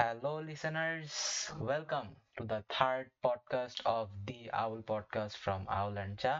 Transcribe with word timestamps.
Hello, 0.00 0.40
listeners. 0.40 1.12
Welcome 1.60 2.08
to 2.36 2.44
the 2.44 2.60
third 2.74 3.06
podcast 3.24 3.78
of 3.84 4.06
the 4.26 4.40
Owl 4.52 4.80
podcast 4.82 5.34
from 5.36 5.60
Owl 5.68 5.98
and 5.98 6.14
Cha. 6.22 6.34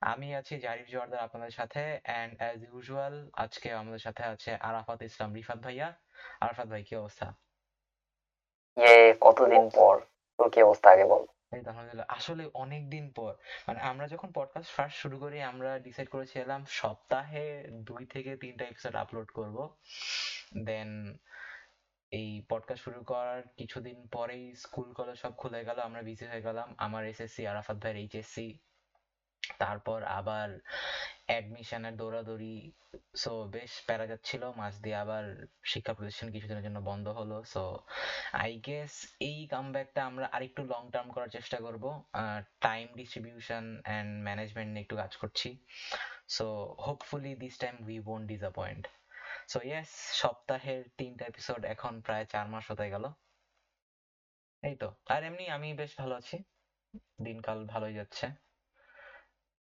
আমি 0.00 0.34
আছি 0.34 0.58
জারিফ 0.58 0.86
জোয়ারদার 0.88 1.20
আপনাদের 1.20 1.50
সাথে 1.50 2.00
and 2.02 2.36
as 2.36 2.62
usual 2.62 3.30
আজকে 3.36 3.72
আমাদের 3.72 3.98
সাথে 3.98 4.22
আছে 4.22 4.54
আরাফাত 4.54 5.02
ইসলাম 5.02 5.34
রিফাত 5.34 5.58
ভাইয়া। 5.58 5.94
আরাফাত 6.40 6.68
ভাই 6.68 6.84
কি 6.84 6.96
অবস্থা? 6.96 7.34
ইয়ে 8.76 9.14
কতদিন 9.20 9.70
পর? 9.74 10.00
তোর 10.38 10.50
কি 10.50 10.62
অবস্থা 10.62 10.90
আগে 10.90 11.04
বল। 11.04 11.26
এই 11.52 11.60
আলহামদুলিল্লাহ। 11.60 12.06
আসলে 12.08 12.50
অনেক 12.54 12.90
দিন 12.90 13.12
পর। 13.12 13.34
মানে 13.68 13.80
আমরা 13.80 14.08
যখন 14.08 14.32
পডকাস্ট 14.34 14.70
ফার্স্ট 14.70 14.98
শুরু 14.98 15.18
করি 15.18 15.42
আমরা 15.42 15.78
ডিসাইড 15.78 16.08
করেছিলাম 16.08 16.64
সপ্তাহে 16.68 17.66
দুই 17.72 18.06
থেকে 18.06 18.36
তিনটা 18.36 18.64
এপিসোড 18.64 18.94
আপলোড 18.94 19.28
করব। 19.30 19.76
দেন 20.64 21.16
এই 22.18 22.30
পডকাস্ট 22.50 22.82
শুরু 22.84 23.00
করার 23.10 23.42
কিছুদিন 23.58 23.98
পরেই 24.16 24.44
স্কুল 24.64 24.88
কলেজ 24.98 25.16
সব 25.22 25.32
খুলে 25.40 25.60
গেল, 25.68 25.78
আমরা 25.88 26.02
বিজি 26.08 26.24
হয়ে 26.30 26.46
গেলাম। 26.48 26.68
আমার 26.86 27.02
এসএসসি 27.12 27.42
আরাফাত 27.46 27.76
ভাইয়ের 27.82 27.98
এইচএসসি 28.02 28.48
তারপর 29.58 29.98
আবার 30.20 30.48
অ্যাডমিশনের 31.26 31.94
দৌড়াদৌড়ি। 31.96 32.56
সো 33.22 33.32
বেশ 33.54 33.72
প্যারা 33.86 34.06
যাচ্ছিল, 34.06 34.42
মাঝ 34.60 34.74
দিয়ে 34.84 34.98
আবার 35.04 35.24
শিক্ষা 35.72 35.92
প্রতিষ্ঠান 35.94 36.28
কিছুদিনের 36.34 36.64
জন্য 36.64 36.78
বন্ধ 36.90 37.06
হলো। 37.08 37.38
সো 37.54 37.62
আই 38.44 38.52
গেস 38.66 38.92
এই 39.28 39.38
কামব্যাকটা 39.46 40.00
আমরা 40.04 40.26
আরেকটু 40.32 40.62
লং 40.72 40.82
টার্ম 40.94 41.08
করার 41.12 41.30
চেষ্টা 41.36 41.58
করব। 41.66 41.84
টাইম 42.60 42.86
ডিস্ট্রিবিউশন 42.96 43.64
অ্যান্ড 43.84 44.10
ম্যানেজমেন্ট 44.24 44.70
নিয়ে 44.72 44.84
একটু 44.84 44.96
কাজ 44.96 45.12
করছি। 45.16 45.48
So 46.36 46.46
hopefully 46.86 47.32
this 47.42 47.54
time 47.58 47.74
we 47.88 47.96
won't 48.06 48.24
disappoint 48.32 48.84
so 49.48 49.58
yes 49.64 49.88
সপ্তাহের 50.12 50.88
তিনটা 50.96 51.24
এপিসোড 51.24 51.64
এখন 51.64 52.00
প্রায় 52.00 52.24
চার 52.24 52.48
মাস 52.48 52.70
হতে 52.70 52.90
গেল। 52.90 53.04
এই 54.62 54.76
তো। 54.76 54.94
আর 55.06 55.24
এমনি 55.24 55.48
আমি 55.48 55.74
বেশ 55.74 55.98
ভালো 55.98 56.14
আছি। 56.14 56.42
দিনকাল 57.22 57.66
ভালোই 57.66 57.94
যাচ্ছে। 57.94 58.26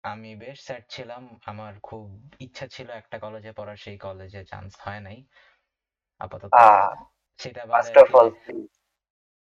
আমি 0.03 0.37
বেশ 0.37 0.65
স্যাড 0.65 0.83
ছিলাম। 0.89 1.41
আমার 1.47 1.81
খুব 1.83 2.31
ইচ্ছা 2.39 2.67
ছিল 2.67 2.91
একটা 2.91 3.19
কলেজে 3.19 3.53
পড়ার 3.53 3.77
সেই 3.77 3.99
কলেজে 3.99 4.45
চান্স 4.45 4.81
হয় 4.81 5.01
নাই। 5.01 5.25
আপাতত 6.19 6.51
সেটা 7.39 7.67
ফার্স্ট 7.67 7.99
অফ 7.99 8.15
অল 8.15 8.31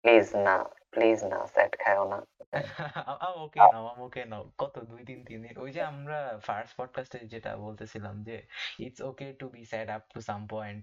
প্লিজ 0.04 0.36
না 0.36 0.64
প্লিজ 0.91 1.24
না 1.24 1.47
স্যাট 1.47 1.72
খাও 1.78 2.08
না। 2.08 2.19
ওকে 3.45 3.61
নাও 3.75 3.86
ওকে 4.06 4.22
নাও। 4.33 4.42
কত? 4.61 4.75
দুই 4.91 5.03
তিন 5.08 5.20
দিন 5.28 5.41
ওই 5.62 5.70
যে 5.77 5.81
আমরা 5.92 6.19
ফার্স্ট 6.47 6.72
পডকাস্টে 6.78 7.19
যেটা 7.33 7.50
বলতেছিলাম 7.67 8.14
যে 8.28 8.36
it's 8.84 9.00
okay 9.11 9.27
to 9.41 9.47
be 9.55 9.62
sad 9.72 9.89
up 9.97 10.03
to 10.12 10.19
some 10.28 10.41
point 10.55 10.83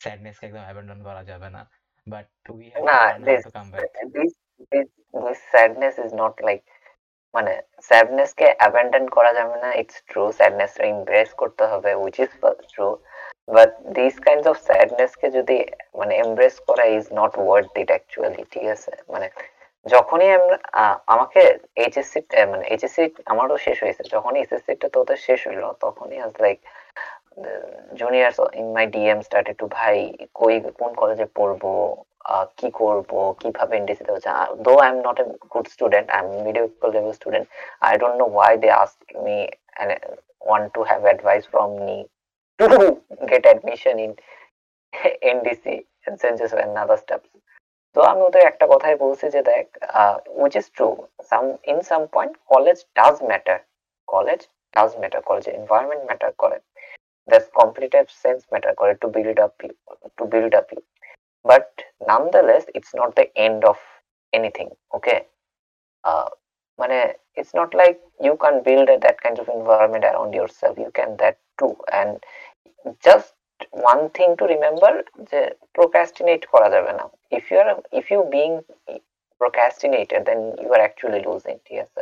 স্যাডনেসকে 0.00 0.44
একদম 0.46 0.64
অ্যাবান্ডন 0.66 0.98
করা 1.08 1.22
যাবে 1.30 1.48
না। 1.56 1.62
বাট 2.06 2.26
উই 2.54 2.64
হ্যাভ 2.72 2.82
না 2.90 2.98
this 3.26 3.42
this 4.16 4.32
this 5.14 5.38
sadness 5.54 5.94
is 6.04 6.10
not 6.22 6.34
like 6.48 6.60
মানে 7.34 7.52
স্যাডনেস 7.88 8.30
কে 8.40 8.48
অ্যাবেন্ডন 8.60 9.04
করা 9.16 9.32
যাবে 9.38 9.56
না। 9.64 9.68
ইটস 9.80 9.96
ট্রু 10.10 10.22
স্যাডনেস 10.38 10.72
কে 10.78 10.84
এমব্রেস 10.94 11.30
করতে 11.40 11.64
হবে 11.72 11.90
which 12.02 12.16
is 12.24 12.32
true 12.72 12.86
but 13.56 13.70
this 13.98 14.14
kinds 14.26 14.46
of 14.52 14.56
sadness 14.68 15.12
কে 15.20 15.26
যদি 15.38 15.58
মানে 15.98 16.12
এমব্রেস 16.24 16.54
করা 16.68 16.84
is 16.96 17.04
not 17.20 17.32
worth 17.44 17.72
it 17.82 17.90
actually 17.94 18.42
ঠিক 18.52 18.66
আছে? 18.76 18.92
মানে 19.14 19.28
যখনই 19.86 20.28
আমাকে 21.14 21.40
এইচএসসি 21.84 22.18
মানে 22.52 22.64
এইচএসসি 22.72 23.02
আমারও 23.32 23.56
শেষ 23.66 23.76
হয়েছে 23.84 24.02
যখনই 24.14 24.40
এসএসসি 24.44 24.72
টা 24.82 24.88
তোদের 24.96 25.18
শেষ 25.26 25.40
হইল, 25.48 25.64
তখনই 25.84 26.18
আজ 26.26 26.32
like 26.44 26.58
juniors 28.00 28.36
in 28.60 28.66
my 28.76 28.84
DM 28.94 29.18
started 29.28 29.56
to 29.62 29.66
ভাই, 29.78 29.96
কই, 30.40 30.54
কোন 30.80 30.90
কলেজে 31.00 31.26
পড়ব 31.38 31.62
কি 32.58 32.68
করব 32.80 33.10
কীভাবে 33.40 33.74
এনডিসি 33.80 34.02
তে 34.06 34.10
হচ্ছে 34.14 34.30
though 34.66 34.72
I 34.82 34.88
am 34.92 34.98
not 35.06 35.16
a 35.22 35.24
good 35.52 35.66
student 35.74 36.06
I 36.14 36.20
am 36.22 36.28
middle 36.46 36.66
level 36.94 37.12
student 37.20 37.46
I 37.86 37.92
don't 38.00 38.16
know 38.22 38.26
why 38.36 38.52
they 38.62 38.68
ask 38.82 38.98
me 39.24 39.36
want 40.50 40.72
to 40.74 40.80
have 40.90 41.04
advice 41.04 41.44
from 41.52 41.68
me 41.86 41.96
to 42.60 42.66
get 43.30 43.44
admission 43.46 43.98
in 44.04 44.10
NDC 45.34 45.64
and 46.06 46.14
St. 46.20 46.36
Joseph 46.38 46.60
and 46.64 46.76
other 46.76 46.96
steps. 46.96 47.28
তো 47.96 48.00
আমি 48.10 48.22
ওদের 48.28 48.44
একটা 48.50 48.66
কথাই 48.72 48.96
বলছি 49.04 49.26
যে 49.34 49.40
দেখ 49.52 49.66
which 50.40 50.54
is 50.60 50.66
true 50.76 50.88
some 51.30 51.44
in 51.72 51.78
some 51.90 52.02
point 52.14 52.34
college 52.52 52.78
does 52.98 53.16
matter 53.30 53.58
college 54.08 54.40
does 54.76 54.90
matter 55.00 55.20
কলেজের 55.28 55.54
environment 55.60 56.02
matter 56.08 56.30
করে 56.42 56.58
দ্যাটস 57.28 57.48
কম্পিটিটিভ 57.60 58.04
সেন্স 58.22 58.40
ম্যাটার 58.52 58.72
করে 58.80 58.92
to 59.02 59.06
build 59.16 59.38
up 59.46 59.54
you 59.64 59.72
to 60.18 60.24
build 60.32 60.52
up 60.60 60.68
you 60.74 60.80
but 61.44 61.66
it's 62.74 62.94
not 62.94 63.14
the 63.16 63.26
end 63.36 63.64
of 63.64 63.78
anything 64.32 64.70
okay 64.96 65.18
uh, 66.04 66.28
মানে 66.78 66.98
it's 67.38 67.54
not 67.54 67.70
like 67.80 67.98
you 68.26 68.34
can 68.44 68.56
build 68.62 68.88
that 69.04 69.18
kind 69.24 69.38
of 69.38 69.46
environment 69.50 70.04
around 70.04 70.32
yourself 70.34 70.74
you 70.84 70.90
can 70.98 71.10
that 71.22 71.36
too 71.58 71.74
and 71.92 72.10
just 73.06 73.30
one 73.82 74.00
thing 74.16 74.28
to 74.38 74.44
remember 74.54 74.92
যে 75.30 75.40
procrastinate 75.76 76.42
করা 76.52 76.68
যাবে 76.74 76.92
না। 76.98 77.04
If 77.38 77.44
you 77.50 77.56
are 77.62 77.68
if 78.00 78.06
you 78.12 78.20
being 78.36 78.50
procrastinated 79.40 80.20
then 80.28 80.40
you 80.62 80.70
are 80.76 80.80
actually 80.84 81.20
losing 81.26 81.54
ঠিক 81.66 81.78
আছে 81.84 82.00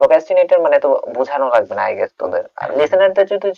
procrastinator 0.00 0.58
মানে 0.64 0.76
তো 0.84 0.88
বোঝানো 1.16 1.46
লাগবে 1.54 1.74
না 1.78 1.82
আই 1.88 1.94
গেস 1.98 2.12
তোদের। 2.20 2.44
আর 2.60 2.68
লিসেনারদের 2.78 3.26
যদি 3.32 3.48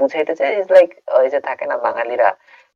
বুঝাইতে 0.00 0.32
চাই 0.38 0.50
ইজ 0.60 0.66
লাইক 0.76 0.90
ওই 1.18 1.26
যে 1.34 1.40
থাকে 1.48 1.64
না 1.70 1.76
বাঙালিরা 1.86 2.28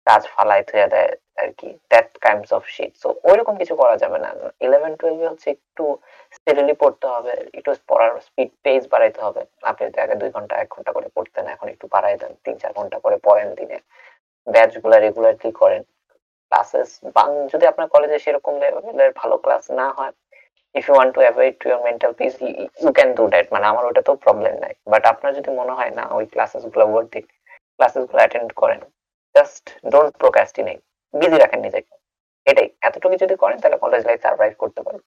কাজ 0.06 0.22
ফালাই 0.34 0.61
থুয়ে 0.69 0.87
দেয় 0.94 1.12
আর 1.41 1.49
কি 1.59 1.69
that 1.93 2.09
kinds 2.25 2.50
of 2.56 2.62
shit 2.75 2.93
so 3.03 3.09
ওইরকম 3.28 3.55
কিছু 3.61 3.75
করা 3.81 3.97
যাবে 4.03 4.19
না। 4.25 4.31
ইলেভেন 4.67 4.93
টুয়েলভে 5.00 5.27
হচ্ছে 5.33 5.49
একটু 5.56 5.84
স্টেডিলি 6.37 6.75
পড়তে 6.83 7.06
হবে, 7.15 7.34
একটু 7.59 7.71
পড়ার 7.91 8.12
স্পিড 8.27 8.50
পেজ 8.65 8.83
বাড়াইতে 8.93 9.21
হবে। 9.27 9.43
আপনি 9.71 9.83
যদি 9.89 9.99
আগে 10.05 10.15
দুই 10.22 10.31
ঘণ্টা, 10.37 10.55
এক 10.62 10.69
ঘণ্টা 10.75 10.91
করে 10.97 11.09
পড়তেন, 11.17 11.44
এখন 11.55 11.67
একটু 11.75 11.87
বাড়াই 11.94 12.17
দেন, 12.21 12.33
তিন, 12.44 12.55
চার 12.62 12.72
ঘণ্টা 12.78 12.99
করে 13.05 13.17
পড়েন 13.27 13.49
দিনে। 13.59 13.78
ব্যাচগুলা 14.47 14.97
রেগুলারলি 15.06 15.50
করেন। 15.61 15.83
ক্লাসেস 16.53 16.91
বাং, 17.17 17.28
যদি 17.53 17.65
আপনার 17.73 17.87
কলেজে 17.94 18.19
সেরকম 18.25 18.55
লেভেলের 18.62 19.11
ভালো 19.21 19.37
ক্লাস 19.44 19.65
না 19.81 19.87
হয় 19.99 20.12
if 20.78 20.84
you 20.88 20.94
want 20.97 21.12
to 21.17 21.21
avoid 21.27 21.55
two 21.62 21.67
year 21.71 21.81
mental 21.88 22.12
peace 22.19 22.33
you 22.83 22.91
can 22.99 23.11
do 23.19 23.25
that 23.33 23.47
মানে 23.55 23.67
আমার 23.73 23.84
ওটা 23.91 24.03
তো 24.09 24.12
প্রবলেম 24.25 24.55
নাই। 24.65 24.75
বাট 24.93 25.03
আপনার 25.12 25.31
যদি 25.38 25.50
মনে 25.61 25.73
হয়, 25.78 25.93
না, 25.99 26.05
ওই 26.17 26.25
ক্লাসেসগুলো 26.33 26.84
ওয়ার্থ 26.93 27.12
ক্লাসেসগুলো 27.77 28.21
অ্যাটেন্ড 28.23 28.50
করেন। 28.62 28.81
জাস্ট 29.37 29.65
ডোন্ট 29.93 30.13
প্রোকাস্টিনেট 30.23 30.81
বিজি 31.15 31.37
রাখেন 31.39 31.61
নিজেকে। 31.67 31.95
এটাই। 32.47 32.69
এতটুকু 32.87 33.17
যদি 33.23 33.35
করেন, 33.43 33.59
তাহলে 33.63 33.79
কলেজ 33.85 34.03
লাইফ 34.09 34.21
সার্ভাইভ 34.27 34.53
করতে 34.63 34.81
পারবেন 34.87 35.05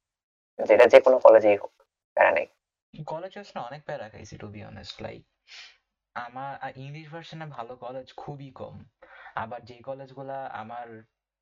যেটা 0.60 0.86
যে 0.94 1.00
কোনো 1.06 1.18
কলেজেই 1.26 1.58
হোক, 1.62 1.74
প্যারা 2.18 2.32
নেই। 2.38 2.48
কলেজ 2.94 3.34
না 3.56 3.62
অনেক 3.70 3.82
প্যারা 3.88 4.06
খাইছি 4.10 4.36
টু 4.38 4.48
বি 4.48 4.62
অনেস্ট 4.72 4.96
লাইক 5.06 5.22
আমার 6.16 6.52
ইংলিশ 6.86 7.06
ভার্সনে 7.14 7.46
ভালো 7.58 7.74
কলেজ 7.76 8.08
খুবই 8.22 8.50
কম। 8.60 8.76
আবার 9.44 9.60
যে 9.70 9.78
কলেজগুলা 9.90 10.38
আমার 10.62 10.88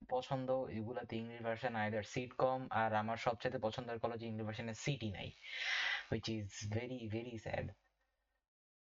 পছন্দ, 0.09 0.50
এগুলাতে 0.78 1.14
ইংলিশ 1.22 1.40
ভার্সন 1.42 1.74
আইদার 1.75 2.06
সিট 2.14 2.31
কম, 2.44 2.59
আর 2.81 2.92
আমার 3.02 3.18
সবচেয়ে 3.18 3.64
পছন্দের 3.66 3.98
কলেজ 4.04 4.19
ইংলিশ 4.24 4.46
ভার্সনে 4.48 4.74
সিটই 4.84 5.12
নাই 5.18 5.30
which 6.09 6.25
is 6.38 6.50
very 6.75 7.00
very 7.14 7.36
sad 7.46 7.68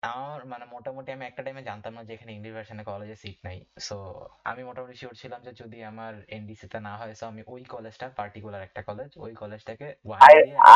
আমার 0.02 0.40
মানে 0.44 0.64
মোটামুটি 0.74 1.10
আমি 1.12 1.24
একটা 1.26 1.42
টাইমে 1.42 1.62
জানতাম 1.62 1.92
না 1.94 2.02
যে 2.04 2.12
এখানে 2.14 2.32
ইংলিশ 2.32 2.52
ভার্সনে 2.54 2.84
কলেজে 2.84 3.16
সিট 3.16 3.38
নাই। 3.44 3.58
সো 3.78 3.96
আমি 4.44 4.62
মোটামুটি 4.64 4.94
শিওর 5.00 5.14
ছিলাম 5.14 5.40
যে 5.42 5.52
যদি 5.52 5.78
আমার 5.82 6.12
এনডিসি 6.28 6.66
তে 6.68 6.78
না 6.80 6.92
হয় 6.96 7.14
সো 7.14 7.24
আমি 7.26 7.42
ওই 7.46 7.62
কলেজটা 7.74 8.06
পার্টিকুলার 8.16 8.62
একটা 8.62 8.80
কলেজ 8.82 9.10
ওই 9.24 9.32
কলেজটাকে 9.34 9.86
ওয়ান 10.06 10.20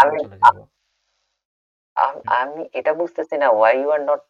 দিয়ে 0.06 0.22
চলে 0.24 0.36
যাব। 0.42 0.58
আমি 2.40 2.62
এটা 2.72 2.92
বুঝতেছি 2.94 3.34
না 3.36 3.48
why 3.50 3.74
you 3.80 3.88
are 3.90 4.00
not 4.10 4.20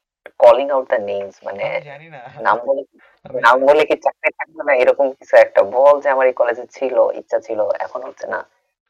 calling 0.41 0.67
out 0.71 0.87
the 0.93 1.01
names 1.11 1.37
মানে 1.45 1.65
জানি 1.91 2.07
না। 2.09 2.21
নাম 2.47 2.59
বলে 2.67 2.83
নাম 3.47 3.57
বলে 3.69 3.83
কি 3.85 3.97
চাকরি 3.97 4.31
থাকবে 4.39 4.63
না? 4.69 4.73
এরকম 4.83 5.07
কিছু 5.19 5.35
একটা। 5.37 5.61
বল 5.77 5.95
যে 6.03 6.09
আমার 6.15 6.27
এই 6.27 6.37
কলেজে 6.41 6.65
ছিল 6.77 6.97
ইচ্ছা 7.21 7.39
ছিল 7.47 7.61
এখন 7.87 8.01
হচ্ছে 8.09 8.27
না। 8.27 8.41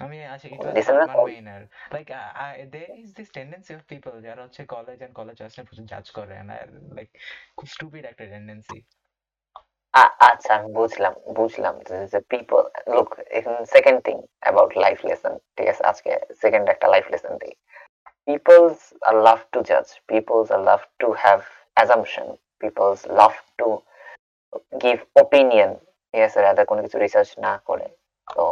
আমি 0.01 0.17
আচ্ছা 0.35 0.47
it 0.51 0.59
was 0.89 1.09
call- 1.09 1.31
Maynard. 1.31 1.67
Like 1.93 2.11
I, 2.39 2.51
there 2.75 2.93
is 3.03 3.09
this 3.19 3.29
tendency 3.31 3.73
of 3.75 3.83
people 3.93 4.15
যারা 4.27 4.41
হচ্ছে 4.47 4.63
কলেজ 4.75 4.99
and 5.07 5.15
কলেজ 5.21 5.37
আসলে 5.47 5.63
প্রচুর 5.69 5.87
জাজ 5.93 6.07
করে 6.19 6.35
and 6.41 6.49
I, 6.51 6.59
like 6.99 7.13
খুব 7.59 7.69
stupid 7.77 8.03
একটা 8.11 8.25
tendency 8.37 8.79
আচ্ছা 10.29 10.51
আমি 10.59 10.69
বুঝলাম 10.81 11.15
বুঝলাম 11.39 11.75
যে 12.13 12.19
পিপল 12.33 12.61
লুক 12.95 13.11
এখন 13.39 13.55
second 13.75 13.99
thing 14.07 14.17
about 14.45 14.73
life 14.85 14.99
lesson 15.09 15.35
ঠিক 15.57 15.67
আছে 15.73 15.83
আজকে 15.91 16.11
সেকেন্ড 16.43 16.65
একটা 16.75 16.87
লাইফ 16.95 17.05
লেসন 17.13 17.33
দিই 17.43 17.55
পিপলস 18.29 18.79
আর 19.09 19.15
লাভ 19.27 19.41
টু 19.53 19.59
জাজ 19.71 19.87
peoples 20.11 20.47
are 20.57 20.61
love 20.71 20.81
to 21.01 21.09
have 21.23 21.41
assumption 21.77 22.27
peoples 22.63 23.01
love 23.19 23.33
to 23.59 23.69
give 24.83 24.99
opinion 25.23 25.71
ঠিক 26.15 26.23
আছে 26.29 26.39
রাদার 26.41 26.67
কোনো 26.71 26.81
কিছু 26.85 26.97
রিসার্চ 26.99 27.31
না 27.47 27.53
করে 27.69 27.87
তো 28.29 28.45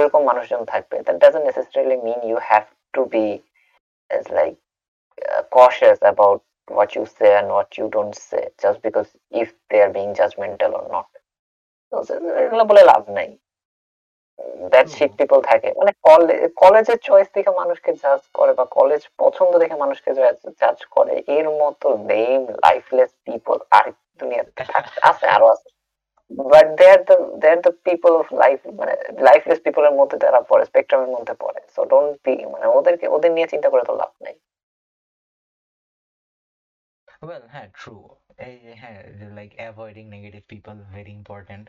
এরকম 0.00 0.22
মানুষজন 0.30 0.62
থাকবে। 0.72 0.96
That 1.04 1.16
doesn't 1.22 1.44
necessarily 1.48 1.96
mean 2.08 2.20
you 2.30 2.36
have 2.50 2.64
to 2.94 3.02
be 3.16 3.26
as 4.10 4.26
like 4.38 4.58
uh, 5.32 5.42
cautious 5.56 5.98
about 6.02 6.42
what 6.68 6.94
you 6.96 7.04
say 7.18 7.30
and 7.38 7.48
what 7.48 7.78
you 7.78 7.86
don't 7.96 8.14
say 8.14 8.48
just 8.62 8.78
because 8.82 9.08
if 9.42 9.48
they 9.70 9.80
are 9.84 9.92
being 9.98 10.12
judgmental 10.14 10.72
or 10.80 10.86
not. 10.94 11.08
এগুলো 12.44 12.64
বলে 12.70 12.82
লাভ 12.90 13.02
নাই। 13.16 13.28
That 14.72 14.86
sheet 14.96 15.12
people 15.20 15.38
থাকে। 15.50 15.68
মানে 15.78 15.92
কলেজের 16.62 16.98
choice 17.08 17.28
দেখে 17.36 17.52
মানুষকে 17.60 17.90
জাজ 18.02 18.22
করে 18.38 18.52
বা 18.58 18.64
কলেজ 18.78 19.02
পছন্দ 19.22 19.52
দেখে 19.62 19.76
মানুষকে 19.84 20.10
জাজ 20.60 20.78
করে 20.96 21.14
এর 21.36 21.46
মতো 21.60 21.88
নেম 22.10 22.40
লাইফলেস 22.64 23.10
পিপল 23.26 23.56
আর 23.78 23.86
দুনিয়াতে 24.20 24.62
আছে 25.10 25.26
আরও 25.36 25.46
আছে। 25.54 25.68
But 26.30 26.66
they 26.78 26.86
are 26.94 27.00
the 27.08 27.16
they 27.40 27.46
are 27.54 27.60
the 27.66 27.72
people 27.88 28.12
of 28.22 28.26
life 28.42 28.58
মানে 28.80 28.94
লাইফলেস 29.28 29.60
পিপলের 29.66 29.94
মধ্যে 30.00 30.16
তারা 30.24 30.40
পড়ে 30.50 30.64
স্পেকট্রামের 30.70 31.10
মধ্যে 31.16 31.34
পড়ে। 31.42 31.60
সো 31.74 31.80
ডোন্ট 31.92 32.14
বি 32.24 32.34
মানে 32.52 32.66
ওদেরকে 32.78 33.06
ওদের 33.16 33.30
নিয়ে 33.36 33.48
চিন্তা 33.52 33.68
করে 33.72 33.84
তো 33.88 33.94
লাভ 34.02 34.12
নাই। 34.24 34.34
ওয়েল 37.26 37.44
হ্যাঁ 37.54 37.68
ট্রু 37.78 37.94
এই 38.46 38.56
হ্যাঁ 38.82 38.98
like 39.38 39.50
avoiding 39.60 40.04
negative 40.14 40.42
people 40.52 40.76
very 40.94 41.12
important 41.20 41.66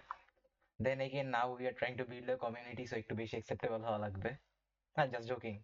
then 0.80 1.00
again 1.07 1.28
now 1.36 1.48
we 1.54 1.63
are 1.69 1.75
trying 1.80 1.94
to 2.00 2.06
build 2.12 2.30
a 2.36 2.38
community 2.46 2.84
so 2.90 2.96
একটু 3.02 3.13
বেশি 3.22 3.36
অ্যাকসেপ্টেবল 3.38 3.81
হওয়া 3.88 4.00
লাগবে। 4.06 4.31
না 4.98 5.04
জাস্ট 5.13 5.28
জোকিং 5.31 5.56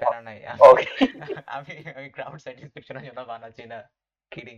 প্যারা 0.00 0.20
নাই। 0.28 0.38
আমি 1.56 1.74
আমি 1.98 2.08
ক্রাউড 2.16 2.38
স্যাটিসফ্যাকশনের 2.44 3.04
জন্য 3.08 3.20
বানাচ্ছি 3.32 3.64
না। 3.72 3.78
কিডিং 4.32 4.56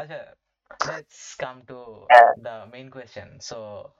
আচ্ছা 0.00 0.18
let's 0.86 1.34
come 1.34 1.62
to 1.68 2.06
the 2.42 2.66
main 2.72 2.88
question. 2.90 3.28
So 3.40 3.92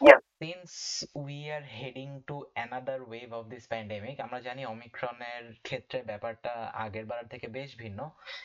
yeah. 0.00 0.18
since 0.42 1.04
we 1.14 1.50
are 1.50 1.66
heading 1.78 2.22
to 2.28 2.46
another 2.56 2.98
wave 3.12 3.32
of 3.38 3.44
this 3.52 3.64
pandemic 3.74 4.16
আমরা 4.26 4.38
জানি 4.46 4.62
অমিক্রনের 4.74 5.44
ক্ষেত্রে 5.66 5.98
ব্যাপারটা 6.10 6.52
আগের 6.84 7.04
বার 7.10 7.22
থেকে 7.32 7.46
বেশ 7.58 7.70
ভিন্ন। 7.82 8.00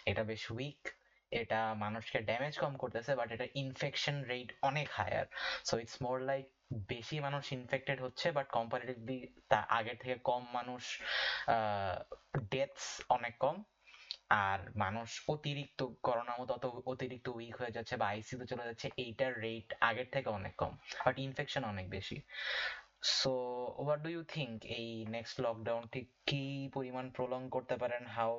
এটা 0.09 0.23
বেশ 0.31 0.43
উইক 0.57 0.81
এটা 1.31 1.59
মানুষকে 1.85 2.19
ড্যামেজ 2.29 2.53
কম 2.63 2.73
করতেছে 2.83 3.11
বাট 3.19 3.29
এটা 3.35 3.47
ইনফেকশন 3.63 4.17
রেট 4.31 4.49
অনেক 4.69 4.87
higher 4.97 5.25
so 5.67 5.73
it's 5.83 5.97
more 6.05 6.17
like 6.29 6.45
বেশি 6.93 7.17
মানুষ 7.25 7.43
ইনফেক্টেড 7.57 7.97
হচ্ছে 8.05 8.27
বাট 8.37 8.47
কম্পারেটিভলি 8.57 9.19
তা 9.51 9.59
আগের 9.77 9.97
থেকে 10.01 10.15
কম 10.29 10.43
মানুষ 10.57 10.83
ডেথস 12.53 12.85
অনেক 13.17 13.35
কম। 13.45 13.55
আর 14.41 14.59
মানুষ 14.83 15.09
অতিরিক্ত 15.33 15.79
করোনার 16.07 16.37
মতো 16.41 16.51
অত 16.57 16.65
অতিরিক্ত 16.93 17.27
উইক 17.37 17.55
হয়ে 17.61 17.75
যাচ্ছে 17.75 17.95
বা 18.01 18.05
আইসিইউতে 18.13 18.45
চলে 18.51 18.67
যাচ্ছে 18.67 18.87
এইটার 19.03 19.31
রেট 19.45 19.69
আগের 19.89 20.07
থেকে 20.13 20.29
অনেক 20.39 20.53
কম 20.61 20.73
বাট 21.05 21.15
ইনফেকশন 21.27 21.63
অনেক 21.73 21.85
বেশি। 21.95 22.17
So 23.19 23.31
what 23.85 23.99
do 24.05 24.09
you 24.15 24.21
think 24.35 24.55
এই 24.79 24.87
নেক্সট 25.15 25.35
লকডাউন 25.45 25.83
ঠিক 25.93 26.07
কি 26.29 26.43
পরিমাণ 26.73 27.05
প্রলং 27.17 27.41
করতে 27.55 27.75
পারেন? 27.81 28.03
How 28.17 28.33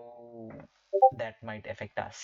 that 1.20 1.36
might 1.48 1.64
affect 1.74 1.98
us 2.08 2.18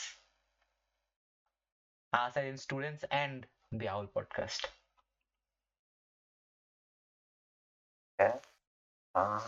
us 2.13 2.37
as 2.37 2.45
in 2.45 2.57
students 2.57 3.05
and 3.11 3.47
the 3.73 3.89
owl 3.89 4.07
podcast. 4.15 4.67
Okay. 8.21 8.35
Uh, 9.15 9.41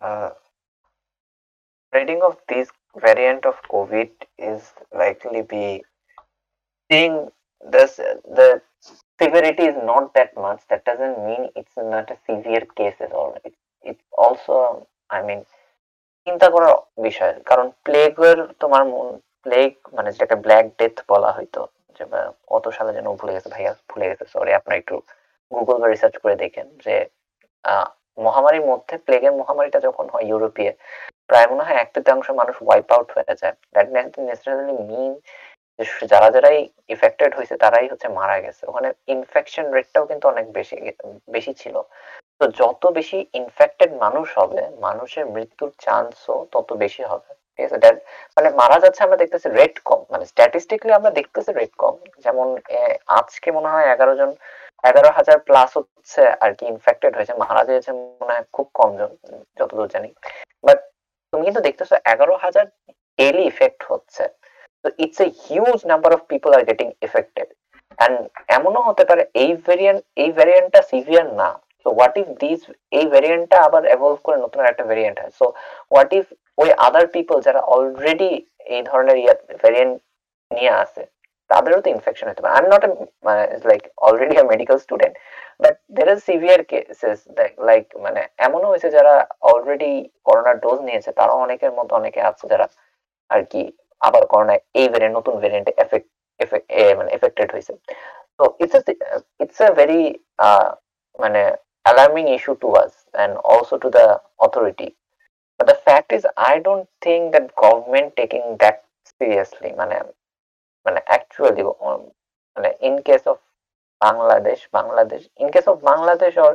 uh, 0.00 0.30
spreading 1.88 2.20
of 2.22 2.36
this 2.48 2.68
variant 2.96 3.44
of 3.46 3.54
COVID 3.70 4.10
is 4.38 4.62
likely 4.92 5.42
be 5.42 5.82
seeing 6.90 7.28
this 7.64 7.96
the 7.96 8.60
severity 9.20 9.64
is 9.64 9.76
not 9.84 10.14
that 10.14 10.36
much. 10.36 10.60
That 10.70 10.84
doesn't 10.84 11.24
mean 11.26 11.48
it's 11.56 11.76
not 11.76 12.10
a 12.10 12.16
severe 12.26 12.66
case 12.76 12.94
at 13.00 13.12
all. 13.12 13.36
It, 13.44 13.54
it's 13.84 14.04
also 14.16 14.86
I 15.10 15.22
mean 15.22 15.42
চিন্তা 16.26 16.48
করার 16.54 16.74
বিষয় 17.06 17.34
কারণ 17.50 17.66
প্লেগের 17.86 18.38
তোমার 18.62 18.82
plague 19.44 19.70
মানে 19.96 20.08
যেটাকে 20.14 20.36
black 20.44 20.66
death 20.78 20.96
বলা 21.12 21.30
হইতো 21.36 21.60
যে 21.96 22.04
কত 22.52 22.64
সালে 22.76 22.90
যেন 22.96 23.08
ভুলে 23.20 23.32
গেছে 23.36 23.48
ভাইয়া 23.54 23.72
ভুলে 23.90 24.06
গেছে 24.10 24.24
সরি 24.34 24.50
আপনার 24.58 24.76
একটু 24.82 24.96
গুগল 25.52 25.76
বা 25.82 25.86
রিসার্চ 25.86 26.14
করে 26.22 26.34
দেখেন 26.44 26.66
যে 26.84 26.94
মহামারীর 28.18 28.64
মধ্যে 28.70 28.94
প্লেগের 29.06 29.34
মহামারীটা 29.40 29.78
যখন 29.86 30.06
হয় 30.12 30.24
ইউরোপীয় 30.30 30.72
প্রায় 31.28 31.48
মনে 31.50 31.64
হয় 31.66 31.78
এক 31.80 31.88
তৃতীয়াংশ 31.94 32.26
মানুষ 32.40 32.56
ওয়াইপ 32.66 32.88
আউট 32.92 33.08
হয়ে 33.16 33.34
যায়। 33.40 33.54
মিন 34.90 35.12
যারা 36.12 36.28
যারাই 36.34 36.58
ইফেক্টেড 36.94 37.30
হয়েছে 37.34 37.54
তারাই 37.62 37.86
হচ্ছে 37.92 38.08
মারা 38.18 38.36
গেছে। 38.44 38.62
ওখানে 38.70 38.88
ইনফেকশন 39.14 39.66
রেটটাও 39.76 40.04
কিন্তু 40.10 40.24
অনেক 40.32 40.46
বেশি 40.52 40.76
বেশি 41.34 41.52
ছিল। 41.62 41.76
তো 42.40 42.44
যত 42.60 42.82
বেশি 42.98 43.18
ইনফেক্টেড 43.40 43.90
মানুষ 44.04 44.28
হবে, 44.38 44.60
মানুষের 44.86 45.24
মৃত্যুর 45.34 45.70
চান্সও 45.84 46.36
তত 46.52 46.68
বেশি 46.84 47.02
হবে। 47.02 47.30
ঠিক 47.54 47.64
আছে? 47.66 47.78
মানে 48.36 48.48
মারা 48.60 48.76
যাচ্ছে 48.84 49.00
আমরা 49.04 49.20
দেখতেছি 49.22 49.48
রেট 49.48 49.76
কম। 49.88 50.00
মানে 50.10 50.24
স্ট্যাটিস্টিকলি 50.32 50.92
আমরা 50.98 51.10
দেখতেছি 51.10 51.50
রেট 51.52 51.74
কম। 51.82 51.94
যেমন 52.24 52.46
আজকে 53.18 53.48
মনে 53.56 53.68
হয় 53.72 53.86
এগারো 53.94 54.12
জন 54.20 54.30
এগারো 54.84 55.10
হাজার 55.18 55.38
প্লাস 55.48 55.70
হচ্ছে 55.78 56.22
আর 56.44 56.50
কি 56.58 56.64
ইনফেক্টেড 56.72 57.12
হয়েছে, 57.16 57.34
মারা 57.42 57.62
গিয়েছে 57.68 57.90
মনে 58.20 58.32
হয় 58.34 58.46
খুব 58.56 58.66
কম 58.78 58.90
জন, 58.98 59.10
যতদূর 59.58 59.88
জানি। 59.94 60.10
বাট 60.66 60.78
তুমি 61.32 61.42
কিন্তু 61.46 61.62
দেখতেছো 61.66 61.94
এগারো 62.12 62.34
হাজার 62.44 62.64
ডেলি 63.18 63.44
ইফেক্ট 63.52 63.80
হচ্ছে। 63.90 64.24
তো 64.82 64.88
it's 65.04 65.20
a 65.24 65.26
huge 65.44 65.78
number 65.90 66.10
of 66.16 66.20
people 66.32 66.50
are 66.56 66.62
getting 66.68 66.88
affected 67.06 67.48
and 67.98 68.16
এমনও 68.56 68.82
হতে 68.88 69.04
পারে 69.10 69.22
এই 69.42 69.50
ভ্যারিয়েন্ট 69.66 70.00
এই 70.22 70.30
ভ্যারিয়েন্টটা 70.38 70.80
সিভিয়ার 70.90 71.26
না। 71.40 71.48
সো 71.82 71.88
হোয়াট 71.96 72.14
ইফ 72.22 72.28
দিস 72.42 72.60
এই 72.98 73.06
ভ্যারিয়েন্টটা 73.12 73.56
আবার 73.66 73.82
এভলভ 73.94 74.18
করে 74.26 74.36
নতুন 74.44 74.60
একটা 74.70 74.84
ভ্যারিয়েন্ট 74.90 75.16
হয়? 75.20 75.32
সো 75.38 75.46
হোয়াট 75.92 76.10
ইফ 76.18 76.24
ওই 76.62 76.68
আদার 76.86 77.06
পিপল 77.16 77.36
যারা 77.46 77.60
অলরেডি 77.74 78.30
এই 78.74 78.82
ধরনের 78.90 79.16
ভ্যারিয়েন্ট 79.62 79.94
নিয়ে 80.50 80.72
আসে 80.84 81.02
তাদেরও 81.50 81.80
তো 81.84 81.88
ইনফেকশন 81.96 82.26
হতে 82.30 82.40
পারে 82.42 82.54
আই 82.54 82.60
এম 82.62 82.68
নট 82.74 82.82
মানে 83.26 83.42
like 83.70 83.82
already 84.06 84.36
a 84.42 84.44
medical 84.52 84.76
student 84.84 85.14
but 85.62 85.74
there 85.96 86.06
are 86.12 86.18
severe 86.28 86.60
cases 86.70 87.18
like 87.68 87.84
মানে 88.04 88.20
এমনও 88.46 88.70
হয়েছে 88.72 88.88
যারা 88.96 89.14
অলরেডি 89.50 89.92
করোনার 90.26 90.56
ডোজ 90.64 90.78
নিয়েছে 90.88 91.10
তারাও 91.18 91.38
অনেকের 91.46 91.72
মধ্যে 91.78 91.94
অনেকে 92.00 92.20
আছে 92.30 92.44
যারা 92.52 92.66
আর 93.30 93.40
কি 93.52 93.62
আবার 94.00 94.22
করোনা 94.32 94.54
এই 94.80 94.86
ভেরিয়েন্ট 94.92 95.16
নতুন 95.18 95.34
ভেরিয়েন্টে 95.42 95.72
এফেক্ট 95.84 96.08
মানে 96.98 97.10
এফেক্টেড 97.16 97.48
হয়েছে 97.54 97.72
তো 98.38 98.44
ইটস 98.62 98.84
ইটস 99.42 99.60
এ 99.66 99.68
ভেরি 99.80 100.02
মানে 101.18 101.42
alarming 101.86 102.24
issue 102.36 102.52
to 102.62 102.68
us 102.82 102.92
and 103.14 103.32
also 103.52 103.76
to 103.82 103.88
the 103.96 104.04
authority 104.46 104.88
But 105.60 105.66
the 105.66 105.74
fact 105.76 106.12
is, 106.12 106.24
I 106.36 106.60
don't 106.60 106.88
think 107.02 107.32
that 107.32 107.54
government 107.56 108.14
taking 108.16 108.56
that 108.60 108.76
seriously. 109.20 109.70
মানে 109.76 109.96
মানে 110.88 111.00
অ্যাকচুয়ালি 111.08 111.62
um, 111.86 112.02
মানে 112.56 112.70
in 112.88 112.96
case 113.08 113.22
of 113.32 113.38
Bangladesh 114.00 114.58
Bangladesh 114.78 115.20
in 115.42 115.48
case 115.54 115.66
of 115.72 115.76
Bangladesh 115.90 116.32
or 116.46 116.52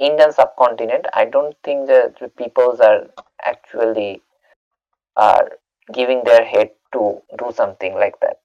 Indian 0.00 0.32
subcontinent 0.40 1.04
I 1.18 1.24
don't 1.34 1.52
think 1.64 1.80
যে 1.90 1.98
peoples 2.40 2.76
are 2.88 2.96
actually 3.44 4.10
are 5.16 5.42
giving 5.90 6.18
their 6.26 6.44
head 6.52 6.70
to 6.92 7.02
do 7.38 7.46
something 7.60 7.90
like 8.02 8.14
that 8.22 8.36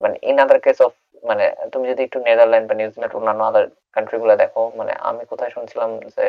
মানে 0.00 0.16
in 0.30 0.36
other 0.44 0.58
case 0.66 0.78
of 0.86 0.92
মানে 1.22 1.44
তুমি 1.72 1.84
যদি 1.90 2.02
একটু 2.04 2.18
Netherland 2.28 2.66
বা 2.68 2.74
New Zealand 2.80 3.14
অন্যান্য 3.18 3.42
আদার 3.50 3.64
কান্ট্রিগুলো 3.96 4.34
দেখো 4.42 4.60
মানে 4.78 4.92
আমি 5.10 5.22
কোথায় 5.32 5.52
শুনছিলাম 5.56 5.90
যে 6.14 6.24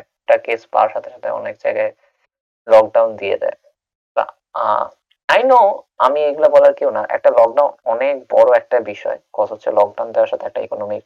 একটা 0.00 0.34
কেস 0.46 0.60
পাওয়ার 0.72 0.90
সাথে 0.94 1.08
সাথে 1.14 1.28
অনেক 1.40 1.54
জায়গায় 1.64 1.92
লকডাউন 2.68 3.10
দিয়ে 3.20 3.36
দেয়। 3.42 3.58
আই 5.32 5.42
নো 5.50 5.60
আমি 6.06 6.20
এগুলো 6.30 6.48
বলার 6.54 6.72
কেউ 6.80 6.90
না। 6.96 7.02
একটা 7.16 7.30
লকডাউন 7.38 7.70
অনেক 7.92 8.14
বড় 8.34 8.48
একটা 8.60 8.76
বিষয়। 8.90 9.18
কজ 9.36 9.48
হচ্ছে 9.52 9.68
লকডাউন 9.78 10.08
দেওয়ার 10.14 10.30
সাথে 10.32 10.44
একটা 10.46 10.60
ইকোনমিক 10.66 11.02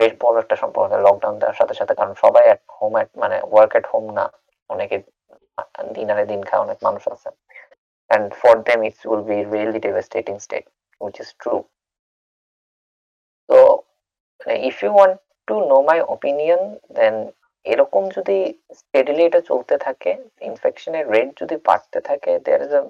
বেশ 0.00 0.12
বড় 0.22 0.36
একটা 0.42 0.56
সম্পর্ক। 0.62 0.90
লকডাউন 1.06 1.34
দেওয়ার 1.40 1.58
সাথে 1.60 1.74
সাথে 1.80 1.92
কারণ 1.98 2.12
সবাই 2.24 2.44
অ্যাট 2.48 2.62
হোম 2.78 2.92
মানে 3.22 3.36
ওয়ার্ক 3.52 3.72
এট 3.78 3.86
হোম 3.92 4.04
না। 4.18 4.24
অনেকে 4.70 4.96
দিন 5.96 6.06
আনে 6.12 6.24
দিন 6.32 6.40
খায়, 6.48 6.62
অনেক 6.66 6.78
মানুষ 6.86 7.04
আছে। 7.14 7.30
And 8.10 8.24
for 8.40 8.54
them 8.68 8.80
it 8.88 8.98
will 9.08 9.24
be 9.32 9.38
really 9.54 9.80
devastating 9.88 10.38
state, 10.46 10.68
which 11.00 11.18
is 11.22 11.30
true. 11.42 11.62
So 13.48 13.58
if 14.66 14.76
you 14.82 14.90
want 15.00 15.14
to 15.48 15.54
know 15.68 15.80
my 15.90 15.98
opinion, 16.14 16.60
then 16.98 17.14
এরকম 17.66 18.02
যদি 18.16 18.38
স্টেডিলি 18.80 19.22
এটা 19.26 19.40
চলতে 19.50 19.74
থাকে 19.78 20.10
ইনফেকশনের 20.40 21.04
রেট 21.14 21.28
যদি 21.42 21.56
বাড়তে 21.68 21.98
থাকে 22.08 22.32
there 22.46 22.62
is 22.66 22.72
a 22.80 22.82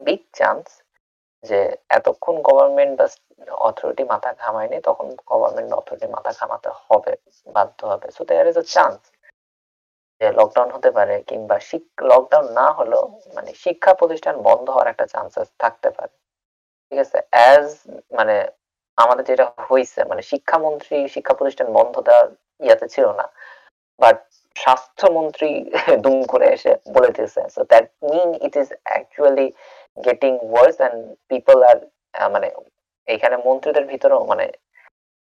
big 0.00 0.22
chance 0.38 0.66
যে 1.44 1.60
এতক্ষণ 1.98 2.36
গভর্নমেন্ট 2.48 2.92
বা 3.00 3.06
অথরিটি 3.68 4.04
মাথা 4.12 4.30
ঘামায়নি, 4.42 4.78
তখন 4.88 5.06
গভর্নমেন্ট 5.30 5.70
অথরিটি 5.80 6.06
মাথা 6.16 6.30
ঘামাতে 6.38 6.70
হবে, 6.84 7.12
বাধ্য 7.56 7.78
হবে। 7.92 8.06
So 8.16 8.22
there 8.28 8.46
is 8.50 8.56
a 8.62 8.66
chance 8.74 9.00
যে 10.20 10.26
লকডাউন 10.38 10.68
হতে 10.76 10.90
পারে 10.98 11.14
কিংবা 11.28 11.56
লকডাউন 12.12 12.46
না 12.58 12.66
হলেও 12.78 13.04
মানে 13.36 13.50
শিক্ষা 13.64 13.92
প্রতিষ্ঠান 14.00 14.34
বন্ধ 14.48 14.66
হওয়ার 14.70 14.90
একটা 14.92 15.06
চান্সেস 15.14 15.48
থাকতে 15.62 15.88
পারে। 15.96 16.14
ঠিক 16.86 16.98
আছে? 17.04 17.18
অ্যাজ 17.34 17.66
মানে 18.18 18.36
আমাদের 18.98 19.24
যেটা 19.30 19.46
হয়েছে 19.68 20.00
মানে 20.10 20.22
শিক্ষামন্ত্রী, 20.32 20.96
শিক্ষা 21.14 21.34
প্রতিষ্ঠান 21.38 21.68
বন্ধ 21.78 21.94
দেওয়ার 22.06 22.28
ইয়াতে 22.66 22.86
ছিল 22.94 23.06
না 23.20 23.26
বাট 24.00 24.18
স্বাস্থ্যমন্ত্রী 24.56 25.50
দুম 26.04 26.18
করে 26.32 26.46
এসে 26.56 26.72
বলে 26.94 27.10
দিয়েছে। 27.16 27.40
So 27.54 27.60
that 27.72 27.86
mean 28.12 28.28
it 28.46 28.54
is 28.62 28.68
actually 28.88 29.46
getting 30.06 30.32
worse 30.50 30.76
and 30.80 30.98
people 31.30 31.58
are 31.70 31.78
মানে 32.34 32.48
এইখানে 33.12 33.36
মন্ত্রীদের 33.46 33.84
ভিতরেও 33.92 34.22
মানে 34.30 34.46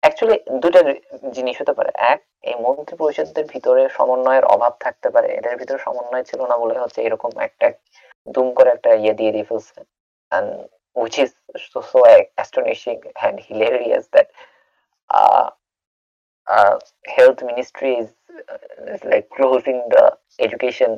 অ্যাকচুয়ালি 0.04 0.38
দুটা 0.64 0.82
জিনিস 1.36 1.56
হতে 1.62 1.74
পারে। 1.78 1.92
এক 2.14 2.20
এই 2.50 2.56
মন্ত্রী 2.66 2.96
পরিষদের 3.02 3.46
ভিতরে 3.54 3.84
সমন্বয়ের 3.98 4.46
অভাব 4.56 4.74
থাকতে 4.84 5.08
পারে। 5.16 5.28
এদের 5.40 5.56
ভিতরে 5.62 5.80
সমন্বয় 5.86 6.26
ছিল 6.30 6.40
না 6.52 6.56
বলে 6.62 6.76
হচ্ছে 6.82 7.00
এরকম 7.08 7.32
একটা 7.48 7.68
দুম 8.34 8.48
করে 8.58 8.70
একটা 8.76 8.90
ইয়ে 9.04 9.14
দিয়ে 9.20 9.32
দিয়ে 9.36 9.48
ফেলছে। 9.50 9.80
Which 11.02 11.18
is 11.24 11.32
so, 11.72 11.80
so 11.92 12.00
astonishing 12.44 13.00
and 13.26 13.36
hilarious 13.48 14.06
that 14.16 14.28
uh, 15.10 15.48
uh, 16.56 16.76
health 17.16 17.40
ministry 17.52 17.92
is, 18.02 18.10
uh, 18.52 18.94
is 18.94 19.02
like 19.12 19.26
closing 19.38 19.80
the 19.96 20.06
education 20.46 20.92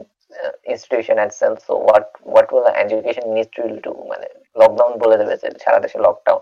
institution 0.65 1.15
itself, 1.19 1.57
so 1.67 1.73
what 1.89 2.05
what 2.33 2.45
will 2.51 2.63
the 2.63 2.75
education 2.83 3.23
ministry 3.31 3.63
will 3.67 3.81
do? 3.89 3.93
মানে 4.12 4.27
লকডাউন 4.62 4.93
বলে 5.03 5.15
দেবে 5.21 5.35
যে 5.41 5.47
সারা 5.63 5.79
দেশে 5.83 5.97
lockdown 6.07 6.41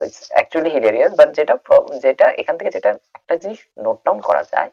it's 0.00 0.20
actually 0.36 0.70
hilarious 0.76 1.12
but 1.20 1.28
যেটা 1.38 1.54
যেটা 2.04 2.26
এখান 2.40 2.54
থেকে 2.58 2.70
যেটা 2.76 2.90
একটা 3.18 3.34
জিনিস 3.42 3.60
নোট 3.84 3.98
ডাউন 4.06 4.18
করা 4.28 4.42
যায়, 4.52 4.70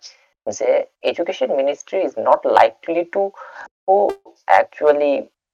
যে 0.48 0.69
education 1.12 1.50
ministry 1.59 2.00
is 2.07 2.13
not 2.27 2.41
likely 2.57 3.03
to 3.15 3.24
to 3.86 3.95
actually 4.51 5.13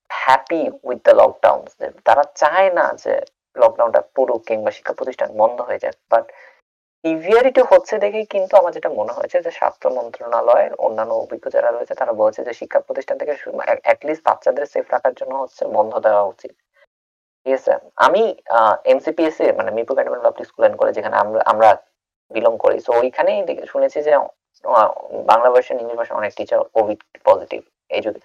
happy 0.10 0.62
with 0.88 1.00
the 1.08 1.14
lockdown 1.22 1.60
তারা 2.08 2.24
চায় 2.42 2.70
না 2.80 2.86
যে 3.04 3.14
লকডাউনটা 3.56 4.02
পুরো 4.16 4.34
কিংবা 4.48 4.72
শিক্ষা 4.78 4.94
প্রতিষ্ঠান 5.00 5.30
বন্ধ 5.42 5.58
হয়ে 5.68 5.82
যাক 5.84 5.96
বাট 6.14 6.26
সিভিয়ারিটি 7.06 7.62
হচ্ছে 7.72 7.96
দেখেই 8.04 8.26
কিন্তু 8.34 8.54
আমার 8.60 8.72
যেটা 8.78 8.90
মনে 9.00 9.14
হয়েছে 9.18 9.38
যে 9.46 9.52
স্বাস্থ্য 9.60 9.88
মন্ত্রণালয়ের 9.98 10.74
অন্যান্য 10.86 11.14
অভিজ্ঞ 11.24 11.46
যারা 11.56 11.70
রয়েছে, 11.72 11.94
তারা 12.02 12.14
বলছে 12.22 12.40
যে 12.48 12.54
শিক্ষা 12.60 12.80
প্রতিষ্ঠান 12.88 13.16
থেকে 13.22 13.34
অ্যাটলিস্ট 13.86 14.24
বাচ্চাদের 14.28 14.66
সেফ 14.74 14.86
রাখার 14.94 15.14
জন্য 15.20 15.34
হচ্ছে 15.42 15.64
বন্ধ 15.78 15.94
দেওয়া 16.06 16.24
উচিত। 16.34 16.54
ঠিক 17.46 17.54
আছে 17.60 17.74
আমি 18.06 18.22
এমসিপিএস 18.94 19.38
এ 19.42 19.48
মানে 19.60 19.70
পাবলিক 20.26 20.46
স্কুল 20.50 20.64
অ্যান্ড 20.64 20.78
কলেজ 20.80 20.94
যেখানে 20.96 21.16
আমরা 21.24 21.42
আমরা 21.52 21.70
বিলং 22.32 22.54
করি 22.64 22.78
তো 22.86 22.92
ওইখানেই 23.02 23.40
দেখে- 23.50 23.70
শুনেছি 23.74 23.98
যে 24.08 24.14
বাংলা 25.32 25.50
ভার্সন 25.54 25.78
ইংলিশ 25.82 25.98
ভার্সন 26.00 26.16
অনেক 26.22 26.32
টিচার 26.38 26.60
কোভিড 26.78 27.00
পজিটিভ 27.28 27.62
এই 27.92 28.02
যদি 28.08 28.20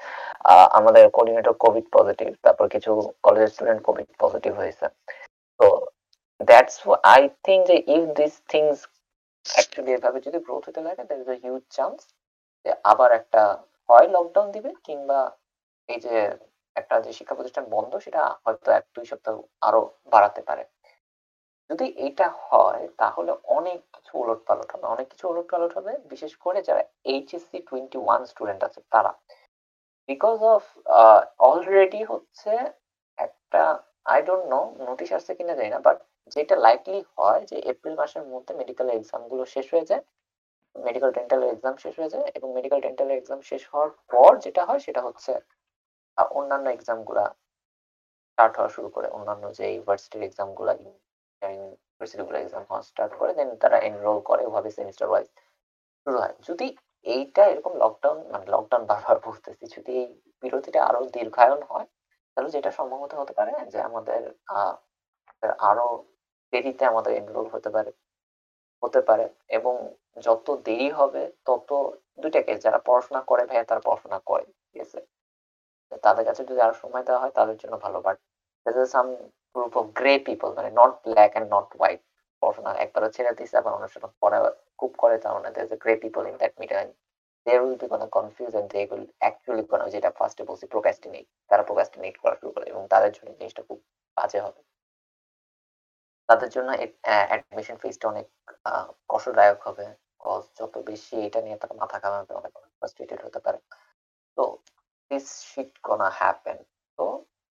আমাদের 0.79 1.03
কোঅর্ডিনেটর 1.15 1.55
কোভিড 1.65 1.87
পজিটিভ 1.97 2.29
তারপর 2.45 2.67
কিছু 2.75 2.91
কলেজের 3.25 3.51
স্টুডেন্ট 3.55 3.81
কোভিড 3.89 4.09
পজিটিভ 4.23 4.53
হয়েছে। 4.61 4.87
তো 5.61 5.67
দ্যাটস 6.41 6.77
আই 7.15 7.23
থিঙ্ক 7.47 7.61
যে 7.71 7.77
ইফ 7.95 8.05
দিস 8.21 8.35
থিংস 8.53 8.77
অ্যাকচুয়ালি 9.47 9.91
এভাবে 9.99 10.19
যদি 10.27 10.39
গ্রোথ 10.47 10.63
হতে 10.69 10.81
লাগে 10.87 11.03
there 11.09 11.21
is 11.23 11.29
a 11.35 11.37
huge 11.45 11.65
chance 11.77 11.99
যে 12.65 12.71
আবার 12.93 13.11
একটা 13.21 13.43
হয় 13.89 14.09
লকডাউন 14.17 14.49
দিবে, 14.57 14.71
কিংবা 14.87 15.21
এই 15.89 15.99
যে 16.07 16.17
একটা 16.77 16.95
যে 17.05 17.13
শিক্ষা 17.19 17.37
প্রতিষ্ঠান 17.39 17.65
বন্ধ, 17.75 17.93
সেটা 18.07 18.23
হয়তো 18.45 18.69
এক, 18.79 18.85
দুই 18.95 19.07
সপ্তাহ 19.11 19.35
আরও 19.69 19.81
বাড়াতে 20.13 20.41
পারে। 20.49 20.63
যদি 21.71 21.87
এটা 22.09 22.27
হয়, 22.47 22.85
তাহলে 23.01 23.33
অনেক 23.59 23.79
কিছু 23.95 24.13
উলট 24.23 24.41
পালট 24.49 24.69
হবে। 24.73 24.87
অনেক 24.95 25.07
কিছু 25.13 25.25
উলট 25.33 25.47
পালট 25.53 25.73
হবে, 25.79 25.93
বিশেষ 26.13 26.33
করে 26.45 26.59
যারা 26.69 26.83
এইচএসসি 27.13 27.59
টোয়েন্টি 27.69 27.99
ওয়ান 28.05 28.21
স্টুডেন্ট 28.31 28.63
আছে, 28.69 28.81
তারা। 28.95 29.13
বিকজ 30.09 30.39
অফ 30.55 30.63
অলরেডি 31.49 32.03
হচ্ছে 32.13 32.53
একটা 33.19 33.63
আই 34.13 34.19
ডোন্ট 34.29 34.45
নো 34.55 34.61
নোটিশ 34.89 35.09
আসছে 35.17 35.33
কিনা 35.39 35.55
জানি 35.59 35.71
না 35.75 35.81
বাট 35.89 35.99
যেটা 36.31 36.57
লাইকলি 36.57 36.99
হয় 37.17 37.41
যে 37.41 37.57
এপ্রিল 37.73 37.95
মাসের 37.95 38.25
মধ্যে 38.25 38.53
মেডিকেল 38.55 38.89
এক্সামগুলো 38.91 39.43
শেষ 39.45 39.67
হয়ে 39.75 39.89
যায় 39.91 40.03
মেডিকেল 40.77 41.11
ডেন্টাল 41.11 41.43
এক্সাম 41.45 41.75
শেষ 41.77 41.95
হয়ে 41.99 42.13
যায় 42.15 42.27
এবং 42.35 42.49
মেডিকেল 42.53 42.81
ডেন্টাল 42.81 43.09
এক্সাম 43.11 43.41
শেষ 43.41 43.63
হওয়ার 43.71 43.91
পর 44.13 44.31
যেটা 44.45 44.63
হয় 44.65 44.79
সেটা 44.79 45.01
হচ্ছে 45.03 45.33
অন্যান্য 46.19 46.67
এক্সামগুলা 46.71 47.25
স্টার্ট 48.29 48.55
হওয়া 48.59 48.71
শুরু 48.77 48.89
করে। 48.89 49.09
অন্যান্য 49.09 49.45
যে 49.59 49.65
ইউনিভার্সিটির 49.75 50.23
এক্সামগুলো 50.23 50.71
এক্সাম 52.39 52.63
হওয়া 52.71 52.83
স্টার্ট 52.83 53.13
করে 53.19 53.33
দেন 53.35 53.49
তারা 53.63 53.79
এনরোল 53.89 54.19
করে 54.21 54.43
ওভাবে 54.47 54.71
সেমিস্টার 54.79 55.07
ওয়াইজ 55.11 55.29
শুরু 56.03 56.17
হয়। 56.19 56.35
যদি 56.49 56.67
এইটা 57.07 57.43
এরকম 57.53 57.73
লকডাউন 57.83 58.19
মানে 58.33 58.47
লকডাউন 58.55 58.83
বারবার 58.91 59.17
বলতেছি, 59.27 59.65
যদি 59.77 59.93
এই 60.03 60.09
বিরতিটা 60.43 60.81
আরও 60.85 61.01
দীর্ঘায়ন 61.17 61.61
হয়, 61.71 61.87
তাহলে 62.33 62.51
যেটা 62.51 62.71
সম্ভবত 62.79 63.13
হতে 63.15 63.33
পারে 63.39 63.53
যে 63.73 63.79
আমাদের, 63.89 64.21
আহ, 64.57 64.75
আরও 65.71 65.87
দেরিতে 66.53 66.85
আমাদের 66.93 67.13
এনরোল 67.21 67.47
হতে 67.55 67.71
পারে 67.77 67.91
হতে 68.83 69.01
পারে 69.09 69.27
এবং 69.59 69.75
যত 70.27 70.47
দেরি 70.67 70.89
হবে 70.99 71.23
তত 71.47 71.71
দুইটা 72.23 72.41
কেস 72.47 72.59
যারা 72.67 72.79
পড়াশোনা 72.89 73.21
করে 73.31 73.43
ভাইয়া 73.49 73.65
তারা 73.71 73.83
পড়াশোনা 73.89 74.19
করে, 74.31 74.47
ঠিক 74.71 74.81
আছে? 74.87 75.01
তাদের 76.07 76.25
কাছে 76.29 76.43
যদি 76.51 76.61
আরও 76.67 76.77
সময় 76.83 77.05
দেওয়া 77.09 77.21
হয় 77.23 77.35
তাদের 77.39 77.57
জন্য 77.63 77.75
ভালো 77.85 77.99
but 78.07 78.17
some 78.95 79.07
group 79.55 79.75
of 79.81 79.87
grey 79.99 80.13
people 80.29 80.49
মানে 80.59 80.71
not 80.81 80.93
black 81.05 81.31
and 81.35 81.49
not 81.57 81.69
white 81.79 82.01
পড়াশোনা 82.43 82.71
একবারে 82.85 83.09
ছেড়ে 83.17 83.33
দিচ্ছে 83.39 83.57
আবার 83.61 83.73
সময় 83.95 84.13
পড়া 84.23 84.39
খুব 84.81 84.93
করে, 85.03 85.17
তার 85.25 85.33
মানে 85.37 85.49
grey 85.85 85.97
people 86.05 86.25
in 86.31 86.37
that 86.43 86.53
middle 86.61 86.81
and 86.83 86.93
they 87.47 87.57
will 87.61 87.77
be 87.83 87.87
gonna 87.93 88.09
confuse 88.19 88.55
and 88.59 88.67
they 88.75 88.85
will 88.91 89.07
actually 89.29 89.65
gonna, 89.71 89.87
যেটা 89.95 90.11
ফার্স্টে 90.19 90.43
বলছি 90.51 90.65
procrastinate, 90.73 91.29
তারা 91.51 91.63
procrastinate 91.69 92.19
করা 92.23 92.35
শুরু 92.41 92.51
করে 92.55 92.67
এবং 92.73 92.83
তাদের 92.93 93.11
জন্য 93.17 93.29
জিনিসটা 93.39 93.63
খুব 93.69 93.79
বাজে 94.17 94.41
হবে। 94.47 94.61
তাদের 96.31 96.49
জন্য 96.57 96.69
অ্যাডমিশন 97.31 97.77
ফিসটা 97.83 98.07
অনেক 98.13 98.27
কষ্টদায়ক 99.11 99.61
হবে। 99.69 99.87
Cause 100.23 100.47
যত 100.59 100.75
বেশি 100.91 101.15
এটা 101.27 101.41
নিয়ে 101.47 101.57
তারা 101.63 101.75
মাথা 101.83 101.97
ঘামাবে, 102.05 102.33
অনেক 102.41 102.53
ফ্রাস্ট্রেটেড 102.79 103.21
হতে 103.27 103.41
পারে। 103.47 103.59
তো 104.39 104.45
দিস 105.11 105.27
শিট 105.51 105.73
গনা 105.89 106.09
হ্যাপেন 106.21 106.59
তো 106.99 107.05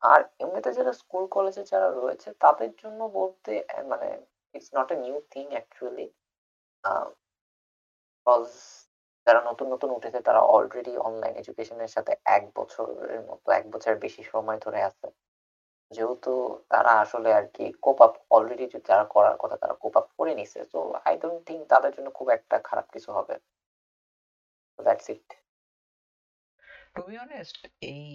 আর 0.03 0.21
এমনিতে 0.43 0.69
যারা 0.77 0.93
স্কুল 1.01 1.23
কলেজে 1.35 1.63
যারা 1.71 1.87
রয়েছে, 1.99 2.29
তাদের 2.43 2.71
জন্য 2.81 2.99
বলতে 3.19 3.51
মানে 3.91 4.07
it's 4.55 4.69
not 4.77 4.89
a 4.93 4.97
new 5.05 5.17
thing 5.33 5.45
actually 5.55 6.07
cause 8.27 8.45
যারা 9.27 9.41
নতুন 9.49 9.67
নতুন 9.73 9.89
উঠেছে, 9.97 10.19
তারা 10.27 10.41
অলরেডি 10.55 10.93
অনলাইন 11.07 11.35
এডুকেশনের 11.41 11.91
সাথে 11.95 12.13
এক 12.37 12.43
বছরের 12.57 13.21
মতো, 13.29 13.47
এক 13.59 13.65
বছরের 13.73 13.99
বেশি 14.05 14.21
সময় 14.33 14.59
ধরে 14.65 14.79
আছে। 14.89 15.07
যেহেতু 15.91 16.33
তারা 16.69 16.91
আসলে 16.99 17.29
আর 17.33 17.45
কি 17.47 17.65
কোপ 17.81 17.99
আপ 18.01 18.13
অলরেডি 18.31 18.65
যারা 18.89 19.05
করার 19.05 19.37
কথা 19.37 19.55
তারা 19.57 19.73
কোপ 19.73 19.95
আপ 19.97 20.07
করে 20.17 20.33
নিছে। 20.35 20.59
তো 20.73 20.79
আই 21.05 21.13
ডোন্ট 21.17 21.41
থিঙ্ক 21.47 21.61
তাদের 21.67 21.91
জন্য 21.95 22.07
খুব 22.09 22.27
একটা 22.29 22.55
খারাপ 22.59 22.87
কিছু 22.91 23.09
হবে। 23.11 23.35
That's 24.79 25.07
it 25.09 25.27
to 26.95 27.01
be 27.03 27.15
honest 27.17 27.59
এই 27.83 28.05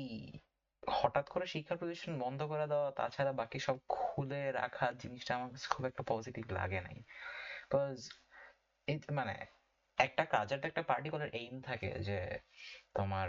হঠাৎ 0.82 1.26
করে 1.28 1.46
শিক্ষা 1.46 1.74
প্রতিষ্ঠান 1.76 2.14
বন্ধ 2.20 2.40
করে 2.42 2.66
দেওয়া, 2.66 2.88
তাছাড়া 2.90 3.32
বাকি 3.32 3.58
সব 3.58 3.76
খুলে 3.88 4.42
রাখা 4.52 4.86
জিনিসটা 4.92 5.32
আমার 5.34 5.48
কাছে 5.50 5.68
খুব 5.70 5.84
একটা 5.86 6.02
পজিটিভ 6.02 6.44
লাগে 6.50 6.80
নাই। 6.80 6.98
বিকজ 7.64 7.98
মানে 9.10 9.34
একটা 9.98 10.24
কাজের 10.24 10.58
তো 10.60 10.66
একটা 10.68 10.82
পার্টিকুলার 10.82 11.30
এইম 11.32 11.54
থাকে 11.60 11.88
যে 12.00 12.18
তোমার 12.94 13.28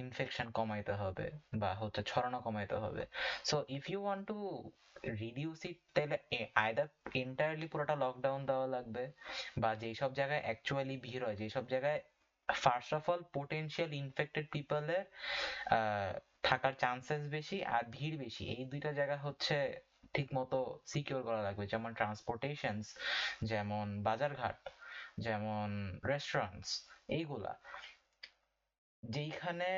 ইনফেকশন 0.00 0.46
কমাইতে 0.58 0.94
হবে 1.02 1.26
বা 1.60 1.70
হচ্ছে 1.80 2.00
ছড়ানো 2.10 2.38
কমাইতে 2.46 2.76
হবে। 2.84 3.02
So 3.48 3.56
if 3.76 3.84
you 3.92 4.00
want 4.06 4.24
to 4.32 4.38
reduce 5.22 5.60
it 5.70 5.78
তাহলে 5.94 6.16
আইদার 6.64 6.88
এন্টায়ারলি 7.22 7.66
পুরোটা 7.72 7.94
লকডাউন 8.04 8.40
দেওয়া 8.50 8.66
লাগবে 8.74 9.04
বা 9.62 9.70
যেই 9.82 9.94
সব 10.00 10.10
জায়গায় 10.18 10.42
অ্যাকচুয়ালি 10.46 10.96
ভিড় 11.06 11.22
হয়, 11.26 11.36
যেই 11.40 11.50
সব 11.56 11.64
জায়গায় 11.72 12.00
first 12.48 12.90
of 12.98 13.04
all 13.12 13.22
potential 13.36 13.90
infected 14.02 14.46
পিপলের 14.54 15.04
থাকার 16.48 16.74
চান্সেস 16.82 17.22
বেশি 17.36 17.58
আর 17.76 17.84
ভিড় 17.96 18.16
বেশি। 18.24 18.44
এই 18.56 18.64
দুইটা 18.72 18.90
জায়গা 18.98 19.16
হচ্ছে 19.26 19.56
ঠিক 20.14 20.28
মতো 20.38 20.58
সিকিউর 20.92 21.20
করা 21.28 21.40
লাগবে। 21.46 21.64
যেমন 21.72 21.90
ট্রান্সপোর্টেশনস 21.98 22.86
যেমন 23.50 23.86
বাজারঘাট, 24.08 24.60
যেমন 25.26 25.68
রেস্টুরেন্টস 26.10 26.70
এইগুলা। 27.18 27.52
যেইখানে 29.10 29.70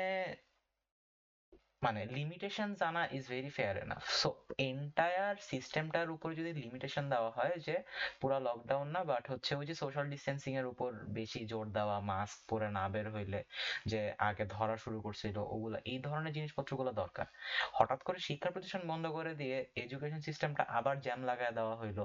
মানে 1.81 2.01
লিমিটেশন 2.05 2.69
আনা 2.81 3.03
is 3.11 3.23
very 3.27 3.49
fair 3.49 3.75
enough 3.77 4.03
so 4.21 4.29
entire 4.57 5.35
সিস্টেমটার 5.41 6.09
উপর 6.09 6.29
যদি 6.35 6.51
লিমিটেশন 6.53 7.09
দেওয়া 7.09 7.31
হয় 7.31 7.55
যে 7.57 7.75
পুরো 8.21 8.37
লকডাউন 8.39 8.87
না 8.87 9.03
বাট 9.03 9.23
হচ্ছে 9.31 9.55
ওই 9.55 9.65
যে 9.65 9.75
সোশ্যাল 9.75 10.05
ডিস্টেন্সিং 10.09 10.51
এর 10.55 10.65
উপর 10.65 10.89
বেশি 11.09 11.45
জোর 11.45 11.65
দেওয়া 11.71 11.99
মাস্ক 11.99 12.37
পরে 12.49 12.69
না 12.69 12.89
বের 12.89 13.07
হইলে 13.11 13.43
যে 13.85 14.13
আগে 14.19 14.45
ধরা 14.45 14.75
শুরু 14.77 15.01
করছিল, 15.01 15.37
ওগুলা, 15.37 15.79
এই 15.85 15.99
ধরনের 15.99 16.33
জিনিসপত্রগুলো 16.33 16.91
দরকার। 16.91 17.25
হঠাৎ 17.73 18.03
করে 18.03 18.19
শিক্ষা 18.19 18.49
প্রতিষ্ঠান 18.51 18.87
বন্ধ 18.87 19.07
করে 19.07 19.35
দিয়ে 19.35 19.65
এডুকেশন 19.75 20.19
সিস্টেমটা 20.19 20.63
আবার 20.63 20.99
জ্যাম 21.01 21.23
লাগায় 21.23 21.51
দেওয়া 21.51 21.75
হইল, 21.75 21.99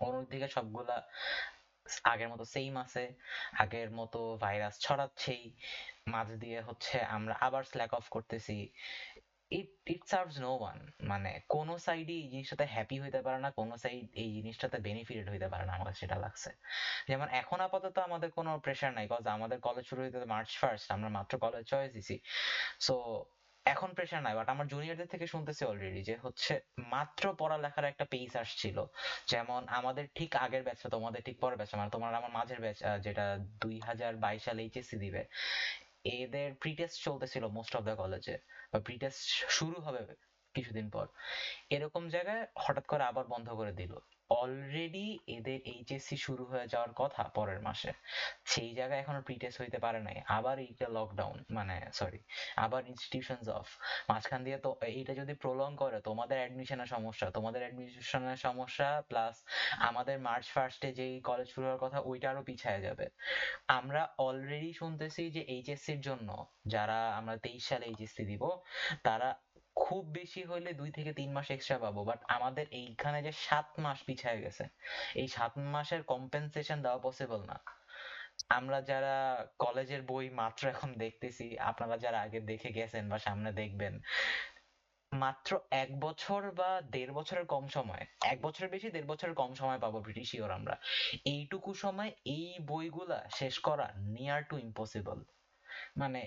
অন্যদিকে 0.00 0.48
সবগুলা 0.48 0.96
আগের 2.12 2.28
মতো 2.32 2.44
সেম 2.54 2.72
আছে, 2.84 3.04
আগের 3.62 3.88
মতো 3.98 4.20
ভাইরাস 4.44 4.74
ছড়াচ্ছেই। 4.84 5.44
মাঝ 6.14 6.28
দিয়ে 6.42 6.60
হচ্ছে 6.68 6.96
আমরা 7.16 7.34
আবার 7.46 7.62
স্ল্যাক 7.70 7.92
অফ 7.98 8.04
করতেছি। 8.14 8.56
It 9.50 9.70
it 9.94 10.02
serves 10.12 10.36
no 10.44 10.50
one 10.60 10.78
মানে 11.10 11.30
কোনো 11.54 11.74
সাইডই 11.86 12.16
এই 12.22 12.28
জিনিসটাতে 12.32 12.64
হ্যাপি 12.74 12.96
হইতে 13.02 13.20
পারে 13.26 13.38
না, 13.44 13.50
কোনো 13.60 13.74
সাইড 13.82 14.04
এই 14.22 14.28
জিনিসটাতে 14.36 14.76
বেনিফিটেড 14.88 15.26
হইতে 15.32 15.48
পারে 15.52 15.64
না, 15.68 15.72
আমার 15.78 15.92
সেটা 16.00 16.16
লাগছে। 16.24 16.50
যেমন 17.08 17.28
এখন 17.40 17.58
আপাতত 17.66 17.96
আমাদের 18.08 18.30
কোনো 18.38 18.50
প্রেশার 18.64 18.92
নাই 18.98 19.06
কজ 19.12 19.24
আমাদের 19.36 19.58
কলেজ 19.66 19.84
শুরু 19.90 20.00
হইতে 20.04 20.18
মার্চ 20.34 20.50
ফার্স্ট 20.60 20.86
আমরা 20.96 21.08
মাত্র 21.18 21.32
কলেজ 21.44 21.64
চয়েস 21.72 21.90
দিছি। 21.96 22.16
সো 22.86 22.94
এখন 23.66 23.90
প্রেশার 23.96 24.22
নাই 24.22 24.34
বাট 24.38 24.48
আমার 24.54 24.66
জুনিয়রদের 24.72 25.08
থেকে 25.12 25.26
শুনতেছি 25.26 25.62
অলরেডি 25.70 26.00
যে 26.10 26.14
হচ্ছে 26.24 26.52
মাত্র 26.94 27.24
পড়ালেখার 27.40 27.84
একটা 27.84 28.04
পেস 28.12 28.32
আসছিল। 28.36 28.76
যেমন 29.32 29.60
আমাদের 29.78 30.04
ঠিক 30.14 30.30
আগের 30.44 30.62
ব্যাচটা 30.66 30.88
তোমাদের 30.88 31.20
ঠিক 31.26 31.36
পরের 31.42 31.58
ব্যাচটা 31.58 31.76
মানে 31.80 31.90
তোমার 31.90 32.12
আমার 32.20 32.32
মাঝের 32.38 32.60
ব্যাচ 32.64 32.78
যেটা 33.06 33.24
দুই 33.62 33.76
হাজার 33.88 34.12
বাইশ 34.24 34.40
সালে 34.46 34.60
এইচএসসি 34.62 34.96
দিবে, 35.04 35.22
এদের 36.16 36.48
প্রি 36.62 36.72
টেস্ট 36.78 36.96
চলতেছিল 37.06 37.44
মোস্ট 37.56 37.72
অফ 37.78 37.82
দ্য 37.88 37.94
কলেজে 38.02 38.36
বা 38.72 38.78
প্রি 38.86 38.94
টেস্ট 39.02 39.20
শুরু 39.58 39.78
হবে 39.86 40.00
কিছুদিন 40.54 40.86
পর। 40.94 41.06
এরকম 41.76 42.02
জায়গায় 42.14 42.42
হঠাৎ 42.64 42.84
করে 42.92 43.02
আবার 43.10 43.24
বন্ধ 43.34 43.48
করে 43.60 43.72
দিল। 43.80 43.92
অলরেডি 44.30 45.18
এদের 45.26 45.60
এইচএসসি 45.74 46.16
শুরু 46.16 46.44
হয়ে 46.44 46.66
যাওয়ার 46.68 46.92
কথা 46.96 47.22
পরের 47.22 47.60
মাসে। 47.60 47.92
সেই 48.44 48.74
জায়গায় 48.74 49.00
এখনও 49.00 49.22
প্রিটেস্ট 49.22 49.60
হইতে 49.62 49.78
পারে 49.78 50.00
নাই। 50.00 50.20
আবার 50.28 50.58
এইটা 50.58 50.86
লকডাউন 50.88 51.44
মানে 51.50 51.76
সরি 51.92 52.20
আবার 52.56 52.82
ইনস্টিটিউশনস 52.88 53.48
অফ 53.48 53.66
মাঝখান 54.08 54.44
দিয়ে 54.44 54.58
তো 54.58 54.70
এইটা 54.80 55.14
যদি 55.14 55.34
প্রলং 55.34 55.76
করে, 55.76 56.00
তোমাদের 56.00 56.38
অ্যাডমিশনের 56.38 56.86
সমস্যা, 56.86 57.30
তোমাদের 57.30 57.62
অ্যাডমিশনের 57.62 58.36
সমস্যা 58.36 59.02
প্লাস 59.08 59.44
আমাদের 59.78 60.18
মার্চ 60.18 60.46
ফার্স্টে 60.46 60.92
যেই 60.92 61.20
কলেজ 61.20 61.48
শুরু 61.48 61.64
হওয়ার 61.66 61.82
কথা, 61.84 61.98
ওইটা 62.00 62.30
আরও 62.30 62.42
পিছায় 62.42 62.80
যাবে। 62.80 63.06
আমরা 63.68 64.02
অলরেডি 64.18 64.72
শুনতেছি 64.72 65.30
যে 65.30 65.40
এইচএসসির 65.40 66.00
জন্য, 66.00 66.28
যারা 66.66 67.16
আমরা 67.16 67.36
তেইশ 67.36 67.62
সালে 67.68 67.86
এইচএসসি 67.86 68.24
দিব, 68.24 68.42
তারা 69.02 69.45
খুব 69.76 70.02
বেশি 70.18 70.42
হলে 70.50 70.70
দুই 70.80 70.90
থেকে 70.96 71.10
তিন 71.18 71.30
মাস 71.36 71.48
এক্সট্রা 71.50 71.78
পাবো 71.84 72.00
বাট 72.10 72.20
আমাদের 72.36 72.66
এইখানে 72.82 73.18
যে 73.26 73.32
সাত 73.46 73.68
মাস 73.84 73.98
পিছায় 74.08 74.40
গেছে, 74.44 74.64
এই 75.20 75.28
সাত 75.28 75.52
মাসের 75.74 76.02
কম্পেনসেশন 76.12 76.78
দেওয়া 76.84 77.00
পসিবল 77.06 77.40
না। 77.50 77.56
আমরা 78.58 78.78
যারা 78.90 79.14
কলেজের 79.58 80.02
বই 80.02 80.26
মাত্র 80.40 80.62
এখন 80.68 80.90
দেখতেছি, 81.04 81.46
আপনারা 81.70 81.96
যারা 82.04 82.18
আগে 82.20 82.40
দেখে 82.40 82.70
গেছেন 82.78 83.04
বা 83.12 83.18
সামনে 83.18 83.50
দেখবেন, 83.52 83.94
মাত্র 85.12 85.50
এক 85.82 85.90
বছর 86.00 86.40
বা 86.60 86.70
দেড় 86.94 87.12
বছরের 87.12 87.46
কম 87.46 87.64
সময়, 87.68 88.04
এক 88.32 88.38
বছরের 88.42 88.70
বেশি, 88.70 88.88
দেড় 88.90 89.08
বছরের 89.12 89.34
কম 89.34 89.50
সময় 89.54 89.80
পাবো 89.84 89.98
প্রিটি 90.02 90.24
শিওর 90.24 90.50
আমরা। 90.50 90.74
এইটুকু 91.34 91.70
সময় 91.74 92.10
এই 92.36 92.48
বইগুলা 92.70 93.18
শেষ 93.30 93.54
করা 93.58 93.86
নিয়ার 94.16 94.40
টু 94.50 94.54
ইম্পসিবল 94.58 95.18
মানে 95.96 96.22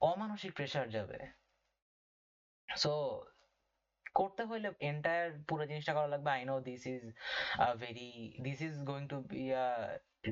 অমানসিক 0.00 0.52
প্রেসার 0.54 0.86
যাবে। 0.90 1.18
সো 2.76 2.92
করতে 4.14 4.44
হইলে 4.44 4.68
এন্টায়ার 4.80 5.30
পুরো 5.48 5.66
জিনিসটা 5.66 5.92
করা 5.94 6.06
লাগবে। 6.06 6.30
I 6.30 6.44
know 6.44 6.60
this 6.60 6.86
is 6.86 7.02
very 7.80 8.34
this 8.42 8.60
is 8.62 8.74
going 8.82 9.08
to 9.08 9.18
be 9.20 9.42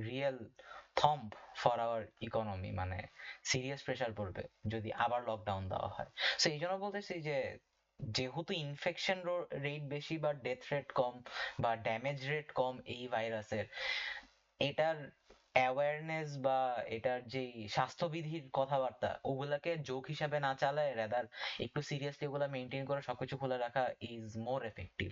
real 0.08 0.38
thump 0.96 1.34
for 1.56 1.80
our 1.80 2.02
economy 2.20 2.70
মানে 2.72 2.98
সিরিয়াস 3.44 3.82
প্রেশার 3.82 4.12
পড়বে 4.12 4.42
যদি 4.66 4.92
আবার 4.92 5.20
লকডাউন 5.22 5.68
দেওয়া 5.68 5.88
হয়। 5.88 6.10
সো 6.38 6.48
এই 6.50 6.58
জন্য 6.58 6.74
বলতেছি 6.78 7.20
যে, 7.20 7.58
যেহেতু 8.00 8.52
ইনফেকশন 8.54 9.18
রেট 9.52 9.82
বেশি 9.82 10.18
বা 10.18 10.32
ডেথ 10.32 10.72
রেট 10.72 10.92
কম 10.92 11.22
বা 11.60 11.76
ড্যামেজ 11.76 12.28
রেট 12.28 12.52
কম 12.52 12.80
এই 12.84 13.08
ভাইরাসের 13.08 13.66
এটার 14.60 14.98
অ্যাওয়ারনেস 15.54 16.30
বা 16.46 16.58
এটার 16.96 17.20
যে 17.34 17.42
স্বাস্থ্যবিধির 17.76 18.44
কথাবার্তা, 18.52 19.10
ওগুলাকে 19.30 19.70
জোক 19.88 20.04
হিসাবে 20.06 20.38
না 20.46 20.52
চালায় 20.62 20.92
রাদার 20.94 21.26
একটু 21.64 21.80
সিরিয়াসলি 21.82 22.24
ওগুলা 22.28 22.46
মেনটেন 22.54 22.84
করে 22.90 23.00
সবকিছু 23.08 23.34
খোলা 23.40 23.56
রাখা 23.58 23.84
is 24.12 24.26
more 24.46 24.60
effective 24.64 25.10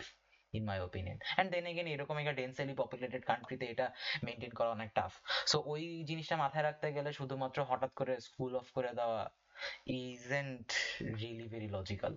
in 0.55 0.63
my 0.65 0.79
opinion 0.81 1.19
and 1.27 1.49
then 1.53 1.67
again 1.67 1.87
এরকম 1.95 2.17
একটা 2.19 2.35
ডেন্সেলি 2.41 2.75
পপুলেটেড 2.83 3.23
কান্ট্রিতে 3.31 3.67
এটা 3.73 3.87
মেনটেন 4.27 4.53
করা 4.59 4.71
অনেক 4.71 4.91
টাফ 4.99 5.13
সো 5.51 5.57
ওই 5.73 5.83
জিনিসটা 6.11 6.37
মাথায় 6.45 6.65
রাখতে 6.65 6.87
গেলে 6.97 7.11
শুধুমাত্র 7.13 7.59
হঠাৎ 7.71 7.93
করে 8.01 8.15
স্কুল 8.29 8.53
অফ 8.61 8.67
করে 8.77 8.91
দেওয়া 9.01 9.23
isn't 10.01 10.69
really 11.13 11.47
very 11.53 11.69
logical 11.77 12.13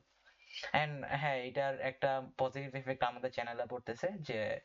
and 0.72 1.06
হ্যাঁ 1.22 1.38
এটার 1.44 1.82
একটা 1.82 2.12
পজিটিভ 2.38 2.76
এফেক্ট 2.76 3.04
আমাদের 3.04 3.32
চ্যানেলে 3.32 3.66
পড়তেছে 3.70 4.08
যে 4.20 4.60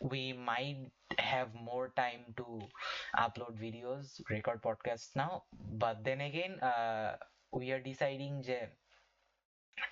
we 0.00 0.32
might 0.32 0.78
have 1.20 1.48
more 1.54 1.82
time 1.94 2.18
to 2.36 2.68
upload 3.12 3.54
videos 3.56 4.04
record 4.30 4.60
podcast 4.62 5.08
now 5.16 5.32
but 5.54 5.96
then 5.96 6.20
again 6.20 6.52
we 7.52 7.72
are 7.72 7.80
deciding 7.80 8.42
যে 8.42 8.58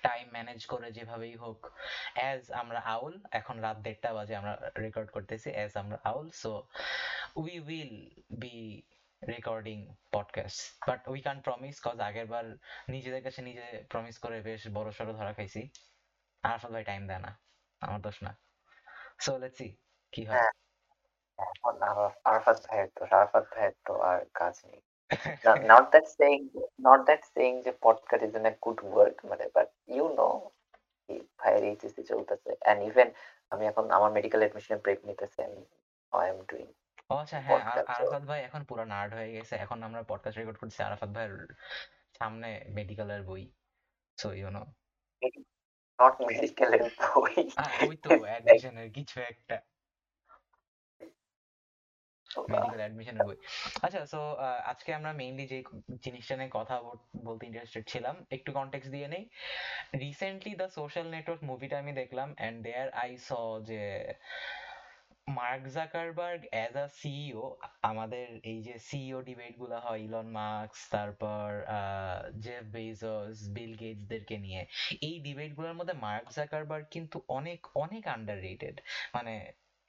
টাইম 0.03 0.25
ম্যানেজ 0.31 0.65
করে 0.65 0.91
যেভাবেই 0.91 1.35
হোক 1.35 1.59
অ্যাজ 2.13 2.51
আমরা 2.51 2.79
আউল, 2.79 3.13
এখন 3.31 3.55
রাত 3.59 3.77
দেড়টা 3.77 4.13
বাজে 4.13 4.35
আমরা 4.35 4.71
রেকর্ড 4.77 5.09
করতেছি 5.11 5.49
অ্যাজ 5.51 5.71
আমরা 5.77 5.97
আউল. 6.03 6.27
So 6.31 6.51
we 7.35 7.59
will 7.59 7.93
be 8.39 8.55
recording 9.21 9.95
podcast 10.11 10.89
but 10.89 11.07
we 11.07 11.21
can 11.21 11.41
promise 11.41 11.75
cause 11.83 11.99
আগের 11.99 12.25
বার 12.25 12.45
নিজেদের 12.89 13.23
কাছে 13.23 13.41
নিজে 13.41 13.65
প্রমিস 13.89 14.17
করে 14.17 14.41
বেশ 14.41 14.61
বড় 14.73 14.91
সড়ো 14.91 15.13
ধরা 15.13 15.33
খাইছি। 15.33 15.69
আরফাত 16.43 16.71
ভাই 16.71 16.83
টাইম 16.83 17.07
দেয় 17.07 17.19
না 17.19 17.31
আমার 17.81 18.01
দোষ 18.01 18.23
না। 18.23 18.31
সো 19.19 19.37
লেটস 19.37 19.57
সি 19.57 19.67
কি 20.11 20.21
হয়? 20.25 20.37
হ্যাঁ, 20.37 20.53
আরাফাত 22.23 22.57
ভাইয়ের 22.67 22.89
তো 22.95 23.01
আরাফাত 23.05 23.45
ভাইয়ের 23.53 23.75
তো 23.85 23.93
আর 24.01 24.19
কাজ 24.33 24.55
নেই। 24.65 24.81
not 25.71 25.85
that 25.93 26.07
saying 26.17 26.43
not 26.79 26.99
that 27.09 27.21
saying 27.35 27.55
যে 27.61 27.71
podcast 27.81 28.23
is 28.27 28.33
a 28.35 28.53
good 28.65 28.79
work 28.95 29.17
মানে 29.25 29.45
but 29.55 29.69
you 29.97 30.07
know 30.17 30.33
ভাইয়ের 31.37 31.63
এইচএসসি 31.63 32.03
চলতেছে। 32.03 32.51
And 32.69 32.79
even 32.89 33.07
আমি 33.49 33.63
এখন 33.67 33.85
আমার 33.91 34.11
মেডিকেল 34.11 34.41
এডমিশন 34.41 34.77
ব্রেক 34.77 34.99
নিতেছি 35.05 35.39
আমি 35.43 35.61
I 36.13 36.25
am 36.33 36.39
doing 36.51 36.69
ও 37.09 37.13
আচ্ছা 37.15 37.37
হ্যাঁ 37.41 37.61
আরাফাত 37.93 38.23
ভাই 38.23 38.39
এখন 38.41 38.61
পুরো 38.63 38.83
নার্ড 38.85 39.11
হয়ে 39.13 39.31
গেছে 39.31 39.53
এখন 39.55 39.77
আমরা 39.83 40.01
পডকাস্ট 40.03 40.37
রেকর্ড 40.39 40.57
করছি 40.61 40.79
আরাফাত 40.83 41.09
ভাইয়ের 41.09 41.35
সামনে 42.19 42.49
মেডিকেলের 42.69 43.21
বই 43.23 43.43
সো 44.17 44.27
ইউ 44.33 44.47
নো 44.49 44.63
নট 45.99 46.13
মেডিকেলের 46.21 46.83
বই। 47.01 47.33
ওই 47.89 47.95
তো 48.03 48.09
অ্যাডমিশনের 48.25 48.89
কিছু 48.91 49.17
একটা। 49.31 49.57
মেডিকেল 52.49 52.79
অ্যাডমিশনের 52.79 53.23
বই। 53.27 53.37
আচ্ছা 53.81 54.01
সো 54.05 54.19
আজকে 54.71 54.89
আমরা 54.93 55.11
মেইনলি 55.13 55.45
যে 55.47 55.57
জিনিসটা 56.05 56.35
নিয়ে 56.35 56.51
কথা 56.53 56.75
বলতে 57.27 57.43
ইন্টারেস্টেড 57.45 57.85
ছিলাম 57.87 58.15
একটু 58.31 58.49
কনটেক্সট 58.51 58.89
দিয়ে 58.91 59.07
নেই। 59.07 59.23
রিসেন্টলি 59.99 60.51
দ্য 60.55 60.67
সোশ্যাল 60.69 61.07
নেটওয়ার্ক 61.15 61.41
মুভিটা 61.43 61.75
আমি 61.79 61.91
দেখলাম 62.01 62.29
এন্ড 62.37 62.57
দেয়ার 62.63 62.87
আই 63.03 63.11
স 63.17 63.29
যে 63.69 63.81
Mark 65.27 65.63
Zuckerberg 65.75 66.41
as 66.53 66.73
a 66.83 66.85
CEO 66.99 67.45
আমাদের 67.81 68.27
এই 68.51 68.59
যে 68.67 68.75
সিইও 68.87 69.19
ডিবেটগুলো 69.21 69.77
হয় 69.85 69.99
ইলন 70.05 70.27
মার্কস 70.37 70.81
তারপর 70.95 71.47
জেফ 72.43 72.65
বেজোস 72.75 73.35
বিল 73.55 73.73
গেটসদেরকে 73.81 74.35
নিয়ে, 74.45 74.61
এই 75.01 75.15
ডিবেটগুলোর 75.25 75.77
মধ্যে 75.79 75.95
মার্ক 76.05 76.27
জাকারবার্গ 76.37 76.85
কিন্তু 76.95 77.17
অনেক 77.29 77.59
অনেক 77.83 78.03
আন্ডাররেটেড 78.15 78.75
মানে 79.15 79.33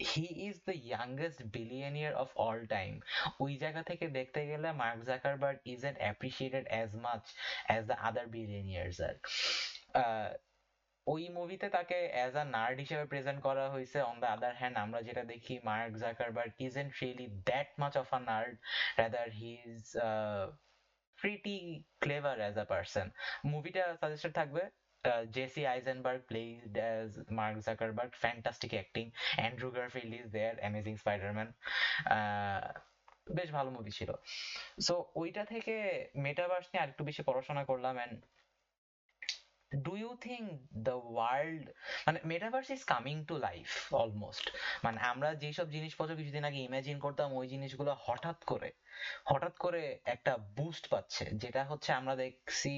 he 0.00 0.26
is 0.48 0.56
the 0.66 0.74
youngest 0.84 1.40
billionaire 1.54 2.14
of 2.22 2.28
all 2.46 2.58
time 2.74 2.92
ওই 3.44 3.52
জায়গা 3.62 3.82
থেকে 3.90 4.04
দেখতে 4.18 4.40
গেলে 4.50 4.68
Mark 4.82 5.00
Zuckerberg 5.10 5.58
isn't 5.74 5.98
appreciated 6.02 6.64
as 6.72 6.90
much 7.04 7.22
as 7.68 7.82
the 7.90 7.96
other 8.08 8.26
billionaires 8.34 8.96
আর 9.08 9.16
ওই 11.12 11.22
মুভিতে 11.28 11.66
তাকে 11.68 11.96
অ্যাজ 12.14 12.34
আ 12.36 12.44
নার্ড 12.56 12.76
হিসেবে 12.78 13.04
প্রেজেন্ট 13.04 13.40
করা 13.42 13.64
হয়েছে। 13.70 13.98
অন 14.00 14.16
দ্য 14.20 14.26
আদার 14.26 14.52
হ্যান্ড 14.56 14.76
আমরা 14.78 15.00
যেটা 15.02 15.22
দেখি 15.24 15.54
Mark 15.64 15.92
Zuckerberg 15.96 16.52
isn't 16.58 16.92
really 17.02 17.26
that 17.48 17.68
much 17.78 17.94
of 18.02 18.08
a 18.14 18.20
nerd 18.30 18.54
rather 18.98 19.28
he 19.30 19.50
is 19.66 19.84
pretty 21.18 21.56
clever 22.00 22.36
as 22.40 22.54
a 22.58 22.64
person 22.64 23.06
মুভিটা 23.44 23.84
সাজেস্টেড 24.00 24.32
থাকবে 24.34 24.62
Jesse 25.34 25.62
Eisenberg 25.66 26.20
played 26.28 26.72
as 26.78 27.10
Mark 27.30 27.56
Zuckerberg 27.58 28.12
fantastic 28.22 28.72
acting 28.72 29.04
Andrew 29.36 29.68
Garfield 29.70 30.12
is 30.14 30.26
there 30.36 30.54
amazing 30.58 30.94
Spiderman 30.96 31.48
বেশ 33.36 33.48
ভালো 33.52 33.70
movie 33.70 33.92
ছিল। 33.98 34.10
So 34.86 34.94
ওইটা 35.20 35.42
থেকে 35.44 35.74
metaverse 36.16 36.66
নিয়ে 36.70 36.82
আরেকটু 36.82 37.02
বেশি 37.04 37.22
পড়াশোনা 37.22 37.62
করলাম 37.64 37.96
and 37.96 38.18
do 39.84 39.92
you 39.96 40.10
think 40.28 40.46
the 40.88 40.96
world 41.14 41.64
মানে 42.06 42.18
metaverse 42.24 42.68
is 42.70 42.82
coming 42.84 43.16
to 43.24 43.34
life 43.38 43.94
almost 43.94 44.46
মানে 44.84 44.98
আমরা 45.00 45.28
যেসব 45.34 45.66
জিনিসপত্র 45.70 46.12
কিছুদিন 46.16 46.44
আগে 46.44 46.58
ইমাজিন 46.58 46.98
করতাম, 46.98 47.28
ওই 47.32 47.46
জিনিসগুলো 47.48 47.92
হঠাৎ 48.06 48.38
করে 48.44 48.70
হঠাৎ 49.30 49.54
করে 49.58 49.98
একটা 50.04 50.32
বুস্ট 50.58 50.84
পাচ্ছে, 50.90 51.24
যেটা 51.42 51.62
হচ্ছে 51.64 51.90
আমরা 51.92 52.14
দেখছি 52.16 52.74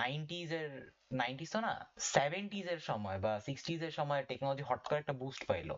নাইনটিজ 0.00 0.52
এর 0.52 0.70
নাইনটিজ 1.12 1.50
তো 1.52 1.60
না 1.60 1.72
সেভেন্টিজ 1.98 2.66
এর 2.74 2.80
সময় 2.90 3.18
বা 3.18 3.32
সিক্সটিজ 3.40 3.80
এর 3.82 3.90
সময় 3.90 4.22
টেকনোলজি 4.30 4.62
হঠাৎ 4.62 4.84
করে 4.88 4.98
একটা 4.98 5.12
বুস্ট 5.12 5.42
পাইলো। 5.46 5.76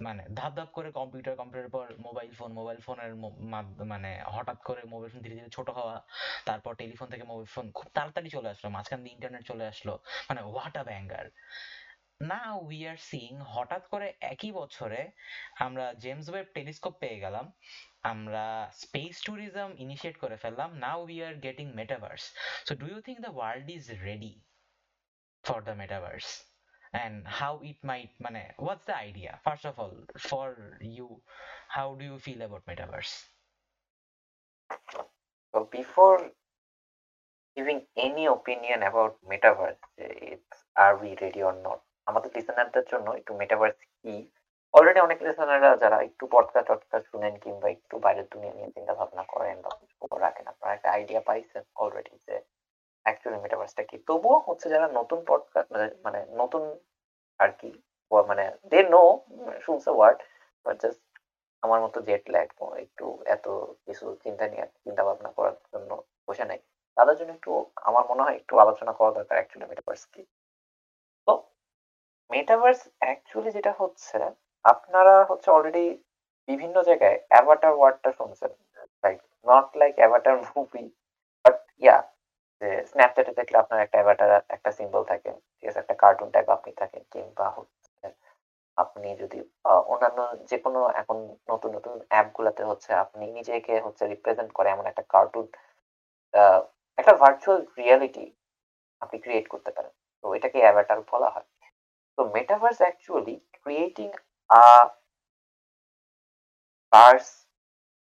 মানে 0.00 0.22
ধাপ 0.38 0.52
ধাপ 0.58 0.70
করে 0.76 0.88
কম্পিউটার 1.00 1.34
কম্পিউটার 1.40 1.70
পর 1.76 1.86
মোবাইল 2.06 2.30
ফোন 2.38 2.50
মোবাইল 2.60 2.78
ফোনের 2.86 3.12
মানে 3.92 4.10
হঠাৎ 4.34 4.58
করে 4.68 4.82
মোবাইল 4.92 5.10
ফোন 5.12 5.20
ধীরে 5.24 5.36
ধীরে 5.38 5.50
ছোট 5.56 5.68
হওয়া, 5.78 5.96
তারপর 6.48 6.72
টেলিফোন 6.82 7.08
থেকে 7.12 7.24
মোবাইল 7.30 7.48
ফোন 7.54 7.66
খুব 7.78 7.88
তাড়াতাড়ি 7.96 8.28
চলে 8.36 8.48
আসলো, 8.54 8.68
মাঝখান 8.76 9.00
দিয়ে 9.02 9.14
ইন্টারনেট 9.16 9.44
চলে 9.50 9.64
আসলো 9.72 9.92
মানে 10.28 10.40
what 10.50 10.74
a 10.80 10.82
banger 10.90 11.26
now 12.20 12.52
we 12.70 12.78
are 12.90 13.00
seeing 13.10 13.38
হঠাৎ 13.54 13.82
করে 13.92 14.06
একই 14.32 14.50
বছরে 14.60 15.00
আমরা 15.66 15.84
জেমস 16.02 16.26
ওয়েব 16.30 16.46
টেলিস্কোপ 16.56 16.94
পেয়ে 17.02 17.18
গেলাম, 17.24 17.46
আমরা 18.12 18.44
স্পেস 18.82 19.14
ট্যুরিজম 19.26 19.70
ইনিশিয়েট 19.84 20.16
করে 20.22 20.36
ফেললাম, 20.42 20.70
now 20.86 20.98
we 21.08 21.16
are 21.26 21.36
getting 21.46 21.68
metaverse. 21.78 22.26
So 22.66 22.72
do 22.80 22.86
you 22.92 23.00
think 23.06 23.18
the 23.26 23.34
world 23.40 23.68
is 23.78 23.84
ready 24.08 24.34
for 25.44 25.58
the 25.66 25.74
metaverse? 25.80 26.53
And 27.02 27.16
how 27.38 27.52
it 27.70 27.78
might 27.90 28.12
মানে 28.24 28.42
what's 28.66 28.86
the 28.90 28.98
idea 29.10 29.30
first 29.46 29.64
of 29.70 29.74
all 29.82 29.96
for 30.30 30.46
you 30.96 31.08
how 31.76 31.88
do 31.98 32.04
you 32.10 32.18
feel 32.26 32.40
about 32.48 32.62
metaverse 32.70 33.14
So 35.54 35.68
before 35.70 36.18
giving 37.56 37.80
any 37.96 38.26
opinion 38.26 38.82
about 38.82 39.12
metaverse, 39.24 39.76
it's 39.96 40.58
are 40.76 40.96
we 40.98 41.10
ready 41.22 41.42
or 41.42 41.54
not? 41.66 41.80
আমাদের 42.06 42.30
লিসেনারদের 42.36 42.84
জন্য 42.92 43.08
একটু 43.20 43.32
metaverse 43.40 43.78
কি 44.02 44.14
already 44.74 45.00
অনেক 45.06 45.18
লিসেনাররা 45.26 45.70
যারা 45.82 45.98
একটু 46.08 46.24
podcast 46.34 46.66
টডকাস্ট 46.70 47.06
শুনেন 47.12 47.34
কিংবা 47.44 47.68
একটু 47.76 47.94
বাইরের 48.04 48.26
দুনিয়া 48.32 48.54
নিয়ে 48.56 48.74
চিন্তা 48.76 48.92
ভাবনা 48.98 49.24
করেন 49.32 49.56
বা 49.64 49.70
খবর 50.00 50.18
রাখেন 50.26 50.46
আপনারা 50.52 50.72
একটা 50.76 50.88
আইডিয়া 50.96 51.22
পাইছেন 51.28 51.62
অলরেডি 51.82 52.14
যে 52.26 52.34
অ্যাকচুয়ালি 53.06 53.38
মেটাভার্সটা 53.44 53.82
কি? 53.90 53.96
তবুও 54.08 54.38
হচ্ছে 54.46 54.66
যারা 54.74 54.86
নতুন 54.98 55.18
পডকাস্ট 55.28 55.70
মানে 56.04 56.20
নতুন 56.40 56.62
আর 57.40 57.50
কি 57.60 57.70
মানে 58.30 58.44
দে 58.70 58.80
নো 58.94 59.02
শুনছে 59.64 59.90
ওয়ার্ড 59.96 60.18
বাট 60.66 60.76
জাস্ট 60.82 61.02
আমার 61.62 61.78
মতো 61.84 61.98
জেট 62.08 62.24
ল্যাগ 62.34 62.48
একটু 62.84 63.06
এত 63.34 63.46
কিছু 63.86 64.04
চিন্তা 64.24 64.44
নিয়ে, 64.52 64.66
চিন্তা 64.84 65.02
ভাবনা 65.08 65.30
করার 65.36 65.56
জন্য 65.72 65.90
বসে 66.28 66.44
নাই। 66.50 66.60
তাদের 66.96 67.16
জন্য 67.18 67.30
একটু, 67.32 67.52
আমার 67.88 68.04
মনে 68.10 68.22
হয় 68.24 68.36
একটু 68.40 68.54
আলোচনা 68.64 68.92
করা 68.98 69.10
দরকার 69.18 69.36
অ্যাকচুয়ালি 69.38 69.66
মেটাভার্স 69.70 70.02
কি। 70.12 70.22
তো 71.28 71.32
মেটাভার্স 72.30 72.80
অ্যাকচুয়ালি 73.02 73.50
যেটা 73.56 73.72
হচ্ছে, 73.80 74.18
আপনারা 74.64 75.14
হচ্ছে 75.30 75.48
অলরেডি 75.50 75.84
বিভিন্ন 76.48 76.76
জায়গায় 76.88 77.18
অ্যাভাটার 77.30 77.74
ওয়ার্ডটা 77.78 78.10
শুনছেন 78.18 78.52
like 79.04 79.18
not 79.46 79.66
like 79.80 79.94
avatar 80.00 80.36
movie 80.50 80.84
but 81.44 81.56
yeah 81.82 81.96
যে 82.62 82.68
স্ন্যাপচ্যাটে 82.90 83.32
দেখলে 83.40 83.56
আপনার 83.62 83.78
একটা 83.84 83.96
অ্যাভাটার 83.98 84.30
একটা 84.56 84.70
সিম্বল 84.78 85.02
থাকে, 85.12 85.30
ঠিক 85.56 85.66
আছে? 85.70 85.80
একটা 85.82 85.96
কার্টুন 86.02 86.28
টাইপ 86.34 86.48
আপনি 86.56 86.70
থাকেন, 86.80 87.02
কিংবা 87.12 87.46
হচ্ছে 87.56 88.06
আপনি 88.78 89.08
যদি 89.22 89.38
অন্যান্য 89.92 90.18
যে 90.50 90.56
কোনো 90.64 90.80
এখন 91.00 91.16
নতুন 91.52 91.70
নতুন 91.76 91.94
অ্যাপ 92.10 92.26
গুলাতে 92.36 92.62
হচ্ছে 92.70 92.90
আপনি 93.04 93.24
নিজেকে 93.38 93.74
হচ্ছে 93.86 94.04
রিপ্রেজেন্ট 94.12 94.50
করে 94.56 94.68
এমন 94.70 94.86
একটা 94.90 95.04
কার্টুন 95.14 95.46
একটা 96.98 97.14
ভার্চুয়াল 97.22 97.58
রিয়ালিটি 97.80 98.24
আপনি 99.02 99.16
ক্রিয়েট 99.24 99.46
করতে 99.48 99.70
পারেন। 99.76 99.92
তো 100.24 100.26
এটাকে 100.38 100.58
অ্যাভাটার 100.64 101.00
বলা 101.12 101.28
হয়। 101.34 101.46
তো 102.18 102.20
metaverse 102.36 102.78
actually 102.84 103.36
creating 103.56 104.08
a 104.50 104.62
verse 106.92 107.26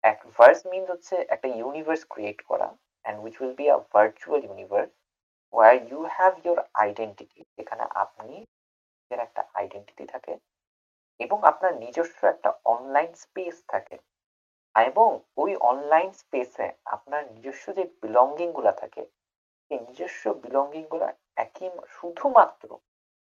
এক 0.05 0.19
ভার্স 0.37 0.61
মিনস 0.73 0.89
হচ্ছে 0.91 1.17
একটা 1.35 1.49
ইউনিভার্স 1.61 2.03
ক্রিয়েট 2.13 2.39
করা। 2.51 2.69
And 3.05 3.19
which 3.23 3.35
will 3.41 3.55
be 3.55 3.67
a 3.71 3.79
virtual 3.93 4.41
universe 4.45 4.93
where 5.55 5.73
you 5.83 6.01
have 6.17 6.33
your 6.47 6.59
identity 6.75 7.41
যেখানে 7.57 7.85
আপনি 7.95 8.35
নিজের 8.99 9.21
একটা 9.21 9.43
আইডেন্টিটি 9.55 10.05
থাকে 10.07 10.33
এবং 11.21 11.39
আপনার 11.43 11.73
নিজস্ব 11.77 12.19
একটা 12.27 12.51
অনলাইন 12.65 13.11
স্পেস 13.15 13.57
থাকে 13.69 13.97
এবং 14.75 15.09
ওই 15.37 15.51
অনলাইন 15.63 16.11
স্পেসে 16.13 16.67
আপনার 16.87 17.23
নিজস্ব 17.33 17.65
যে 17.73 17.85
বিলঙ্গিংগুলা 18.03 18.73
থাকে, 18.73 19.03
সেই 19.65 19.79
নিজস্ব 19.81 20.23
বিলঙ্গিংগুলা 20.45 21.09
একই 21.37 21.69
শুধুমাত্র 21.89 22.69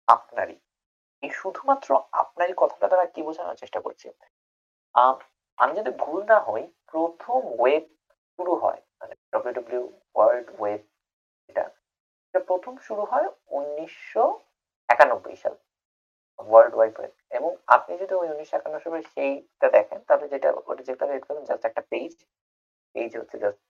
আপনারই। 0.07 0.57
এই 1.23 1.31
শুধুমাত্র 1.31 1.89
আপনারই 2.13 2.55
কথাটা 2.57 2.87
দ্বারা 2.87 3.05
কি 3.05 3.21
বোঝানোর 3.23 3.55
চেষ্টা 3.55 3.79
করছি? 3.79 4.07
আমি 5.59 5.73
যদি 5.75 5.91
ভুল 5.99 6.19
না 6.23 6.37
হই, 6.39 6.63
প্রথম 6.85 7.41
ওয়েব 7.59 7.85
শুরু 8.39 8.53
হয়। 8.55 8.81
মানে 9.01 9.13
ডব্লিউ 9.57 9.83
ওয়ার্ল্ড 10.15 10.47
ওয়েব 10.59 10.81
এটা। 11.49 11.65
এটা 12.27 12.39
প্রথম 12.49 12.73
শুরু 12.87 13.03
হয় 13.11 13.27
উনিশশো 13.57 14.25
একানব্বই 14.89 15.35
সাল 15.43 15.55
ওয়ার্ল্ড 16.39 16.73
ওয়াইড 16.77 16.95
ওয়েব 16.99 17.13
এবং 17.37 17.51
আপনি 17.75 17.91
যদি 18.01 18.13
ওই 18.21 18.27
উনিশশো 18.33 18.55
একান্ন 18.57 18.75
সালে 18.83 18.99
সেইটা 19.13 19.67
দেখেন, 19.77 19.99
তাহলে 20.07 20.25
যেটা 20.33 20.49
ওটা 20.69 20.83
যেটা 20.89 21.03
রেড 21.05 21.23
করবেন 21.27 21.45
জাস্ট 21.49 21.63
একটা 21.69 21.83
পেজ 21.91 22.13
পেজ 22.95 23.11
হচ্ছে 23.19 23.37
জাস্ট 23.43 23.61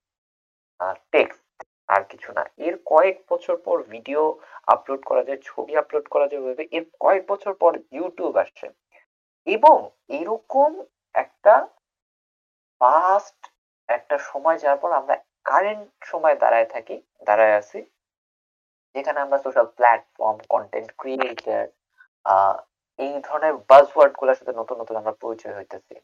টেক্সট 1.13 1.57
আর 1.93 2.01
কিছু 2.11 2.29
না। 2.37 2.43
এর 2.65 2.75
কয়েক 2.91 3.17
বছর 3.31 3.55
পর 3.65 3.77
ভিডিও 3.93 4.21
আপলোড 4.73 5.01
করা 5.09 5.23
যায়, 5.27 5.39
ছবি 5.49 5.73
আপলোড 5.81 6.05
করা 6.13 6.27
যায় 6.31 6.41
ওয়েবে 6.43 6.63
এর 6.77 6.85
কয়েক 7.03 7.23
বছর 7.31 7.53
পর 7.61 7.71
ইউটিউব 7.97 8.33
আসছে 8.43 8.67
এবং 9.47 9.77
এরকম 10.19 10.71
একটা 11.15 11.55
ফাস্ট 12.81 13.41
একটা 13.97 14.15
সময় 14.29 14.57
যাওয়ার 14.61 14.79
পর 14.83 14.91
আমরা 15.01 15.15
কারেন্ট 15.49 15.87
সময় 16.11 16.35
দাঁড়ায় 16.43 16.67
থাকি 16.73 16.95
দাঁড়ায় 17.27 17.55
আছি। 17.61 17.79
যেখানে 18.95 19.19
আমরা 19.25 19.37
সোশ্যাল 19.45 19.67
প্ল্যাটফর্ম 19.77 20.37
কন্টেন্ট 20.53 20.89
ক্রিয়েটার 21.01 21.63
এই 22.99 23.13
ধরনের 23.27 23.53
বাজওয়ার্ডগুলোর 23.71 24.37
সাথে 24.39 24.53
নতুন 24.59 24.75
নতুন 24.81 24.95
আমরা 25.01 25.13
পরিচয় 25.23 25.55
হইতেছি। 25.57 25.95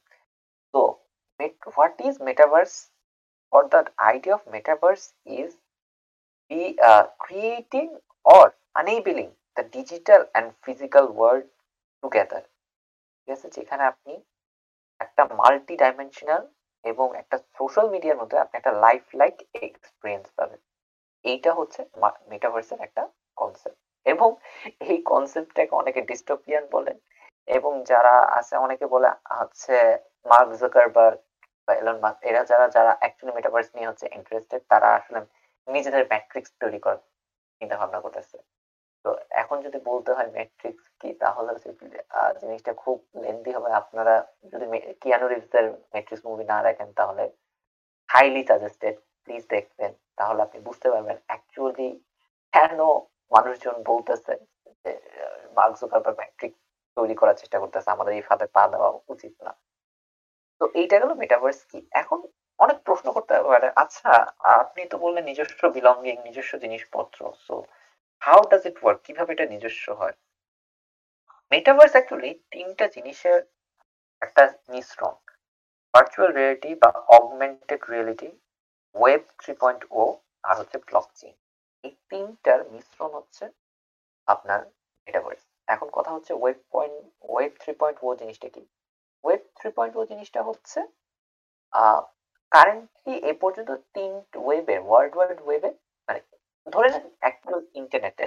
তো 0.73 0.81
what 1.75 1.95
is 2.07 2.15
metaverse 2.27 2.73
or 3.53 3.63
idea 3.99 4.33
of 4.35 4.45
metaverse 4.45 5.13
is 5.25 5.55
be 6.51 6.77
uh, 6.83 7.03
creating 7.17 7.97
or 8.25 8.53
enabling 8.75 9.31
the 9.57 9.63
digital 9.63 10.25
and 10.35 10.51
physical 10.63 11.05
world 11.11 11.45
together 12.03 12.41
ঠিক 13.19 13.29
আছে? 13.35 13.47
যেখানে 13.57 13.83
আপনি 13.91 14.13
একটা 14.99 15.23
মাল্টি 15.39 15.75
ডাইমেনশনাল 15.83 16.43
এবং 16.91 17.07
একটা 17.21 17.37
সোশ্যাল 17.57 17.87
মিডিয়ার 17.93 18.19
মধ্যে 18.21 18.37
আপনি 18.43 18.55
একটা 18.57 18.73
লাইফ 18.85 19.03
লাইক 19.21 19.35
এক্সপিরিয়েন্স 19.67 20.25
পাবেন। 20.37 20.59
এইটা 21.25 21.51
হচ্ছে 21.59 21.81
মেটাভার্সের 22.31 22.79
একটা 22.81 23.03
কনসেপ্ট 23.37 23.79
এবং 24.05 24.29
এই 24.89 24.97
কনসেপ্টটাকে 25.11 25.73
অনেকে 25.81 26.01
ডিস্টোপিয়ান 26.09 26.63
বলেন 26.75 26.97
এবং 27.47 27.71
যারা 27.91 28.15
আছে, 28.39 28.53
অনেকে 28.65 28.85
বলে 28.93 29.07
হচ্ছে 29.39 29.75
মার্ক 30.25 30.49
জুকারবার্গ 30.61 31.19
বা 31.67 31.71
এলন 31.81 31.97
মাস্ক 32.03 32.19
এরা 32.29 32.41
যারা 32.51 32.65
যারা 32.75 32.91
অ্যাকচুয়ালি 32.99 33.33
মেটাভার্স 33.37 33.69
নিয়ে 33.75 33.89
হচ্ছে 33.89 34.05
ইন্টারেস্টেড 34.17 34.61
তারা 34.71 34.87
আসলে 34.99 35.19
নিজেদের 35.67 36.03
ম্যাট্রিক্স 36.11 36.51
তৈরি 36.61 36.79
করার 36.85 37.01
চিন্তা 37.61 37.75
ভাবনা 37.81 37.99
করতেছে। 38.05 38.37
তো 39.07 39.13
এখন 39.43 39.57
যদি 39.65 39.79
বলতে 39.91 40.11
হয় 40.17 40.29
ম্যাট্রিক্স 40.37 40.85
কি, 41.01 41.09
তাহলে 41.23 41.51
জিনিসটা 42.41 42.71
খুব 42.83 42.97
লেন্দি 43.23 43.51
হবে। 43.57 43.69
আপনারা 43.81 44.15
যদি 44.51 44.65
কিয়ানো 45.01 45.27
রিভসের 45.27 45.65
ম্যাট্রিক্স 45.93 46.23
মুভি 46.27 46.45
না 46.51 46.57
দেখেন, 46.67 46.89
তাহলে 46.99 47.23
হাইলি 48.09 48.41
সাজেস্টেড 48.49 48.95
প্লিজ 49.23 49.43
দেখবেন। 49.55 49.91
তাহলে 50.19 50.39
আপনি 50.45 50.59
বুঝতে 50.67 50.87
পারবেন 50.93 51.17
অ্যাকচুয়ালি 51.29 51.89
কেন 52.53 52.79
মানুষজন 53.31 53.75
বলতেছে 53.91 54.33
যে, 54.83 54.91
মার্ক 55.57 55.73
জুকারবার্গ 55.81 56.17
ম্যাট্রিক্স 56.21 56.59
তৈরি 56.97 57.15
করার 57.21 57.39
চেষ্টা 57.41 57.57
করতেছে। 57.61 57.89
আমাদের 57.95 58.13
এই 58.17 58.23
ফাঁদে 58.27 58.47
পা 58.55 58.63
দেওয়া 58.73 58.89
উচিত 59.13 59.33
না। 59.45 59.51
তো 60.61 60.63
এইটা 60.81 60.95
গেল 61.01 61.11
মেটাভার্স 61.21 61.59
কি? 61.71 61.79
এখন 62.01 62.19
অনেক 62.59 62.77
প্রশ্ন 62.87 63.07
করতে 63.11 63.33
পারে 63.51 63.67
আচ্ছা 63.83 64.11
আপনি 64.61 64.81
তো 64.91 64.95
বললেন 65.03 65.23
নিজস্ব 65.29 65.61
বিলঙ্গিং 65.77 66.15
নিজস্ব 66.27 66.53
জিনিসপত্র 66.63 67.19
so 67.47 67.55
how 68.21 68.39
does 68.51 68.63
it 68.69 68.77
work 68.81 68.99
কীভাবে 69.05 69.31
এটা 69.35 69.45
নিজস্ব 69.53 69.85
হয়? 70.01 70.15
মেটাভার্স 71.51 71.93
অ্যাকচুয়ালি 71.95 72.31
তিনটা 72.53 72.85
জিনিসের 72.95 73.39
একটা 74.21 74.43
মিশ্রণ 74.69 75.15
ভার্চুয়াল 75.93 76.29
রিয়েলিটি 76.31 76.71
বা 76.81 76.89
augmented 77.17 77.81
reality 77.91 78.29
web 78.95 79.23
three 79.39 79.53
point 79.61 79.81
O 79.93 80.03
আর 80.43 80.55
হচ্ছে 80.59 80.77
ব্লকচেইন 80.87 81.35
এই 81.83 81.91
তিনটার 82.11 82.59
মিশ্রণ 82.73 83.09
হচ্ছে 83.17 83.45
আপনার 84.27 84.59
মেটাভার্স 85.07 85.41
এখন 85.67 85.87
কথা 85.97 86.11
হচ্ছে 86.15 86.33
web 86.33 86.59
point 86.73 86.97
web 87.29 87.51
three 87.61 87.71
point 87.81 87.97
O 88.03 88.07
জিনিসটা 88.21 88.47
কি? 88.55 88.63
ওয়েব 89.23 89.43
থ্রি 89.57 89.69
পয়েন্ট 89.77 89.93
ও 89.99 90.01
জিনিসটা 90.11 90.41
হচ্ছে 90.49 90.79
কারেন্টলি 92.51 93.15
এ 93.31 93.33
পর্যন্ত 93.41 93.71
তিন 93.95 94.11
ওয়েবে 94.45 94.75
ওয়ার্ল্ড 94.87 95.13
ওয়াইড 95.15 95.39
ওয়েবে 95.45 95.69
মানে 96.07 96.19
ধরে 96.73 96.87
নেন 96.93 97.05
একটা 97.29 97.53
ইন্টারনেটে 97.79 98.25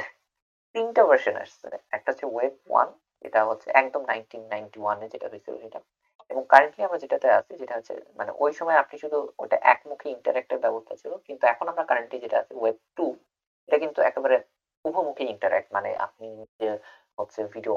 তিনটা 0.74 1.02
ভার্সন 1.08 1.36
আসছে। 1.44 1.66
একটা 1.96 2.08
হচ্ছে 2.12 2.26
ওয়েব 2.34 2.54
ওয়ান 2.70 2.88
যেটা 3.22 3.40
হচ্ছে 3.48 3.68
একদম 3.80 4.02
নাইনটিন 4.10 4.42
নাইনটি 4.52 4.78
ওয়ানে 4.82 5.06
যেটা 5.14 5.26
হয়েছিল 5.32 5.54
সেটা। 5.64 5.80
এবং 6.30 6.42
কারেন্টলি 6.52 6.82
আমরা 6.88 6.98
যেটাতে 7.04 7.28
আছি, 7.38 7.52
যেটা 7.60 7.74
হচ্ছে 7.78 7.94
মানে 8.18 8.30
ওই 8.42 8.52
সময় 8.58 8.78
আপনি 8.82 8.96
শুধু 9.04 9.18
ওটা 9.42 9.56
একমুখী 9.72 10.08
ইন্টারাক্টের 10.16 10.58
ব্যবস্থা 10.64 10.94
ছিল, 11.02 11.12
কিন্তু 11.26 11.44
এখন 11.52 11.66
আমরা 11.72 11.84
কারেন্টলি 11.90 12.18
যেটা 12.24 12.36
আছে 12.42 12.52
ওয়েব 12.60 12.78
টু 12.96 13.06
এটা 13.68 13.78
কিন্তু 13.84 14.00
একেবারে 14.08 14.36
উভমুখী 14.84 15.24
ইন্টারাক্ট 15.34 15.68
মানে 15.76 15.90
আপনি 16.06 16.26
যে 16.60 16.68
হচ্ছে 17.18 17.40
ভিডিও 17.54 17.74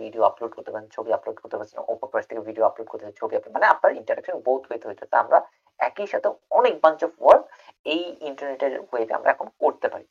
ভিডিও 0.00 0.22
আপলোড 0.30 0.52
করতে 0.56 0.70
পারেন, 0.72 0.88
ছবি 0.96 1.10
আপলোড 1.18 1.36
করতে 1.42 1.56
পারছেন 1.58 1.78
অপর 1.92 2.08
পাশ 2.12 2.24
থেকে 2.30 2.42
ভিডিও 2.48 2.64
আপলোড 2.70 2.88
করতে 2.90 3.04
ছবি 3.20 3.34
আপলোড 3.36 3.52
মানে 3.56 3.66
আপনার 3.74 3.90
ইন্টারাকশন 4.00 4.36
বোথ 4.46 4.62
ওয়েতে 4.68 4.86
হইতেছে 4.88 5.16
আমরা 5.24 5.38
একই 5.80 6.06
সাথে 6.12 6.28
অনেক 6.58 6.74
বাঞ্চ 6.84 7.00
অফ 7.06 7.12
ওয়ার্ক 7.24 7.44
এই 7.86 8.02
ইন্টারনেটের 8.20 8.74
ওয়েতে 8.82 9.12
আমরা 9.14 9.30
এখন 9.30 9.48
করতে 9.60 9.86
পারি। 9.88 10.06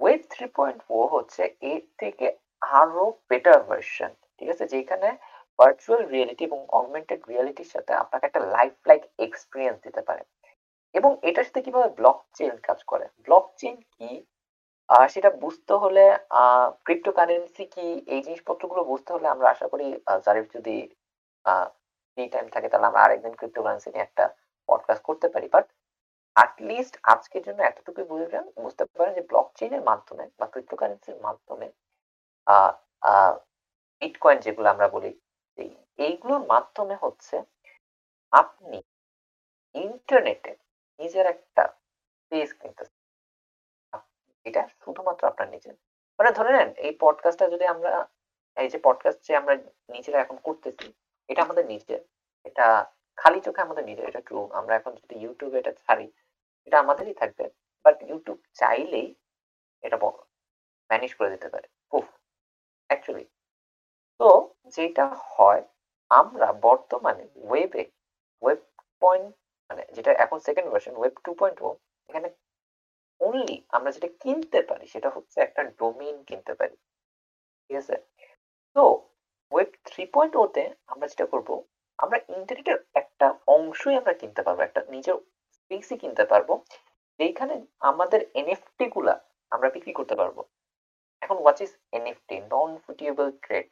ওয়েব 0.00 0.20
থ্রি 0.30 0.46
পয়েন্ট 0.56 0.80
ও 0.90 1.00
হচ্ছে 1.06 1.42
এর 1.62 1.82
থেকে 1.98 2.26
আরও 2.78 3.04
বেটার 3.30 3.60
ভার্সন 3.62 4.10
ঠিক 4.38 4.48
আছে? 4.50 4.64
যেখানে 4.66 5.08
ভার্চুয়াল 5.58 6.02
রিয়েলিটি 6.04 6.42
এবং 6.44 6.60
অগমেন্টেড 6.70 7.20
রিয়েলিটির 7.28 7.72
সাথে 7.74 7.92
আপনাকে 7.94 8.24
একটা 8.26 8.42
লাইফ 8.48 8.74
লাইক 8.86 9.02
এক্সপিরিয়েন্স 9.18 9.78
দিতে 9.82 10.02
পারে। 10.02 10.22
এবং 10.94 11.10
এটার 11.22 11.44
সাথে 11.44 11.60
কীভাবে 11.62 11.88
ব্লক 11.98 12.18
চেইন 12.34 12.54
কাজ 12.62 12.78
করে? 12.84 13.06
ব্লক 13.26 13.44
চেইন 13.56 13.76
কি? 13.92 14.10
আহ 14.88 15.06
সেটা 15.08 15.30
বুঝতে 15.42 15.72
হলে 15.74 16.04
আহ 16.34 16.66
ক্রিপ্টোকারেন্সি 16.84 17.64
কি? 17.66 17.86
এই 18.06 18.20
জিনিসপত্রগুলো 18.22 18.82
বুঝতে 18.84 19.10
হলে 19.12 19.26
আমরা 19.28 19.46
আশা 19.50 19.66
করি 19.68 19.86
জারিফ 20.24 20.46
যদি 20.56 20.76
ফ্রি 22.10 22.24
টাইম 22.28 22.46
থাকে, 22.48 22.68
তাহলে 22.68 22.86
আমরা 22.86 23.02
আরেকদিন 23.02 23.32
ক্রিপ্টোকারেন্সি 23.34 23.88
নিয়ে 23.90 24.06
একটা 24.06 24.24
পডকাস্ট 24.68 25.02
করতে 25.02 25.26
পারি। 25.28 25.46
বাট 25.52 25.64
লিস্ট 26.60 26.94
আজকের 27.02 27.42
জন্য 27.42 27.60
এতটুকু 27.62 28.00
বুঝবেন 28.04 28.44
বুঝতে 28.62 28.84
পারেন 28.84 29.14
যে 29.14 29.20
ব্লক 29.20 29.46
চেইনের 29.54 29.82
মাধ্যমে 29.82 30.24
বা 30.38 30.46
ক্রিপ্টোকারেন্সির 30.46 31.18
মাধ্যমে 31.20 31.66
বিটকয়েন 34.02 34.38
যেগুলো 34.40 34.68
আমরা 34.70 34.88
বলি 34.88 35.10
এইগুলোর 35.98 36.42
মাধ্যমে 36.46 36.94
হচ্ছে 36.94 37.36
আপনি 38.32 38.78
ইন্টারনেটে 39.74 40.52
নিজের 40.98 41.26
একটা 41.26 41.62
পেজ 42.32 42.48
কিনতেছেন। 42.52 43.00
এটা 44.46 44.62
শুধুমাত্র 44.80 45.22
আপনার 45.26 45.48
নিজের। 45.48 45.74
মানে 46.18 46.30
ধরে 46.32 46.50
নেন, 46.52 46.70
এই 46.76 46.92
পডকাস্টটা 47.00 47.46
যদি 47.48 47.64
আমরা, 47.66 47.92
এই 48.56 48.68
যে 48.68 48.78
পডকাস্ট 48.82 49.20
যে 49.26 49.32
আমরা 49.36 49.54
নিজেরা 49.88 50.18
এখন 50.20 50.36
করতেছি, 50.36 50.86
এটা 51.28 51.40
আমাদের 51.42 51.64
নিজের। 51.66 52.00
এটা 52.44 52.66
খালি 53.18 53.40
চোখে 53.40 53.60
আমাদের 53.60 53.84
নিজের, 53.84 54.08
এটা 54.08 54.20
ট্রু 54.20 54.38
আমরা 54.52 54.76
এখন 54.76 54.92
যদি 54.94 55.14
ইউটিউবে 55.18 55.58
এটা 55.58 55.72
ছাড়ি 55.72 56.06
এটা 56.66 56.76
আমাদেরই 56.84 57.14
থাকবে। 57.22 57.44
বাট 57.84 57.96
ইউটিউব 58.10 58.38
চাইলেই 58.60 59.08
এটা 59.82 59.96
ম্যানেজ 60.90 61.12
করে 61.18 61.30
দিতে 61.34 61.48
পারে। 61.54 61.66
উফ 61.92 62.06
অ্যাকচুয়ালি 62.90 63.26
তো 64.20 64.28
যেটা 64.76 65.04
হয়, 65.32 65.62
আমরা 66.10 66.48
বর্তমানে 66.66 67.24
ওয়েবে 67.48 67.82
ওয়েব 68.42 68.60
পয়েন্ট 69.02 69.28
মানে 69.70 69.82
যেটা 69.96 70.10
এখন 70.24 70.38
second 70.48 70.68
version 70.72 70.94
web 70.98 71.14
two 71.24 71.30
point 71.40 71.58
O 71.66 71.68
এখানে 72.08 72.28
অনলি 73.20 73.56
আমরা 73.76 73.90
যেটা 73.96 74.08
কিনতে 74.22 74.60
পারি 74.68 74.86
সেটা 74.94 75.08
হচ্ছে 75.16 75.36
একটা 75.40 75.62
ডোমেইন 75.80 76.16
কিনতে 76.28 76.52
পারি। 76.60 76.76
ঠিক 77.64 77.76
আছে? 77.82 77.96
তো 78.76 78.82
ওয়েব 79.52 79.70
থ্রি 79.88 80.02
পয়েন্ট 80.14 80.34
ওতে 80.44 80.62
আমরা 80.92 81.06
যেটা 81.12 81.26
করব, 81.32 81.48
আমরা 81.98 82.18
ইন্টারনেটের 82.36 82.78
একটা 83.02 83.26
অংশই 83.56 83.94
আমরা 84.00 84.14
কিনতে 84.20 84.40
পারব, 84.46 84.58
একটা 84.60 84.80
নিজের 84.94 85.16
স্পেসই 85.64 85.96
কিনতে 86.02 86.24
পারব। 86.32 86.48
যেখানে 87.20 87.54
আমাদের 87.90 88.20
এনএফটি 88.40 88.86
গুলা 88.96 89.14
আমরা 89.52 89.68
বিক্রি 89.76 89.92
করতে 89.98 90.14
পারব। 90.20 90.36
এখন 91.22 91.36
what 91.38 91.58
is 91.64 91.72
NFT 91.92 92.36
non 92.52 92.70
fungible 92.84 93.28
trade 93.44 93.68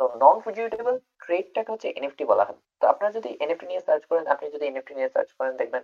তো 0.00 0.04
নন 0.22 0.36
ফুজিটেবল 0.44 0.94
ট্রেডটাকে 1.22 1.70
হচ্ছে 1.72 1.88
এনএফটি 1.98 2.24
বলা 2.30 2.44
হয়। 2.48 2.58
তো 2.80 2.84
আপনারা 2.92 3.10
যদি 3.16 3.30
এনএফটি 3.44 3.66
নিয়ে 3.70 3.82
সার্চ 3.86 4.02
করেন 4.10 4.24
আপনি 4.34 4.46
যদি 4.54 4.64
এনএফটি 4.66 4.92
নিয়ে 4.94 5.10
সার্চ 5.14 5.30
করেন 5.38 5.54
দেখবেন 5.60 5.82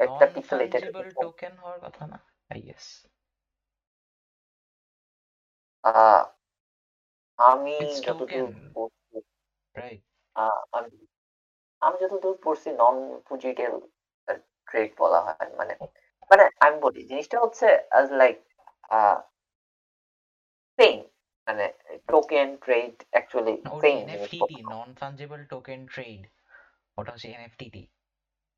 একটা 0.00 0.24
ফাঞ্জিবল 0.48 1.04
টোকেন 1.16 1.52
হওয়ার 1.60 1.78
কথা 1.84 2.04
না। 2.12 2.18
আই 2.50 2.60
গেস 2.66 2.86
আহ, 5.84 6.22
আমি 7.38 7.74
যতদূর 8.06 8.50
পড়ছি 8.74 9.16
রাইট 9.74 10.02
আমি 11.82 11.96
যতদূর 12.02 12.36
পড়ছি 12.44 12.68
নন 12.80 12.96
ফুজিটেবল 13.26 13.82
ট্রেড 14.74 14.92
বলা 15.02 15.20
হয় 15.26 15.50
মানে 15.60 15.74
মানে 16.30 16.44
আমি 16.64 16.76
বলি 16.86 17.00
জিনিসটা 17.10 17.36
হচ্ছে 17.44 17.66
অ্যাজ 17.92 18.06
লাইক 18.20 18.36
সেম 20.78 20.96
মানে 21.46 21.66
টোকেন 22.08 22.48
ট্রেড 22.64 22.94
অ্যাকচুয়ালি 23.12 23.54
সেম 23.82 23.96
এনএফটিটি 24.04 24.56
নন 24.72 24.88
ফাঞ্জিবল 25.00 25.40
টোকেন 25.52 25.80
ট্রেড 25.94 26.22
ওটা 26.98 27.10
হচ্ছে 27.14 27.28
এনএফটিটি 27.30 27.82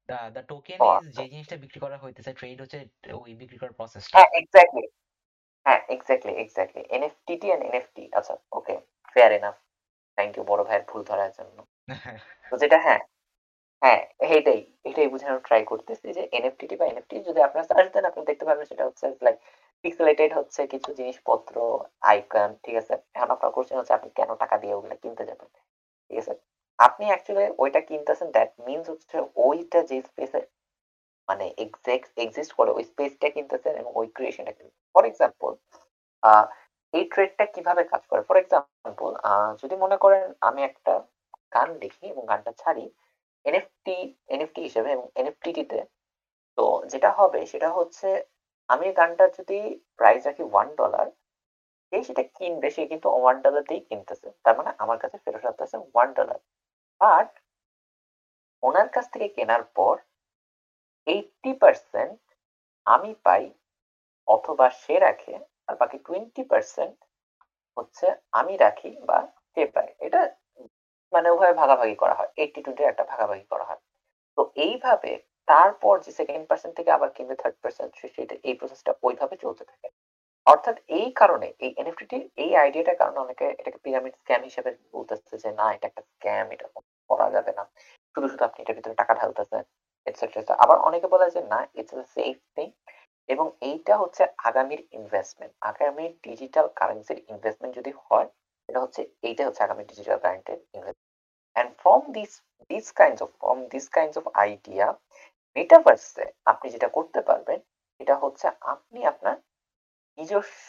দা 0.08 0.18
দা 0.34 0.42
টোকেন 0.52 0.78
ইজ 0.88 1.06
যে 1.16 1.24
জিনিসটা 1.32 1.56
বিক্রি 1.64 1.78
করা 1.84 1.96
হইতেছে 2.04 2.30
ট্রেড 2.38 2.58
হচ্ছে 2.62 2.78
ওই 3.18 3.32
বিক্রি 3.40 3.58
করার 3.60 3.76
প্রসেসটা 3.78 4.14
হ্যাঁ 4.16 4.30
এক্স্যাক্টলি 4.40 4.84
হ্যাঁ 5.66 5.80
এক্স্যাক্টলি 5.94 6.32
এক্স্যাক্টলি 6.42 6.82
এনএফটিটি 6.96 7.46
এন্ড 7.54 7.62
এনএফটি 7.68 8.02
আচ্ছা 8.18 8.34
okay 8.52 8.74
fair 9.16 9.30
enough 9.38 9.56
thank 10.18 10.32
you 10.36 10.44
বড় 10.50 10.60
ভাইয়ের 10.68 10.84
ভুল 10.90 11.02
ধরার 11.10 11.30
জন্য। 11.38 11.56
তো 12.50 12.54
যেটা 12.62 12.78
হ্যাঁ 12.86 13.00
হ্যাঁ 13.82 14.00
এইটাই 14.28 14.60
এটাই 14.88 15.08
বোঝানোর 15.12 15.40
ট্রাই 15.46 15.62
করতেছি 15.72 16.06
যে 16.16 16.22
এনএফটিটি 16.32 16.74
বা 16.80 16.84
এনএফটি 16.88 17.14
যদি 17.28 17.40
সার্চ 17.70 17.88
দেন 17.94 18.06
দেখতে 18.30 18.44
পারবেন 18.48 18.66
সেটা 18.70 18.84
হচ্ছে 18.88 19.06
লাইক 19.24 19.36
পিক্সেলেটেড 19.84 20.30
হচ্ছে 20.38 20.60
কিছু 20.72 20.90
জিনিসপত্র 21.00 21.54
আইকন 22.10 22.50
ঠিক 22.64 22.76
আছে? 22.82 22.94
এখন 23.16 23.28
আপনার 23.34 23.50
কোশ্চেন 23.56 23.76
হচ্ছে 23.80 23.96
আপনি 23.98 24.08
কেন 24.18 24.30
টাকা 24.42 24.56
দিয়ে 24.62 24.74
ওগুলো 24.76 24.94
কিনতে 25.02 25.24
যাবেন? 25.30 25.48
ঠিক 26.10 26.18
আছে? 26.22 26.32
আপনি 26.78 27.04
অ্যাকচুয়ালি 27.10 27.46
ওইটা 27.62 27.80
কিনতেছেন 27.88 28.28
দ্যাট 28.36 28.50
মিনস 28.66 28.86
হচ্ছে 28.92 29.16
ওইটা 29.46 29.78
যে 29.90 29.96
স্পেসে 30.08 30.40
মানে 31.28 31.44
এক্সাক্ট 31.64 32.08
এক্সিস্ট 32.24 32.52
করে 32.58 32.70
ওই 32.78 32.84
স্পেসটা 32.90 33.28
কিনতেছেন 33.34 33.74
এবং 33.82 33.92
ওই 34.00 34.06
ক্রিয়েশনটা 34.16 34.52
কিনতেছেন। 34.56 34.84
ফর 34.94 35.04
এক্সাম্পল 35.10 35.50
এই 36.94 37.04
ট্রেডটা 37.12 37.44
কীভাবে 37.54 37.82
কাজ 37.92 38.02
করে? 38.10 38.22
ফর 38.28 38.36
এক্সাম্পল 38.42 39.10
যদি 39.62 39.74
মনে 39.84 39.96
করেন 40.04 40.24
আমি 40.48 40.60
একটা 40.70 40.92
গান 41.54 41.68
দেখি 41.82 42.04
এবং 42.12 42.22
গানটা 42.30 42.52
ছাড়ি 42.62 42.84
এনএফটি 43.46 43.96
এনএফটি 44.34 44.60
হিসেবে 44.66 44.88
এবং 44.92 45.06
এনএফটিটিতে 45.20 45.78
তো 46.58 46.62
যেটা 46.92 47.10
হবে 47.18 47.40
সেটা 47.52 47.68
হচ্ছে, 47.78 48.08
আমি 48.68 48.86
গানটা 48.98 49.24
যদি 49.38 49.58
প্রাইস 49.98 50.22
রাখি 50.28 50.44
ওয়ান 50.46 50.68
ডলার 50.80 51.06
সে 51.92 51.98
সেটা 52.08 52.22
কিনবে, 52.36 52.68
সে 52.76 52.82
কিন্তু 52.92 53.08
ওয়ান 53.14 53.36
ডলারতেই 53.44 53.82
কিনতেছে। 53.88 54.28
তার 54.44 54.54
মানে 54.58 54.70
আমার 54.82 54.98
কাছে 55.02 55.16
ফেরত 55.24 55.44
আসতেছে 55.50 55.76
ওয়ান 55.86 56.08
ডলার 56.18 56.38
বাট 57.00 57.30
ওনার 58.62 58.88
কাছ 58.94 59.06
থেকে 59.14 59.26
কেনার 59.36 59.64
পর 59.76 59.94
এইটটি 61.06 61.50
পার্সেন্ট 61.62 62.20
আমি 62.86 63.10
পাই 63.26 63.44
অথবা 64.28 64.66
সে 64.82 64.94
রাখে 65.06 65.34
আর 65.68 65.74
বাকি 65.82 65.98
টোয়েন্টি 66.06 66.42
পার্সেন্ট 66.52 66.98
হচ্ছে 67.76 68.06
আমি 68.38 68.54
রাখি 68.64 68.90
বা 69.08 69.18
সে 69.52 69.62
পায়। 69.74 69.92
এটা 70.06 70.20
মানে 71.12 71.28
উভয় 71.30 71.54
ভাগাভাগি 71.60 71.96
করা 72.02 72.14
হয়। 72.18 72.30
এইটটি 72.40 72.60
টোয়েন্টি 72.64 72.82
একটা 72.84 73.04
ভাগাভাগি 73.12 73.44
করা 73.52 73.64
হয়। 73.64 73.80
তো 74.38 74.42
এইভাবে 74.66 75.12
তারপর 75.48 75.94
যে 76.04 76.10
সেকেন্ড 76.18 76.44
পার্সেন্ট 76.50 76.74
থেকে 76.78 76.90
আবার 76.96 77.10
কিনবে 77.16 77.36
থার্ড 77.42 77.56
পার্সেন্ট 77.62 77.92
সেটা, 78.16 78.34
এই 78.48 78.54
প্রসেসটা 78.60 78.92
ওইভাবে 79.02 79.34
চলতে 79.44 79.64
থাকে। 79.70 79.88
অর্থাৎ 80.46 80.76
এই 80.98 81.08
কারণে, 81.20 81.48
এই 81.64 81.70
এনএফটিটির 81.78 82.22
এই 82.36 82.50
আইডিয়াটার 82.56 82.96
কারণে 82.96 83.18
অনেকে 83.24 83.46
এটাকে 83.60 83.78
পিরামিড 83.84 84.14
স্ক্যাম 84.22 84.42
হিসেবে 84.42 84.70
বলতেছে 84.96 85.34
যে, 85.44 85.50
না, 85.60 85.66
এটা 85.76 85.86
একটা 85.88 86.02
স্ক্যাম 86.12 86.46
এটা 86.54 86.66
করা 87.10 87.26
যাবে 87.30 87.52
না। 87.58 87.64
শুধু 88.14 88.26
শুধু 88.28 88.42
আপনি 88.44 88.58
এটার 88.62 88.76
ভিতরে 88.78 88.94
টাকা 88.94 89.12
ঢালতেছেন 89.14 89.62
এটসেট্রা 90.06 90.54
আবার 90.64 90.78
অনেকে 90.78 91.06
বলে 91.14 91.26
যে, 91.30 91.40
না 91.52 91.60
ইটস 91.74 91.92
এ 91.94 92.04
সেফ 92.16 92.36
থিং 92.56 92.68
এবং 93.28 93.46
এইটা 93.60 93.94
হচ্ছে 93.96 94.22
আগামীর 94.48 94.82
ইনভেস্টমেন্ট 94.98 95.52
আগামী 95.60 96.06
ডিজিটাল 96.22 96.66
কারেন্সির 96.78 97.20
ইনভেস্টমেন্ট 97.28 97.72
যদি 97.78 97.92
হয় 98.06 98.28
এটা 98.68 98.80
হচ্ছে, 98.84 99.02
এইটা 99.28 99.42
হচ্ছে 99.46 99.62
আগামী 99.62 99.82
digital 99.90 100.18
investment 100.76 100.98
and 101.56 101.70
from 101.82 102.00
this 102.16 102.32
this 102.70 102.86
kinds 102.92 103.20
of 103.22 103.30
from 103.40 103.58
this 103.72 103.86
kinds 103.88 104.16
of 104.20 104.24
idea 104.44 104.86
মেটাভার্সে 105.56 106.24
আপনি 106.44 106.66
যেটা 106.74 106.88
করতে 106.88 107.20
পারবেন 107.20 107.58
এটা 108.00 108.14
হচ্ছে 108.14 108.46
আপনি 108.74 109.00
আপনার 109.04 109.36
নিজস্ব 110.18 110.68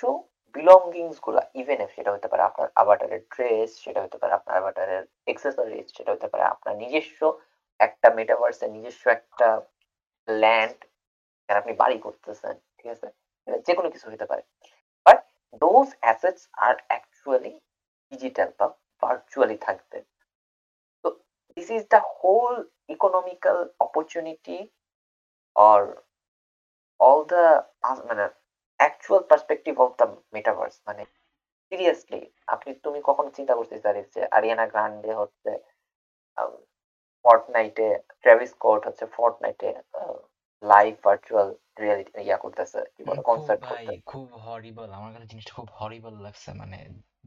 বিলঙ্গিংসগুলা 0.55 1.41
ইভেন 1.62 1.79
এফ 1.81 1.91
সেটা 1.95 2.12
হতে 2.13 2.27
পারে 2.27 2.43
আপনার 2.43 2.67
আভাটারের 2.75 3.21
ড্রেস 3.33 3.69
সেটা 3.83 3.99
হতে 4.03 4.17
পারে 4.21 4.33
আপনার 4.33 4.55
আভাটারের 4.62 5.03
এক্সেসরিজ 5.27 5.88
সেটা 5.97 6.12
হতে 6.12 6.27
পারে 6.27 6.43
আপনার 6.43 6.73
নিজস্ব 6.75 7.19
একটা 7.79 8.07
মেটাভার্সে 8.17 8.65
নিজস্ব 8.67 9.03
একটা 9.10 9.47
ল্যান্ড 10.27 10.79
আপনি 11.49 11.73
বাড়ি 11.73 11.97
করতেছেন, 11.99 12.55
ঠিক 12.77 12.89
আছে? 12.95 13.07
যে 13.67 13.73
কোনো 13.75 13.89
কিছু 13.93 14.05
হতে 14.12 14.25
পারে। 14.25 14.43
But 15.05 15.17
those 15.63 15.88
assets 15.99 16.43
are 16.67 16.75
actually 16.88 17.53
digital 18.12 18.50
বা 18.60 18.67
ভার্চুয়ালি 19.04 19.58
থাকবে। 19.67 19.98
তো 21.06 21.08
this 21.58 21.70
is 21.78 21.84
the 21.93 22.02
whole 22.17 22.56
economical 22.96 23.58
opportunity 23.86 24.58
or 25.56 25.82
all 27.00 27.20
the 27.34 27.43
মানে 28.10 28.26
actual 28.80 29.22
perspective 29.32 29.74
of 29.86 29.89
the 30.00 30.08
metaverse 30.36 30.76
মানে 30.88 31.04
সিরিয়াসলি 31.72 32.22
আপনি 32.54 32.70
তুমি 32.86 33.00
কখনো 33.10 33.30
চিন্তা 33.38 33.54
করতে 33.56 33.76
পারিস 33.86 34.08
যে 34.15 34.22
আরিয়ানা 34.38 34.65
গ্রান্ডে 34.74 35.12
হচ্ছে 35.22 35.52
ফর্টনাইটে 37.26 37.88
ট্রেভিস 38.24 38.52
স্কট 38.56 38.82
হচ্ছে 38.88 39.06
ফর্টনাইটে 39.17 39.70
লাইভ 40.63 40.93
ভার্চুয়াল 41.08 41.48
রিয়েলিটি 41.82 42.12
ইয়া 42.28 42.38
করতেছে 42.43 42.80
কি 42.96 43.02
বলে 43.08 43.22
কনসার্ট 43.30 43.62
খুব 44.13 44.28
হরিবল 44.46 44.89
আমার 44.98 45.12
কাছে 45.13 45.28
জিনিসটা 45.32 45.54
খুব 45.60 45.70
হরিবল 45.80 46.13
লাগছে 46.26 46.50
মানে 46.62 46.80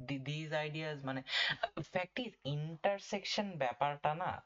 দিজ 0.08 0.54
আইডিয়াস 0.54 1.04
মানে 1.04 1.22
ফ্যাক্ট 1.92 2.20
ইজ 2.20 2.32
ইন্টারসেকশন 2.44 3.46
ব্যাপারটা 3.58 4.14
না 4.14 4.42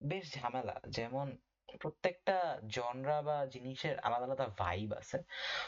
বেশ 0.00 0.34
ঝামেলা। 0.34 0.80
যেমন 0.88 1.36
প্রত্যেকটা 1.80 2.60
জনরা 2.68 3.22
বা 3.22 3.46
জিনিসের 3.46 3.98
আলাদা 3.98 4.24
আলাদা 4.24 4.46
ভাইব 4.58 4.92
আছে। 4.92 5.18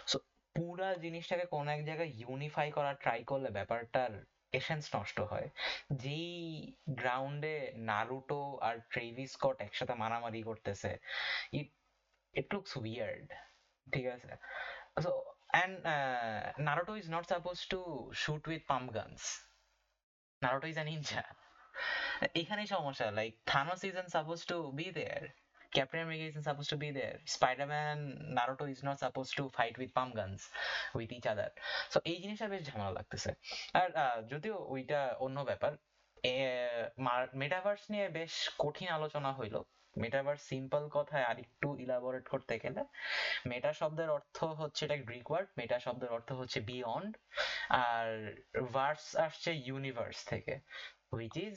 সো 0.07 0.19
পুরা 0.55 0.95
জিনিসটাকে 0.95 1.45
কোন 1.45 1.69
এক 1.69 1.85
জায়গায় 1.87 2.09
ইউনিফাই 2.09 2.71
করার 2.71 2.95
ট্রাই 2.95 3.25
করলে 3.25 3.49
ব্যাপারটার 3.51 4.25
এসেন্স 4.53 4.97
নষ্ট 4.97 5.21
হয়। 5.21 5.49
যেই 5.93 6.73
গ্রাউন্ডে 6.89 7.73
নারুটো 7.77 8.59
আর 8.59 8.81
ট্রেভিস 8.91 9.33
স্কট 9.33 9.61
একসাথে 9.61 9.95
মারামারি 9.95 10.43
করতেছে 10.43 10.99
ইট 11.53 11.69
ইট 12.35 12.55
লুকস 12.55 12.77
উইয়ার্ড 12.77 13.29
ঠিক 13.93 14.07
আছে? 14.07 14.37
So 15.05 15.38
and 15.55 15.73
uh, 15.85 16.53
Naruto 16.59 16.99
is 16.99 17.09
not 17.09 17.29
supposed 17.29 17.71
to 17.71 18.11
shoot 18.13 18.47
with 18.47 18.67
pump 18.67 18.93
guns 18.93 19.41
Naruto 20.43 20.69
is 20.69 20.77
a 20.77 20.85
ninja 20.85 21.25
এখানেই 22.41 22.69
সমস্যা 22.75 23.07
like 23.19 23.37
Thanos 23.51 23.83
isn't 23.91 24.11
supposed 24.17 24.47
to 24.53 24.59
be 24.79 24.87
there 25.01 25.25
Captain 25.77 26.01
America 26.05 26.25
isn't 26.31 26.47
supposed 26.49 26.71
to 26.75 26.79
be 26.85 26.91
there 26.99 27.17
Spider-Man 27.37 27.99
Naruto 28.37 28.65
is 28.75 28.83
not 28.89 28.97
supposed 29.05 29.35
to 29.39 29.45
fight 29.59 29.75
with 29.81 29.91
pump 29.99 30.13
guns 30.19 30.41
with 30.99 31.11
each 31.17 31.29
other 31.33 31.49
so 31.93 31.99
এই 32.11 32.19
জিনিসটা 32.23 32.47
বেশ 32.53 32.63
ঝামেলা 32.69 32.93
লাগতেছে 32.99 33.31
আর 33.81 33.89
যদিও 34.33 34.57
ওইটা 34.75 35.01
অন্য 35.25 35.39
ব্যাপার 35.51 35.73
মেটাভার্স 37.43 37.83
নিয়ে 37.93 38.07
বেশ 38.19 38.33
কঠিন 38.63 38.89
আলোচনা 38.99 39.31
হইল 39.39 39.57
মেটাভার্স 39.97 40.43
সিম্পল 40.53 40.83
কথায় 40.97 41.25
আরেকটু 41.25 41.69
ইলাবোরেট 41.79 42.27
করতে 42.29 42.55
গেলে 42.59 42.83
মেটা 43.47 43.71
শব্দের 43.73 44.09
অর্থ 44.11 44.37
হচ্ছে 44.61 44.83
এটা 44.85 44.97
গ্রিক 45.09 45.27
ওয়ার্ড 45.31 45.49
মেটা 45.59 45.79
শব্দের 45.87 46.11
অর্থ 46.13 46.29
হচ্ছে 46.33 46.59
বিয়ন্ড 46.71 47.13
আর 47.87 48.09
ভার্স 48.75 49.05
আসছে 49.27 49.51
ইউনিভার্স 49.67 50.19
থেকে 50.25 50.55
হুইচ 51.11 51.35
ইজ 51.47 51.57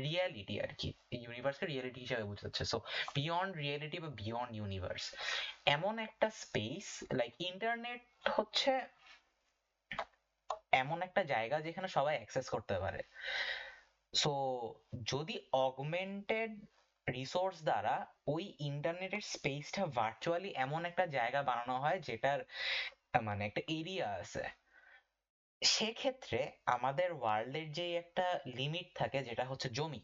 রিয়ালিটি 0.00 0.54
আর 0.64 0.72
কি 0.80 0.88
ইউনিভার্সকে 1.24 1.64
রিয়ালিটি 1.66 2.00
হিসাবে 2.00 2.24
বোঝাচ্ছে 2.24 2.62
সো 2.64 2.78
বিয়ন্ড 3.14 3.52
রিয়ালিটি 3.56 3.98
বা 4.04 4.10
বিয়ন্ড 4.20 4.50
ইউনিভার্স 4.54 5.04
এমন 5.66 5.94
একটা 5.98 6.28
স্পেস 6.42 6.86
লাইক 7.18 7.32
ইন্টারনেট 7.50 8.02
হচ্ছে 8.36 8.72
এমন 10.82 10.98
একটা 11.02 11.22
জায়গা 11.24 11.56
যেখানে 11.60 11.88
সবাই 11.88 12.14
অ্যাক্সেস 12.18 12.46
করতে 12.54 12.74
পারে 12.78 13.00
সো 14.12 14.32
যদি 15.12 15.36
অগমেন্টেড 15.60 16.52
রিসোর্স 17.12 17.56
দ্বারা 17.62 17.94
ওই 18.26 18.44
ইন্টারনেটের 18.60 19.24
স্পেসটা 19.34 19.82
ভার্চুয়ালি 19.98 20.50
এমন 20.56 20.80
একটা 20.84 21.04
জায়গা 21.06 21.40
বানানো 21.42 21.74
হয় 21.78 21.98
যেটার 22.00 22.40
মানে 23.22 23.42
একটা 23.46 23.62
এরিয়া 23.68 24.08
আছে। 24.14 24.44
সেক্ষেত্রে 25.62 26.40
আমাদের 26.66 27.08
ওয়ার্ল্ডের 27.12 27.68
যে 27.72 27.86
একটা 27.96 28.26
লিমিট 28.58 28.86
থাকে 28.94 29.18
যেটা 29.22 29.44
হচ্ছে 29.44 29.68
জমি, 29.68 30.00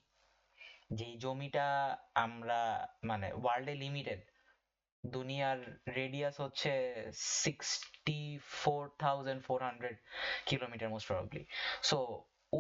যেই 0.93 1.15
জমিটা 1.17 1.67
আমরা 2.15 2.61
মানে 3.05 3.29
ওয়ার্ল্ডে 3.33 3.75
লিমিটেড 3.75 4.21
দুনিয়ার 5.05 5.59
রেডিয়াস 5.97 6.35
হচ্ছে 6.41 6.73
sixty 7.43 8.21
four 8.55 8.83
thousand 8.99 9.41
four 9.43 9.59
hundred 9.63 9.97
kilometre 10.47 10.89
most 10.89 11.07
probably 11.09 11.43
so 11.83 11.99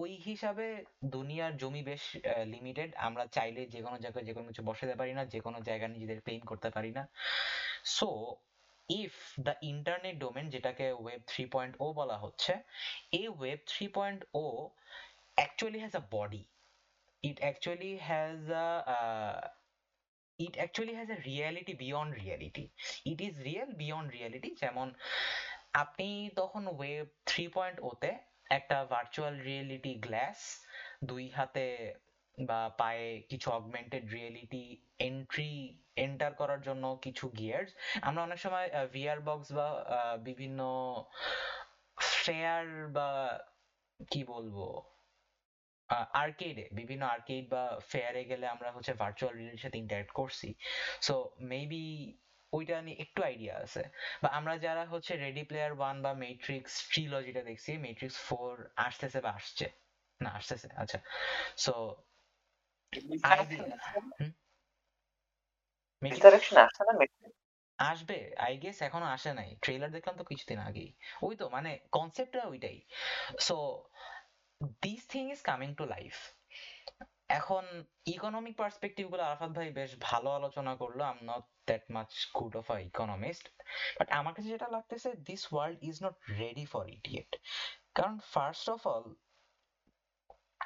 ওই 0.00 0.12
হিসাবে 0.26 0.66
দুনিয়ার 1.14 1.52
জমি 1.56 1.82
বেশ 1.82 2.04
লিমিটেড 2.44 2.90
আমরা 3.06 3.24
চাইলে 3.26 3.62
যে 3.66 3.80
কোনো 3.82 3.96
জায়গায় 3.98 4.24
যে 4.24 4.32
কোনো 4.34 4.46
কিছু 4.48 4.62
বসাতে 4.62 4.94
পারি 4.96 5.12
না 5.14 5.22
যে 5.24 5.40
কোনো 5.40 5.58
জায়গা 5.60 5.86
নিজেদের 5.88 6.18
ক্লেম 6.20 6.42
করতে 6.50 6.68
পারি 6.70 6.90
না। 6.90 7.02
So 7.96 8.08
if 8.88 9.14
the 9.40 9.54
internet 9.62 10.16
domain 10.18 10.46
যেটাকে 10.48 10.86
ওয়েব 10.92 11.22
থ্রি 11.26 11.44
পয়েন্ট 11.46 11.74
ও 11.80 11.86
বলা 11.92 12.16
হচ্ছে 12.18 12.52
এই 13.12 13.26
web 13.28 13.60
three 13.66 13.84
point 13.88 14.20
O 14.34 14.44
actually 15.36 15.78
has 15.78 15.94
a 15.96 16.04
body 16.10 16.44
actually 17.50 17.94
has 17.96 18.38
a 18.48 18.68
uh, 18.86 19.40
it 20.38 20.54
actually 20.56 20.94
has 20.94 21.08
a 21.08 21.18
reality 21.26 21.74
beyond 21.74 22.10
reality 22.14 22.64
it 23.04 23.18
is 23.20 23.34
real 23.48 23.70
beyond 23.82 24.06
reality 24.12 24.50
যেমন 24.60 24.88
আপনি 25.72 26.08
তখন 26.36 26.62
web 26.68 27.06
three 27.26 27.44
point 27.48 27.78
ওতে 27.82 28.10
একটা 28.50 28.84
virtual 28.84 29.34
reality 29.40 29.92
glass 29.94 30.38
দুই 31.04 31.24
হাতে 31.28 31.66
বা 32.38 32.60
পায়ে 32.78 33.20
কিছু 33.28 33.50
অগমেন্টেড 33.50 34.04
রিয়েলিটি 34.12 34.64
এন্ট্রি 34.98 35.52
এন্টার 35.96 36.32
করার 36.34 36.60
জন্য 36.60 36.84
কিছু 37.02 37.24
গিয়ার্স 37.28 37.70
আমরা 38.02 38.22
অনেক 38.22 38.38
সময় 38.38 38.66
ভিআর 38.92 39.20
বক্স 39.20 39.52
বা 39.52 39.68
বিভিন্ন 40.18 40.60
ফেয়ার 42.16 42.66
বা 42.88 43.08
কি 44.10 44.24
বলব 44.24 44.56
আর্কেডে 46.14 46.64
বিভিন্ন 46.72 47.02
আর্কেড 47.06 47.44
বা 47.48 47.62
ফেয়ারে 47.80 48.24
গেলে 48.24 48.46
আমরা 48.46 48.68
হচ্ছে 48.70 48.92
ভার্চুয়াল 48.94 49.32
রিয়েলিটির 49.34 49.64
সাথে 49.64 49.78
ইন্টারেক্ট 49.78 50.12
করছি। 50.12 50.48
সো 51.00 51.14
মেবি 51.40 51.86
ওইটা 52.52 52.76
নিয়ে 52.82 52.98
একটু 53.04 53.20
আইডিয়া 53.22 53.54
আছে। 53.64 53.82
বা 54.22 54.28
আমরা 54.38 54.54
যারা 54.66 54.82
হচ্ছে 54.92 55.12
রেডি 55.16 55.42
প্লেয়ার 55.50 55.72
ওয়ান 55.78 55.96
বা 56.02 56.12
মেট্রিক্স 56.24 56.72
ট্রিলজিটা 56.92 57.42
দেখছি 57.42 57.70
মেট্রিক্স 57.86 58.18
ফোর 58.28 58.52
আসতেছে 58.86 59.18
বা 59.26 59.30
আসছে? 59.38 59.66
না 60.20 60.30
আসতেছে 60.38 60.68
আচ্ছা। 60.82 60.98
সো 61.64 61.72
আসবে 67.78 68.16
আই 68.46 68.52
গেস 68.64 68.76
এখনও 68.88 69.08
আসে 69.16 69.30
নাই। 69.40 69.48
ট্রেলার 69.62 69.90
দেখলাম 69.96 70.14
তো 70.20 70.24
কিছুদিন 70.24 70.58
আগেই। 70.68 70.90
ওই 71.22 71.34
তো 71.40 71.44
মানে 71.56 71.70
কনসেপ্টটা 71.92 72.42
ওইটাই। 72.52 72.78
So 73.46 73.56
this 74.84 75.00
thing 75.12 75.24
is 75.34 75.40
coming 75.42 75.70
to 75.80 75.84
life 75.94 76.14
এখন 77.38 77.64
ইকোনমিক 78.14 78.54
পার্সপেক্টিভগুলো 78.62 79.22
আরাফাত 79.28 79.50
ভাই 79.58 79.68
বেশ 79.80 79.90
ভালো 80.08 80.28
আলোচনা 80.38 80.72
করল। 80.82 81.00
I 81.02 81.12
am 81.16 81.20
not 81.30 81.44
that 81.68 81.84
much 81.96 82.10
good 82.38 82.54
of 82.60 82.66
a 82.74 82.78
economist 82.90 83.44
but 83.98 84.08
আমার 84.18 84.32
কাছে 84.36 84.48
যেটা 84.54 84.68
লাগতেছে 84.76 85.10
this 85.28 85.42
world 85.52 85.78
is 85.88 85.96
not 86.04 86.16
ready 86.42 86.64
for 86.72 86.84
it 86.96 87.04
yet 87.12 87.30
কারণ 87.96 88.16
ফার্স্ট 88.34 88.66
অফ 88.74 88.80
অল 88.94 89.06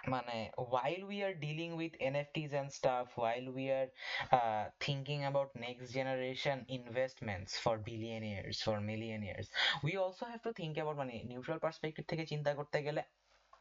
মানে 0.08 0.36
while 0.74 1.02
we 1.10 1.18
are 1.22 1.34
dealing 1.36 1.72
with 1.76 1.92
NFTs 2.12 2.52
and 2.52 2.70
stuff, 2.72 3.06
while 3.16 3.48
we 3.52 3.64
are 3.70 3.88
uh, 4.32 4.64
thinking 4.80 5.24
about 5.24 5.48
next 5.56 5.86
generation 5.92 6.64
investments 6.68 7.58
for 7.58 7.74
billionaires, 7.78 8.56
for 8.62 8.80
millionaires, 8.82 9.48
we 9.82 9.92
also 9.96 10.24
have 10.26 10.42
to 10.42 10.52
think 10.52 10.74
about 10.78 10.96
মানে 10.96 11.14
neutral 11.32 11.58
perspective 11.66 12.06
থেকে 12.10 12.24
চিন্তা 12.32 12.50
করতে 12.54 12.78
গেলে 12.86 13.02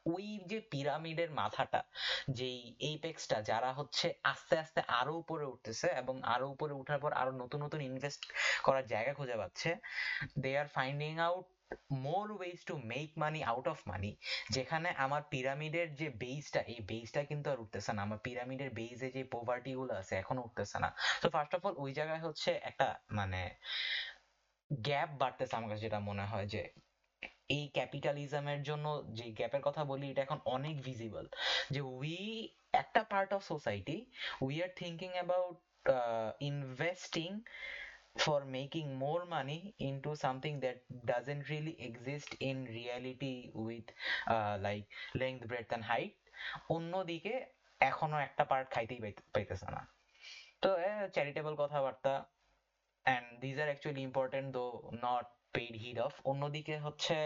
ওই 0.05 0.25
যে 0.51 0.57
পিরামিডের 0.71 1.31
মাথাটা, 1.41 1.79
যেই 2.37 2.57
এইপেক্সটা 2.81 3.37
যারা 3.49 3.69
হচ্ছে 3.73 4.07
আস্তে 4.23 4.55
আস্তে 4.63 4.79
আরও 4.99 5.13
উপরে 5.21 5.45
উঠতেছে 5.45 5.87
এবং 6.01 6.15
আরও 6.33 6.45
উপরে 6.49 6.73
ওঠার 6.73 6.99
পর 7.03 7.11
আরও 7.13 7.31
নতুন 7.41 7.59
নতুন 7.65 7.81
ইনভেস্ট 7.81 8.21
করার 8.65 8.85
জায়গা 8.93 9.11
খুঁজে 9.13 9.35
পাচ্ছে 9.41 9.69
they 10.43 10.51
are 10.61 10.67
finding 10.77 11.13
out 11.27 11.45
more 12.03 12.25
ways 12.31 12.57
to 12.69 12.73
make 12.91 13.09
money 13.17 13.39
out 13.51 13.65
of 13.67 13.79
money 13.91 14.11
যেখানে 14.55 14.89
আমার 15.05 15.21
পিরামিডের 15.31 15.87
যে 15.99 16.07
বেসটা 16.23 16.61
এই 16.73 16.79
বেসটা 16.89 17.21
কিন্তু 17.29 17.47
আর 17.53 17.59
উঠতেছে 17.63 17.91
না। 17.95 18.01
আমার 18.07 18.19
পিরামিডের 18.25 18.71
বেসে 18.79 19.07
যে 19.15 19.21
পোভার্টি 19.33 19.71
গুলো 19.79 19.93
আছে, 20.01 20.13
এখনও 20.21 20.41
উঠতেছে 20.47 20.77
না। 20.83 20.89
তো 21.21 21.27
ফার্স্ট 21.33 21.53
অফ 21.57 21.61
অল 21.67 21.75
ওই 21.83 21.91
জায়গায় 21.97 22.21
হচ্ছে 22.25 22.49
একটা 22.69 22.87
মানে 23.19 23.39
গ্যাপ 24.69 25.09
বাড়তেছে 25.21 25.53
আমার 25.57 25.69
কাছে 25.71 25.83
যেটা 25.85 25.99
মনে 26.09 26.23
হয় 26.31 26.45
যে 26.53 26.61
এই 27.49 27.65
ক্যাপিটালিজমের 27.73 28.61
জন্য 28.63 28.85
যে 29.09 29.25
গ্যাপের 29.31 29.61
কথা 29.61 29.81
বলি 29.83 30.05
এটা 30.09 30.21
এখন 30.21 30.39
অনেক 30.45 30.75
ভিজিবল 30.81 31.25
যে 31.71 31.81
উই 31.95 32.15
একটা 32.73 33.01
part 33.03 33.29
of 33.33 33.41
society 33.43 33.97
we 34.41 34.55
are 34.63 34.71
thinking 34.75 35.09
about 35.11 35.57
investing 36.41 37.31
for 38.15 38.39
making 38.59 38.87
more 38.99 39.23
money 39.27 39.61
into 39.79 40.11
something 40.15 40.55
that 40.59 40.77
doesn't 41.05 41.43
really 41.49 41.75
exist 41.79 42.29
in 42.39 42.57
reality 42.79 43.35
with 43.67 43.87
uh, 44.27 44.53
like 44.61 44.85
length 45.15 45.43
breadth 45.47 45.71
and 45.71 45.83
height 45.83 46.15
অন্যদিকে 46.69 47.33
এখনও 47.81 48.17
একটা 48.17 48.43
পার্ট 48.43 48.67
খাইতেই 48.71 48.99
পাইতে- 49.01 49.25
পাইতেছে 49.33 49.67
না 49.75 49.81
তো 50.61 50.69
চ্যারিটেবল 51.13 51.53
কথাবার্তা 51.55 52.13
and 53.05 53.25
these 53.43 53.57
are 53.61 53.69
actually 53.75 54.03
important 54.09 54.47
though 54.53 54.75
not 55.01 55.25
paid 55.53 55.75
heed 55.83 55.97
of 56.07 56.13
অন্যদিকে 56.31 56.75
হচ্ছে 56.85 57.17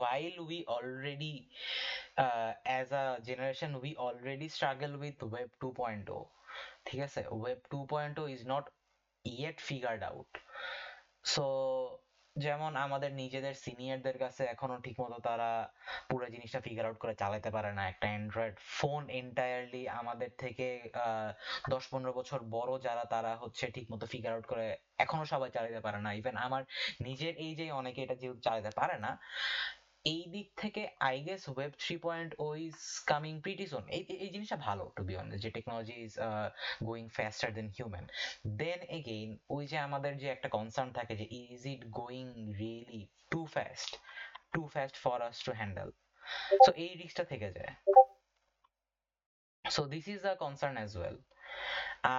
while 0.00 0.36
we 0.50 0.58
already 0.76 1.34
uh, 2.18 2.52
as 2.78 2.88
a 2.92 3.04
generation 3.28 3.70
we 3.80 3.90
already 4.06 4.48
struggle 4.48 4.94
with 5.04 5.18
web 5.34 5.48
2.0 5.62 6.26
ঠিক 6.86 7.00
আছে 7.06 7.20
web 7.44 7.60
2.0 7.72 8.18
is 8.36 8.42
not 8.52 8.64
yet 9.42 9.56
figured 9.68 10.02
out 10.10 10.30
so 11.34 11.44
যেমন 12.38 12.72
আমাদের 12.76 13.10
নিজেদের 13.14 13.54
সিনিয়রদের 13.64 14.16
কাছে 14.18 14.42
এখনও 14.44 14.78
ঠিকমতো 14.84 15.18
তারা 15.20 15.48
পুরো 16.10 16.26
জিনিসটা 16.28 16.60
ফিগার 16.60 16.86
আউট 16.86 16.98
করে 16.98 17.14
চালাতে 17.14 17.50
পারে 17.50 17.70
না। 17.72 17.82
একটা 17.88 18.06
অ্যান্ড্রয়েড 18.08 18.54
ফোন 18.78 19.02
এন্টায়ারলি 19.20 19.82
আমাদের 20.00 20.30
থেকে 20.38 20.66
দশ 21.70 21.84
পনেরো 21.92 22.12
বছর 22.12 22.38
বড় 22.50 22.72
যারা 22.86 23.04
তারা 23.14 23.32
হচ্ছে 23.42 23.64
ঠিকমতো 23.74 24.04
ফিগার 24.12 24.32
আউট 24.34 24.46
করে 24.46 24.66
এখনও 24.98 25.24
সবাই 25.32 25.50
চালাতে 25.50 25.80
পারে 25.86 25.98
না। 25.98 26.10
ইভেন 26.12 26.36
আমার 26.38 26.62
নিজের 27.00 27.34
এই 27.38 27.52
যে 27.58 27.66
অনেকে 27.72 28.00
এটা 28.02 28.16
যেহেতু 28.20 28.40
চালাতে 28.40 28.70
পারে 28.76 28.96
না 28.98 29.10
এই 30.04 30.22
দিক 30.34 30.48
থেকে 30.62 30.82
I 31.00 31.16
guess 31.28 31.42
web 31.48 31.72
three 31.82 31.96
point 32.06 32.30
O 32.38 32.46
is 32.66 32.76
coming 33.06 33.34
pretty 33.44 33.66
soon 33.72 33.84
এই 33.96 34.02
এই 34.24 34.30
জিনিসটা 34.34 34.58
ভালো 34.68 34.84
টু 34.96 35.02
বি 35.08 35.14
অনেস্ট 35.16 35.40
যে 35.44 35.50
technology 35.56 35.96
is 36.06 36.12
going 36.88 37.04
faster 37.16 37.50
than 37.56 37.68
human 37.76 38.04
than 38.60 38.80
again 38.98 39.30
ওই 39.50 39.62
যে 39.70 39.76
আমাদের 39.78 40.12
যে 40.22 40.28
একটা 40.30 40.48
কনসার্ন 40.56 40.90
থাকে 40.98 41.14
যে 41.20 41.26
is 41.42 41.60
it 41.72 41.82
going 42.00 42.26
really 42.60 43.02
too 43.32 43.40
fast 43.54 43.90
too 44.54 44.62
fast 44.74 44.96
for 45.04 45.18
us 45.28 45.36
to 45.46 45.50
handle 45.60 45.88
so 46.64 46.70
এই 46.84 46.92
রিস্কটা 47.02 47.24
থেকে 47.32 47.48
যায়. 47.56 47.72
So 49.64 49.82
this 49.94 50.06
is 50.14 50.22
a 50.32 50.34
concern 50.44 50.74
as 50.78 50.92
well 50.98 51.16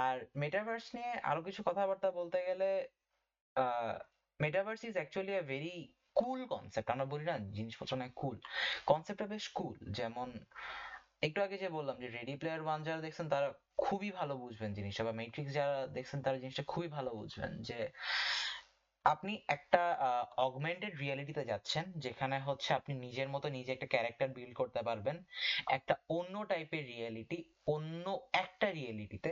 R 0.01 0.15
metaverse 0.35 0.85
নিয়ে 0.95 1.11
আরও 1.29 1.41
কিছু 1.47 1.61
কথাবার্তা 1.69 2.09
বলতে 2.19 2.39
গেলে 2.47 2.69
metaverse 4.39 4.81
is 4.89 4.93
actually 4.99 5.33
a 5.41 5.43
very 5.53 5.77
cool 6.19 6.39
concept 6.53 6.87
আমরা 6.93 7.07
বলি 7.13 7.25
না, 7.31 7.35
জিনিসপত্র 7.57 7.91
অনেক 7.95 8.11
কুল 8.21 8.37
কনসেপ্টটা 8.85 9.25
বেশ 9.33 9.45
কুল 9.59 9.75
যেমন, 9.91 10.29
একটু 11.27 11.39
আগে 11.45 11.57
যে 11.57 11.69
বললাম 11.69 11.95
যে 12.01 12.07
রেডি 12.07 12.33
প্লেয়ার 12.35 12.61
ওয়ান 12.61 12.79
যারা 12.83 13.01
দেখছেন, 13.05 13.27
তারা 13.29 13.49
খুবই 13.77 14.09
ভালো 14.11 14.33
বুঝবেন 14.37 14.71
জিনিসটা, 14.73 15.03
বা 15.03 15.13
মেট্রিক্স 15.21 15.51
যারা 15.53 15.77
দেখছেন, 15.97 16.19
তারা 16.21 16.37
জিনিসটা 16.43 16.63
খুবই 16.67 16.89
ভালো 16.97 17.11
বুঝবেন 17.11 17.51
যে 17.61 17.79
আপনি 19.13 19.33
একটা 19.55 19.81
অগমেন্টেড 20.47 20.93
রিয়ালিটিতে 21.03 21.43
যাচ্ছেন, 21.51 21.85
যেখানে 22.05 22.35
হচ্ছে 22.47 22.69
আপনি 22.79 22.93
নিজের 23.05 23.29
মতো 23.33 23.47
নিজে 23.57 23.71
একটা 23.73 23.91
ক্যারেক্টার 23.93 24.29
বিল্ড 24.37 24.53
করতে 24.61 24.81
পারবেন। 24.87 25.17
একটা 25.77 25.93
অন্য 26.17 26.35
টাইপের 26.51 26.83
রিয়েলিটি 26.93 27.39
অন্য 27.75 28.05
একটা 28.43 28.67
রিয়েলিটিতে 28.79 29.31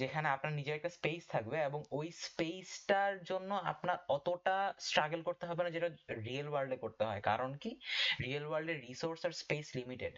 যেখানে 0.00 0.26
আপনার 0.28 0.52
নিজের 0.58 0.76
একটা 0.78 0.94
স্পেস 0.98 1.22
থাকবে 1.34 1.56
এবং 1.68 1.80
ওই 1.98 2.08
স্পেসটার 2.24 3.12
জন্য 3.30 3.50
আপনার 3.72 3.98
অতটা 4.16 4.56
স্ট্রাগল 4.88 5.20
করতে 5.28 5.44
হবে 5.48 5.62
না, 5.64 5.70
যেটা 5.76 5.88
রিয়েল 6.26 6.48
ওয়ার্ল্ডে 6.50 6.78
করতে 6.84 7.02
হয়। 7.08 7.22
কারণ 7.30 7.50
কি? 7.62 7.70
রিয়েল 8.24 8.44
ওয়ার্ল্ডে 8.48 8.74
রিসোর্স 8.86 9.20
আর 9.26 9.32
স্পেস 9.42 9.66
লিমিটেড 9.78 10.14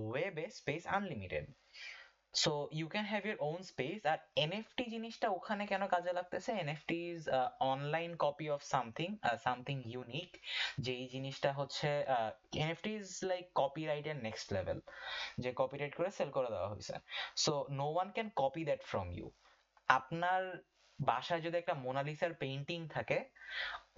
ওয়েবে 0.00 0.44
space 0.58 0.82
unlimited 0.98 1.46
so 2.42 2.52
you 2.78 2.86
can 2.94 3.06
have 3.12 3.22
your 3.28 3.38
own 3.50 3.60
space 3.70 4.00
R 4.12 4.18
NFT 4.44 4.84
জিনিসটা 4.94 5.26
ওখানে 5.38 5.64
কেন 5.72 5.82
কাজে 5.94 6.12
লাগতেছে? 6.18 6.50
NFT 6.62 6.98
is 7.12 7.22
online 7.72 8.10
copy 8.24 8.46
of 8.54 8.60
something 8.74 9.08
something 9.46 9.76
unique 9.94 10.30
যেই 10.86 11.04
জিনিসটা 11.14 11.50
হচ্ছে 11.58 11.88
এনএফটি 12.62 12.90
ইজ 13.00 13.08
লাইক 13.30 13.44
কপিরাইটের 13.60 14.18
নেক্সট 14.26 14.48
লেভেল 14.56 14.78
যে 15.42 15.50
কপিরাইট 15.60 15.92
করে 15.98 16.10
সেল 16.18 16.30
করে 16.36 16.48
দেওয়া 16.54 16.68
হয়েছে। 16.72 16.94
So 17.44 17.52
no 17.80 17.86
one 17.94 18.08
can 18.16 18.28
copy 18.42 18.62
that 18.68 18.82
from 18.90 19.06
you 19.18 19.26
আপনার 19.88 20.42
বাসায় 20.98 21.42
যদি 21.46 21.56
একটা 21.62 21.74
মোনালিসার 21.86 22.32
পেইন্টিং 22.42 22.80
থাকে, 22.96 23.18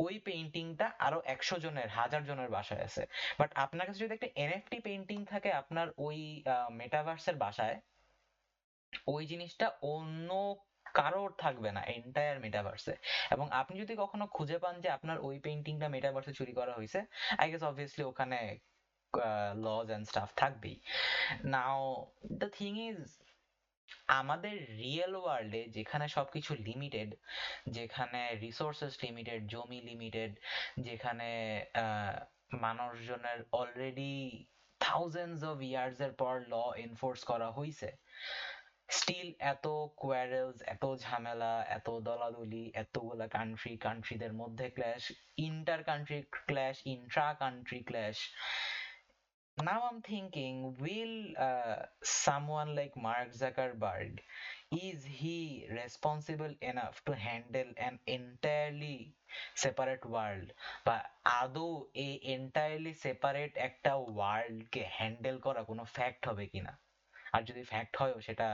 ওই 0.05 0.15
পেইন্টিংটা 0.29 0.87
আরও 1.07 1.19
একশো 1.35 1.57
জনের, 1.65 1.89
হাজার 1.99 2.23
জনের 2.29 2.51
বাসায় 2.57 2.83
আছে। 2.89 3.03
বাট 3.39 3.51
আপনার 3.65 3.85
কাছে 3.87 4.01
যদি 4.05 4.13
একটা 4.19 4.31
এনএফটি 4.45 4.79
পেইন্টিং 4.87 5.19
থাকে, 5.33 5.51
আপনার 5.63 5.87
ওই 6.07 6.19
মেটাভার্সের 6.81 7.37
বাসায় 7.45 7.77
ওই 9.13 9.23
জিনিসটা 9.27 9.67
অন্য 9.95 10.29
কারোর 10.99 11.31
থাকবে 11.39 11.71
না 11.77 11.83
এন্টায়ার 11.97 12.39
মেটাভার্সে 12.45 12.95
এবং 13.31 13.47
আপনি 13.61 13.75
যদি 13.83 13.95
কখনো 13.97 14.25
খুঁজে 14.37 14.59
পান 14.59 14.75
যে 14.85 14.89
আপনার 14.97 15.17
ওই 15.19 15.37
পেইন্টিংটা 15.39 15.89
মেটাভার্সে 15.89 16.33
চুরি 16.33 16.53
করা 16.53 16.73
হয়েছে 16.75 17.01
আই 17.39 17.47
গেস 17.53 17.63
অবভিয়াসলি 17.63 18.05
ওখানে 18.05 18.39
লজ 19.67 19.87
এন্ড 19.91 20.07
স্টাফ 20.07 20.31
থাকবেই। 20.37 20.77
নাও 21.55 21.81
দ্য 22.41 22.49
থিং 22.59 22.73
ইজ 22.89 22.99
আমাদের 24.21 24.55
রিয়েল 24.83 25.15
ওয়ার্ল্ডে 25.17 25.63
যেখানে 25.77 26.07
সবকিছু 26.09 26.53
লিমিটেড 26.69 27.11
যেখানে 27.77 28.21
রিসোর্সেস 28.41 28.95
লিমিটেড 29.05 29.41
জমি 29.49 29.81
লিমিটেড 29.81 30.33
যেখানে 30.87 31.29
মানুষজনের 32.67 33.39
অলরেডি 33.53 34.15
থাউজেন্ডস 34.81 35.41
অফ 35.45 35.57
ইয়ার্স 35.71 35.99
এর 36.07 36.13
পর 36.13 36.35
ল 36.53 36.55
এনফোর্স 36.87 37.21
করা 37.31 37.49
হয়েছে 37.51 37.89
স্টিল 38.89 39.29
এত 39.53 39.67
কোয়ারেলস 40.01 40.59
এত 40.75 40.85
ঝামেলা 41.05 41.53
এত 41.79 41.89
দলাদলি 42.09 42.65
এতগুলা 42.75 43.27
কান্ট্রি 43.37 43.73
কান্ট্রিদের 43.87 44.33
মধ্যে 44.33 44.67
clash 44.71 45.03
inter 45.49 45.81
country 45.85 46.19
clash 46.49 46.77
intra 46.95 47.27
country 47.43 47.81
clash 47.83 48.19
now 49.59 49.81
i'm 49.91 50.01
thinking 50.03 50.77
will 50.79 51.17
uh, 51.39 51.77
someone 52.03 52.77
like 52.77 52.95
mark 52.97 53.31
zuckerberg 53.33 54.13
is 54.73 55.05
he 55.05 55.67
responsible 55.73 56.55
enough 56.63 56.97
to 57.05 57.13
handle 57.17 57.71
an 57.79 57.99
entirely 58.07 58.99
separate 59.55 60.05
world 60.07 60.49
বা 60.87 60.97
আদৌ 61.41 61.71
এই 62.05 62.15
entirely 62.37 62.95
separate 63.07 63.55
একটা 63.69 63.93
world 64.21 64.61
কে 64.75 64.83
হ্যান্ডেল 64.99 65.37
করা 65.47 65.63
কোনো 65.71 65.85
fact 65.97 66.23
হবে 66.29 66.45
কিনা 66.53 66.73
আর 67.33 67.43
যদি 67.45 67.63
ফ্যাক্ট 67.65 67.95
হয় 67.97 68.15
সেটা 68.21 68.49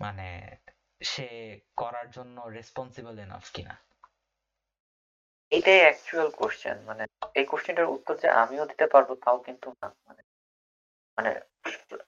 মানে 0.00 0.26
সে 1.00 1.26
করার 1.76 2.06
জন্য 2.10 2.36
রেসপন্সিবল 2.48 3.14
এনাফ 3.18 3.46
কিনা? 3.54 3.74
এটাই 5.52 5.80
অ্যাকচুয়াল 5.80 6.28
কোশ্চেন 6.30 6.76
মানে 6.84 7.02
এই 7.34 7.44
কোশ্চেনটার 7.44 7.92
উত্তর 7.96 8.14
যে 8.16 8.28
আমিও 8.42 8.64
দিতে 8.66 8.86
পারব 8.86 9.08
তাও 9.24 9.38
কিন্তু 9.38 9.68
না 9.72 9.88
মানে 10.06 10.22
মানে 11.18 11.30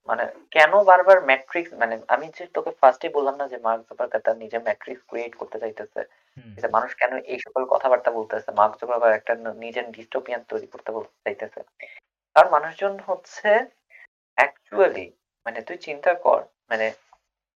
মানে 0.09 0.25
কেন 0.53 0.73
বারবার 0.85 1.19
ম্যাট্রিক্স 1.25 1.71
মানে 1.75 1.95
আমি 2.09 2.27
যে 2.37 2.45
তোকে 2.55 2.71
ফার্স্টে 2.81 3.09
বললাম 3.09 3.35
না 3.37 3.45
যে 3.49 3.59
মার্ক 3.59 3.83
জুকারবার্গ 3.83 4.15
তার 4.27 4.37
নিজের 4.37 4.63
ম্যাট্রিক্স 4.63 5.03
ক্রিয়েট 5.09 5.33
করতে 5.37 5.57
চাইতেছে 5.59 6.01
যে 6.59 6.69
মানুষ 6.69 6.91
কেন 6.95 7.13
এই 7.33 7.39
সকল 7.39 7.63
কথাবার্তা 7.65 8.11
বলতেছে 8.11 8.51
মার্ক 8.53 8.75
জুকারবার্গ 8.81 9.15
একটা 9.17 9.33
নিজের 9.61 9.87
ডিস্টোপিয়ান 9.93 10.43
তৈরি 10.49 10.67
করতে 10.67 10.91
বলতে 10.93 11.17
চাইতেছে 11.25 11.61
কারণ 12.37 12.49
মানুষজন 12.51 12.95
হচ্ছে 13.09 13.51
অ্যাকচুয়ালি 14.39 15.07
মানে 15.49 15.61
তুই 15.69 15.79
চিন্তা 15.87 16.13
কর 16.25 16.41
মানে 16.71 16.87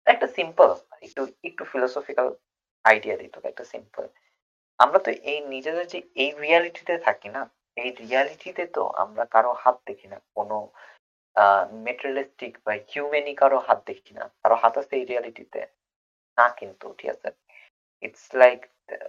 একটা 0.08 0.28
সিম্পল 0.38 0.70
একটু 1.06 1.22
একটু 1.50 1.64
ফিলোসফিক্যাল 1.72 2.28
আইডিয়া 2.86 3.16
দিই 3.20 3.32
তোকে, 3.36 3.48
একটা 3.52 3.66
সিম্পল 3.74 4.04
আমরা 4.80 5.00
তো 5.06 5.10
এই 5.32 5.40
নিজেদের 5.54 5.86
যে, 5.94 6.00
এই 6.24 6.30
রিয়ালিটিতে 6.44 6.94
থাকি 7.08 7.30
না, 7.36 7.42
এই 7.82 7.90
রিয়ালিটিতে 8.02 8.64
তো 8.76 8.84
আমরা 9.04 9.24
কারও 9.34 9.54
হাত 9.64 9.78
দেখি 9.90 10.08
না, 10.14 10.18
কোনো 10.38 10.58
মেটেরিয়ালিস্টিক 11.86 12.54
বা 12.66 12.74
হিউম্যানি 12.92 13.34
কারও 13.42 13.60
হাত 13.68 13.80
দেখি 13.90 14.12
না, 14.20 14.24
কারও 14.42 14.58
হাত 14.64 14.74
আছে 14.82 14.94
এই 15.00 15.06
রিয়ালিটিতে 15.12 15.60
না 16.38 16.46
কিন্তু, 16.60 16.86
ঠিক 17.00 17.10
আছে? 17.16 17.30
ইটস 18.04 18.26
লাইক 18.42 18.60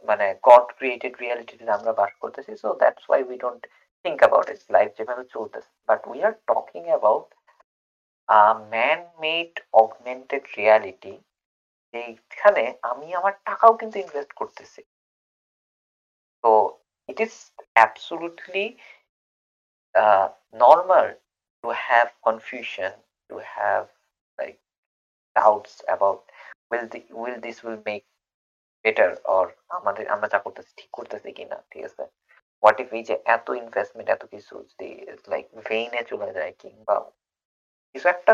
মানে 0.09 0.26
গড 0.49 0.66
ক্রিয়েটেড 0.78 1.14
রিয়ালিটিতে 1.22 1.64
আমরা 1.78 1.93
বাস 2.01 2.12
করতেছি 2.22 2.53
so 2.62 2.68
that's 2.81 3.05
why 3.09 3.20
we 3.28 3.37
don't 3.45 3.62
think 4.05 4.18
about 4.22 4.47
it's 4.53 4.66
life 4.76 4.89
যেভাবে 4.99 5.24
চলতেছে 5.35 5.70
but 5.89 6.01
we 6.11 6.18
are 6.26 6.35
talking 6.51 6.83
about 6.91 7.26
man 8.72 9.01
made 9.24 9.53
augmented 9.83 10.45
reality 10.59 11.14
এইখানে 11.95 12.64
আমি 12.91 13.07
আমার 13.18 13.35
টাকাও 13.49 13.72
কিন্তু 13.81 13.97
ইনভেস্ট 14.05 14.33
করতেছি। 14.41 14.81
তো 16.45 16.51
it 17.11 17.18
is 17.26 17.35
absolutely 17.76 18.66
normal 20.64 21.07
to 21.64 21.68
have 21.87 22.07
confusion 22.26 22.93
to 23.31 23.37
have 23.55 23.83
like 24.39 24.55
doubts 25.37 25.74
about 25.89 26.22
will 26.70 26.87
will 27.20 27.39
this 27.47 27.57
will 27.64 27.81
make 27.89 28.03
better 28.85 29.11
or 29.37 29.47
আমাদের, 29.78 30.05
আমরা 30.14 30.26
যা 30.33 30.39
করতেছি 30.47 30.72
ঠিক 30.81 30.91
করতেছি 30.99 31.28
কিনা, 31.39 31.59
ঠিক 31.72 31.83
আছে? 31.89 32.05
হোয়াট 32.62 32.76
ইফ 32.83 32.89
এই 32.99 33.05
যে 33.09 33.14
এত 33.37 33.47
ইনভেস্টমেন্ট 33.62 34.09
এত 34.14 34.22
কিছু 34.35 34.55
যদি 34.70 34.91
লাইক 35.33 35.47
ভেইনে 35.68 36.01
চলে 36.11 36.28
যায় 36.39 36.53
কিংবা 36.62 36.97
কিছু 37.93 38.07
একটা, 38.14 38.32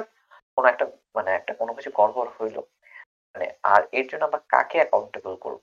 কোনো 0.57 0.66
একটা 0.72 0.84
মানে 1.16 1.30
একটা 1.38 1.52
কোনো 1.61 1.72
কিছু 1.78 1.90
গড়বড় 1.98 2.30
হইল। 2.38 2.57
মানে 3.34 3.46
আর 3.74 3.82
এর 3.98 4.07
জন্য 4.11 4.22
আমরা 4.28 4.40
কাকে 4.54 4.76
অ্যাকাউন্টেবল 4.80 5.34
করব? 5.44 5.62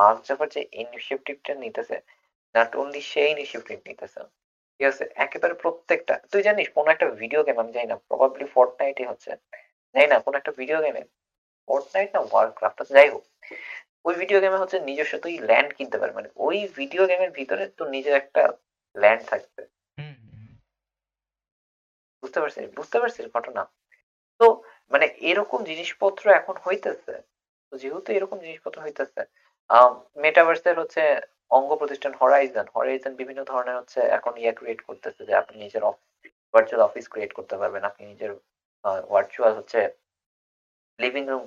মার্ক 0.00 0.18
জাফার 0.28 0.48
যে 0.56 0.60
ইনিশিয়েটিভটা 0.82 1.52
নিতেছে 1.64 1.96
নট 2.54 2.70
অনলি 2.82 3.00
ইনিশিয়েটিভ 3.34 3.78
নিতেছে, 3.88 4.20
ঠিক 4.74 4.86
আছে? 4.92 5.04
একেবারে 5.24 5.54
প্রত্যেকটা, 5.64 6.14
তুই 6.30 6.42
জানিস 6.48 6.66
কোনো 6.76 6.88
একটা 6.94 7.06
ভিডিও 7.22 7.40
গেম 7.46 7.56
আমি 7.62 7.72
জানি 7.76 7.86
না 7.92 7.96
প্রবাবলি 8.08 8.46
ফর্টনাইটই 8.54 9.06
হচ্ছে, 9.10 9.30
জানি 9.94 10.06
না, 10.12 10.16
কোনো 10.26 10.36
একটা 10.40 10.52
ভিডিও 10.60 10.78
গেমে 10.84 11.02
ফর্টনাইট 11.68 12.08
না 12.14 12.20
ওয়ার্ল্ড 12.30 12.54
যাই 12.96 13.08
হোক, 13.14 13.24
ওই 14.06 14.14
ভিডিও 14.20 14.38
গেমে 14.42 14.58
হচ্ছে 14.62 14.78
নিজস্ব 14.88 15.14
তুই 15.24 15.34
ল্যান্ড 15.48 15.70
কিনতে 15.78 15.96
পারবি 16.00 16.14
মানে 16.20 16.30
ওই 16.46 16.58
ভিডিও 16.78 17.02
গেমের 17.10 17.30
ভিতরে 17.38 17.64
তোর 17.76 17.88
নিজের 17.96 18.14
একটা 18.22 18.42
ল্যান্ড 18.96 19.22
থাকবে। 19.30 19.62
বুঝতে 22.32 22.40
পারছিস 22.42 22.66
বুঝতে 22.78 22.96
পারছিস 23.02 23.26
ঘটনা। 23.36 23.62
তো 24.40 24.46
মানে 24.92 25.06
এরকম 25.30 25.60
জিনিসপত্র 25.70 26.24
এখন 26.40 26.56
হইতেছে, 26.66 27.14
তো 27.68 27.74
যেহেতু 27.82 28.10
এরকম 28.18 28.38
জিনিসপত্র 28.46 28.78
হইতেছে 28.86 29.20
মেটাভার্সের 30.24 30.76
হচ্ছে 30.82 31.02
অঙ্গ 31.56 31.70
প্রতিষ্ঠান 31.80 32.12
হরাইজন 32.20 32.66
হরাইজন 32.76 33.12
বিভিন্ন 33.20 33.40
ধরনের 33.50 33.76
হচ্ছে 33.80 34.00
এখন 34.16 34.32
ইয়া 34.42 34.52
ক্রিয়েট 34.58 34.80
করতেছে 34.88 35.20
যে 35.28 35.34
আপনি 35.42 35.54
নিজের 35.64 35.82
ভার্চুয়াল 36.54 36.82
অফিস 36.88 37.06
ক্রিয়েট 37.12 37.32
করতে 37.38 37.54
পারবেন, 37.60 37.82
আপনি 37.90 38.02
নিজের 38.12 38.30
ভার্চুয়াল 39.12 39.52
হচ্ছে 39.58 39.80
লিভিং 40.98 41.24
রুম 41.32 41.42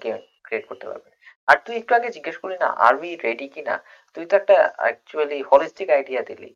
ক্রিয়েট 0.45 0.65
করতে 0.69 0.86
পারবেন। 0.91 1.11
আর 1.47 1.57
তুই 1.65 1.75
একটু 1.81 1.91
আগে 1.97 2.09
জিজ্ঞেস 2.17 2.38
করলি 2.41 2.57
না 2.63 2.69
আর 2.86 2.93
উই 3.01 3.11
রেডি 3.25 3.47
কিনা? 3.55 3.75
তুই 4.15 4.25
তো 4.29 4.33
একটা 4.41 4.55
অ্যাকচুয়ালি 4.81 5.39
হলিস্টিক 5.51 5.88
আইডিয়া 5.97 6.21
দিলি। 6.29 6.51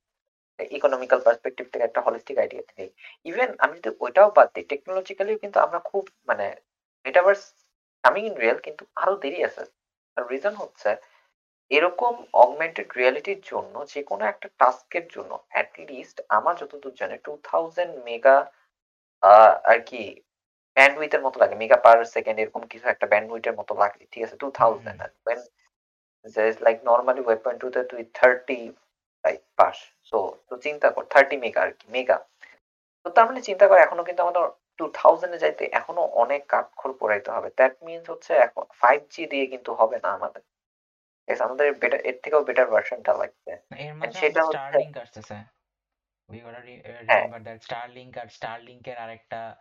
ইকোনমিক্যাল 0.77 1.19
পার্সপেক্টিভ 1.25 1.65
থেকে 1.71 1.85
একটা 1.87 2.01
হলিস্টিক 2.05 2.37
আইডিয়া 2.43 2.63
থেকে। 2.69 2.85
ইভেন 3.29 3.49
আমি 3.63 3.73
যদি 3.77 3.89
ওইটাও 4.03 4.29
বাদ 4.37 4.47
দিই 4.55 4.65
টেকনোলজিক্যালি 4.73 5.33
কিন্তু 5.43 5.57
আমরা 5.65 5.79
খুব 5.89 6.03
মানে 6.29 6.45
মেটাভার্স 7.05 7.43
কামিং 8.03 8.23
ইন 8.29 8.35
রিয়েল 8.43 8.59
কিন্তু 8.65 8.83
আরও 9.03 9.15
দেরি 9.23 9.39
আছে। 9.49 9.63
রিজন 10.17 10.55
হচ্ছে 10.63 10.89
এরকম 11.71 12.13
অগমেন্টেড 12.43 12.89
রিয়ালিটির 12.99 13.41
জন্য 13.51 13.75
যে 13.93 14.01
কোনো 14.09 14.23
একটা 14.31 14.47
টাস্কের 14.61 15.05
জন্য 15.15 15.31
অ্যাটলিস্ট 15.53 16.17
আমার 16.37 16.53
যতদূর 16.61 16.93
জানে 17.01 17.15
টু 17.25 17.33
থাউজেন্ড 17.49 17.93
মেগা 18.07 18.37
আর 19.71 19.79
কি 19.89 20.01
ব্যান্ডউইথের 20.77 21.21
মতো 21.25 21.37
লাগে। 21.41 21.55
মেগা 21.61 21.77
পার 21.85 21.97
সেকেন্ড 22.15 22.37
এরকম 22.39 22.63
কিছু 22.71 22.85
একটা 22.89 23.05
ব্যান্ডউইথের 23.11 23.55
মতো 23.59 23.73
লাগে। 23.81 24.03
ঠিক 24.11 24.21
আছে? 24.25 24.35
Two 24.43 24.47
thousand 24.59 24.99
when 25.27 25.39
there 26.25 26.49
is 26.51 26.57
like 26.67 26.79
normally 26.89 27.21
web 27.25 27.39
point 27.43 27.59
টুতে 27.63 27.81
তুই 27.91 28.01
থার্টি 28.19 28.59
লাইক 29.25 29.41
পাস 29.55 29.75
সো 30.01 30.37
তো 30.49 30.57
চিন্তা 30.57 30.89
কর 30.89 31.03
থার্টি 31.03 31.37
মেগা 31.37 31.61
আর 31.61 31.71
কি 31.71 31.87
মেগা 31.89 32.25
তো 33.03 33.09
তার 33.09 33.25
মানে 33.25 33.41
চিন্তা 33.41 33.67
কর 33.67 33.77
এখনও 33.77 34.03
কিন্তু 34.03 34.23
আমাদের 34.23 34.49
টু 34.77 34.91
থাউজেন্ডে 34.93 35.37
যাইতে 35.37 35.69
এখনও 35.71 36.01
অনেক 36.01 36.45
কাঠখড় 36.47 36.93
পোড়াইতে 36.93 37.31
হবে। 37.31 37.49
দ্যাট 37.49 37.83
মিনস 37.83 38.09
হচ্ছে 38.09 38.33
এখন 38.33 38.63
ফাইভ 38.73 39.01
জি 39.09 39.27
দিয়ে 39.27 39.45
কিন্তু 39.45 39.73
হবে 39.73 39.99
না 40.03 40.09
আমাদের। 40.09 40.41
আমাদের 41.39 41.73
বেটার 41.73 41.99
এর 41.99 42.19
থেকেও 42.23 42.43
বেটার 42.43 42.67
ভার্সনটা 42.67 43.13
লাগবে। 43.13 43.57
সেটা 44.11 44.43
হচ্ছে- 44.43 44.45
স্টারলিংক 44.45 44.97
আসতেছে। 44.97 45.33
উই 46.29 46.39
গোটা 46.39 46.61
হ্যাঁ। 47.07 47.57
স্টারলিংক 47.57 48.17
আর 48.17 48.27
স্টারলিংক 48.27 48.87
এর 48.87 48.97
আরেকটা 48.97 49.55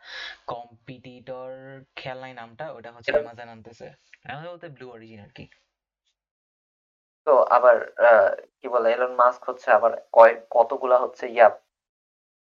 কম্পিটিটর 0.46 1.80
নাই 2.14 2.32
নামটা 2.32 2.72
ওটা 2.72 2.92
হচ্ছে 2.92 3.12
অ্যামাজন 3.12 3.48
আনতেছে। 3.48 3.92
অ্যামাজন 4.22 4.50
বলতে 4.50 4.68
ব্লু 4.68 4.92
অরিজিন 4.92 5.20
আর 5.20 5.28
কি। 5.34 5.48
তো 7.28 7.34
আবার 7.56 7.76
কি 8.58 8.66
বলে 8.74 8.88
এলন 8.96 9.12
মাস্ক 9.22 9.40
হচ্ছে 9.48 9.68
আবার 9.70 9.92
কয় 10.12 10.34
কতগুলা 10.50 10.96
হচ্ছে 11.04 11.24
ইয়া 11.36 11.48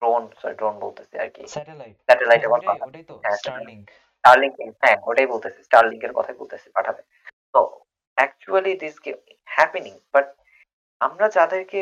ড্রোন 0.03 0.23
সরি 0.41 0.55
ড্রোন 0.61 0.75
বলতেছে 0.85 1.15
আর 1.19 1.31
কি। 1.37 1.43
স্যাটেলাইট 1.47 1.97
স্যাটেলাইটের 2.09 2.51
কথা। 2.55 2.71
ওটাই 2.87 3.05
তো 3.11 3.15
হ্যাঁ, 3.25 3.39
স্টারলিংক 3.41 3.85
স্টারলিংক 4.25 4.55
হ্যাঁ 4.83 4.99
ওটাই 5.03 5.29
বলতেছি 5.33 5.61
স্টারলিংক 5.63 6.03
এর 6.05 6.13
কথাই 6.13 6.37
বলতেছি 6.43 6.69
পাঠাবে। 6.71 7.03
তো 7.55 7.61
অ্যাকচুয়ালি 8.19 8.73
দিস 8.83 8.97
কি 9.05 9.11
হ্যাপেনিং 9.49 9.95
বাট 10.15 10.27
আমরা 11.01 11.27
যাদেরকে 11.29 11.81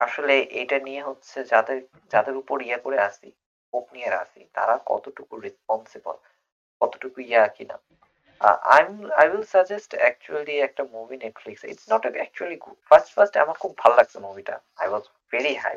আসলে 0.00 0.34
এটা 0.52 0.78
নিয়ে 0.78 1.02
হচ্ছে 1.02 1.38
যাদের 1.52 1.78
যাদের 2.12 2.34
উপর 2.36 2.56
ইয়া 2.62 2.78
করে 2.78 2.98
আসি 2.98 3.28
হোপ 3.72 3.86
নিয়ে 3.92 4.10
আসি 4.14 4.40
তারা 4.54 4.74
কতটুকু 4.86 5.34
রেসপন্সিবল 5.46 6.16
কতটুকু 6.80 7.18
ইয়া 7.20 7.42
কিনা। 7.48 7.76
I 8.40 8.82
I 9.20 9.26
will 9.32 9.46
suggest 9.54 9.90
actually 10.02 10.54
একটা 10.58 10.82
movie 10.94 11.16
Netflix 11.24 11.62
it's 11.64 11.84
not 11.92 12.02
actually 12.18 12.56
good 12.64 12.78
first 12.88 13.10
first 13.14 13.34
আমার 13.44 13.56
খুব 13.62 13.72
ভালো 13.82 13.94
লাগছে 13.96 14.18
মুভিটা 14.26 14.54
I 14.82 14.86
was 14.88 15.04
very 15.32 15.54
high 15.64 15.76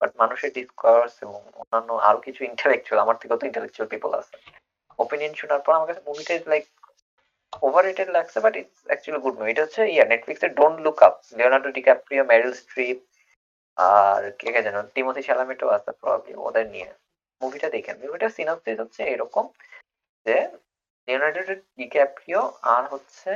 but 0.00 0.10
মানুষের 0.20 0.50
ডিসকোর্স 0.56 1.14
এবং 1.24 1.40
অন্যান্য 1.60 1.90
আরও 2.08 2.20
কিছু 2.26 2.40
ইন্টালেকচুয়াল 2.50 2.98
আমার 3.04 3.16
থেকেও 3.20 3.38
তো 3.40 3.44
ইন্টালেকচুয়াল 3.50 3.88
পিপল 3.94 4.10
আছে। 4.20 4.34
ওপিনিয়ন 4.98 5.32
শোনার 5.40 5.60
পর 5.64 5.72
আমার 5.76 5.88
কাছে 5.90 6.02
মুভিটা 6.08 6.32
ইজ 6.34 6.44
লাইক 6.52 6.64
ওভাররেটেড 7.62 8.08
লাগছে 8.16 8.38
but 8.44 8.54
it's 8.60 8.80
actually 8.88 9.20
good 9.24 9.34
movie 9.38 9.50
এটা 9.52 9.62
হচ্ছে 9.64 9.82
ইয়া 9.94 10.06
নেটফ্লিক্সে 10.12 10.48
Don't 10.58 10.76
Look 10.86 10.98
Up 11.06 11.14
Leonardo 11.38 11.70
DiCaprio 11.78 12.22
Meryl 12.32 12.52
Streep 12.62 12.98
আর 13.78 14.22
কে 14.40 14.48
কে 14.54 14.60
যেন 14.66 14.76
টিমোথি 14.94 15.22
শ্যালামেটো 15.26 15.66
আছে 15.76 15.90
প্রবাবলি 16.00 16.32
ওদের 16.46 16.66
নিয়ে। 16.74 16.88
মুভিটা 17.40 17.68
দেখেন। 17.76 17.96
মুভিটা 18.02 18.28
সিনাপসিস 18.36 18.76
হচ্ছে 18.82 19.02
এরকম 19.14 19.44
যে 20.26 20.36
লিওনার্ডো 21.10 21.42
ডিক্যাপ্রিও 21.80 22.42
আর 22.74 22.84
হচ্ছে, 22.92 23.30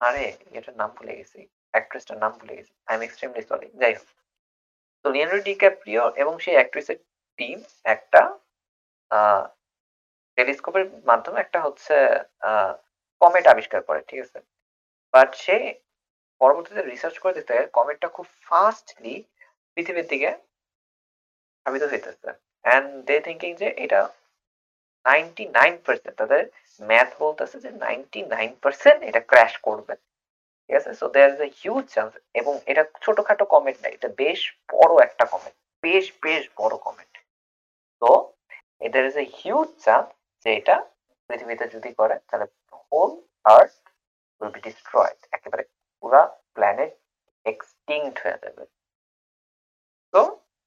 আরে, 0.00 0.24
এটার 0.58 0.74
নাম 0.80 0.90
ভুলে 0.96 1.12
গেছি 1.18 1.40
অ্যাক্ট্রেসটার 1.74 2.18
নাম 2.24 2.32
ভুলে 2.38 2.54
গেছি 2.58 2.72
আই 2.88 2.92
এম 2.96 3.02
এক্সট্রিমলি 3.06 3.42
সরি 3.50 3.68
যাই 3.82 3.92
হোক। 3.98 4.08
তো 5.04 5.06
লিওনার্ডো 5.14 5.44
ডিক্যাপ্রিও 5.50 6.04
এবং 6.22 6.34
সেই 6.44 6.56
অ্যাক্ট্রেসের 6.58 6.98
টিম 7.38 7.56
একটা 7.94 8.20
টেলিস্কোপের 10.38 10.84
মাধ্যমে 11.10 11.38
একটা 11.44 11.58
হচ্ছে 11.66 11.94
কমেট 13.20 13.44
আবিষ্কার 13.52 13.80
করে, 13.88 14.00
ঠিক 14.08 14.20
আছে? 14.24 14.38
বাট 15.14 15.30
সে 15.44 15.56
পরবর্তীতে 16.40 16.82
রিসার্চ 16.82 17.16
করে 17.22 17.34
দিতে 17.38 17.54
কমেটটা 17.76 18.08
খুব 18.16 18.26
ফাস্টলি 18.48 19.14
পৃথিবীর 19.74 20.06
দিকে 20.12 20.30
ধাবিত 21.66 21.84
হইতেছে। 21.92 22.28
অ্যান্ড 22.64 22.88
দে 23.08 23.16
থিঙ্কিং 23.26 23.50
যে 23.60 23.68
এটা 23.84 24.00
নাইনটি 25.04 25.44
নাইন 25.58 25.74
পার্সেন্ট 25.84 26.16
তাদের 26.20 26.42
ম্যাথ 26.88 27.10
বলতেছে 27.22 27.56
যে 27.64 27.70
নাইনটি 27.84 28.20
নাইন 28.34 28.50
পার্সেন্ট 28.62 29.00
এটা 29.08 29.20
ক্র্যাশ 29.30 29.54
করবে। 29.66 29.94
ঠিক 30.62 30.74
আছে? 30.80 30.90
So 31.00 31.06
there 31.14 31.30
is 31.34 31.40
a 31.48 31.50
huge 31.60 31.84
chance 31.94 32.12
এবং 32.40 32.54
এটা 32.70 32.82
ছোটখাটো 33.04 33.44
কমেন্ট 33.54 33.78
না, 33.82 33.88
এটা 33.96 34.08
বেশ 34.22 34.40
বড় 34.72 34.92
একটা 35.06 35.24
কমেন্ট 35.32 35.56
বেশ 35.84 36.04
বেশ 36.24 36.42
বড় 36.60 36.74
কমেন্ট 36.86 37.14
তো 38.02 38.10
এদের 38.86 39.02
ইজ 39.10 39.16
এ 39.24 39.26
হিউজ 39.38 39.68
চান্স 39.84 40.06
যে 40.44 40.50
এটা 40.60 40.76
পৃথিবীতে 41.30 41.64
যদি 41.74 41.90
করে, 41.98 42.16
তাহলে 42.28 42.46
whole 42.74 43.10
earth 43.56 43.74
will 44.38 44.50
be 44.56 44.60
destroyed 44.66 45.18
একেবারে 45.36 45.62
পুরা 45.98 46.22
প্ল্যানেট 46.54 46.92
এক্সটিংক্ট 47.46 48.16
হয়ে 48.24 48.38
যাবে। 48.44 48.62
তো 50.14 50.20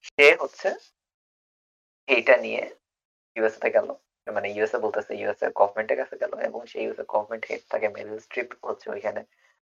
সে 0.09 0.28
হচ্ছে 0.41 0.70
এইটা 2.07 2.36
নিয়ে 2.45 2.64
ইউএসএ 3.36 3.59
তে 3.64 3.70
গেল। 3.78 3.89
মানে 4.28 4.48
ইউএসএ 4.50 4.80
বলতেছে 4.80 5.12
ইউএসএ 5.16 5.48
গভর্নমেন্টের 5.56 5.98
কাছে 5.98 6.16
গেল 6.18 6.34
এবং 6.40 6.62
সেই 6.66 6.84
ইউএসএ 6.84 7.06
গভর্নমেন্ট 7.08 7.44
হেড 7.50 7.64
থাকে 7.70 7.88
মেরিল 7.88 8.20
স্ট্রিপ 8.20 8.50
হচ্ছে 8.66 8.88
ওইখানে। 8.90 9.22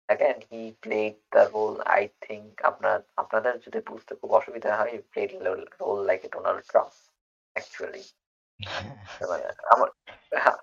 থাকে 0.10 0.24
and 0.24 0.43
he 0.52 0.62
played 0.82 1.14
the 1.32 1.43
role 1.54 1.76
I 1.88 2.04
think 2.22 2.62
আপনার 2.62 2.98
আপনাদের 3.18 3.54
যদি 3.60 3.80
বুঝতে 3.86 4.16
খুব 4.16 4.32
অসুবিধা 4.34 4.72
হয় 4.76 4.93
played 5.12 5.32
role 5.80 6.00
like 6.06 6.22
a 6.26 6.30
Donald 6.32 6.62
Trump 6.68 6.93
actually 7.56 8.04
মানে 9.22 9.46
আমার 9.74 9.89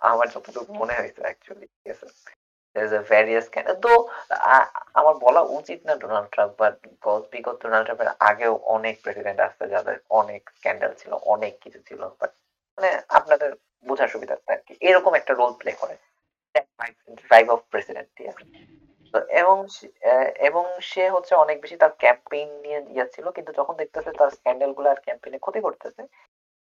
আমার 0.00 0.26
যতটুকু 0.28 0.72
মনে 0.74 0.94
হয়েছে 0.94 1.20
অ্যাকচুয়ালি 1.20 1.66
ঠিক 1.74 1.88
আছে? 1.94 2.06
There's 2.76 2.92
a 2.92 3.02
various 3.14 3.46
kind 3.48 3.68
তো 3.82 3.92
আ- 4.54 4.70
আমার 4.94 5.14
বলা 5.16 5.40
উচিত 5.58 5.80
না 5.86 5.94
ডোনাল্ড 5.94 6.28
ট্রাম্প 6.30 6.52
বাট 6.58 6.74
বিগত 7.32 7.56
ডোনাল্ড 7.62 7.86
ট্রাম্পের 7.86 8.10
আগেও 8.20 8.54
অনেক 8.66 8.94
প্রেসিডেন্ট 9.02 9.40
আসছে 9.40 9.64
যাদের 9.68 9.96
অনেক 10.10 10.42
স্ক্যান্ডাল 10.50 10.92
ছিল 10.94 11.12
অনেক 11.34 11.52
কিছু 11.60 11.78
ছিল 11.88 12.00
বাট 12.20 12.30
মানে 12.78 12.88
আপনাদের 13.08 13.50
বোঝার 13.86 14.12
সুবিধার্থে 14.14 14.50
আর 14.54 14.60
কি 14.66 14.72
এরকম 14.88 15.12
একটা 15.20 15.32
রোল 15.40 15.52
প্লে 15.60 15.72
করে। 15.82 15.94
এবং 19.42 19.56
এবং 20.48 20.64
সে 20.90 21.04
হচ্ছে 21.14 21.32
অনেক 21.34 21.56
বেশি 21.62 21.76
তার 21.82 21.92
ক্যাম্পেইন 22.02 22.48
নিয়ে 22.64 22.78
ইয়ে 22.94 23.06
কিন্তু 23.36 23.52
যখন 23.58 23.74
দেখতেছে 23.82 24.10
তার 24.20 24.30
স্ক্যান্ডালগুলো 24.36 24.88
আর 24.90 25.00
ক্যাম্পেইনে 25.06 25.38
ক্ষতি 25.44 25.60
করতেছে, 25.66 26.02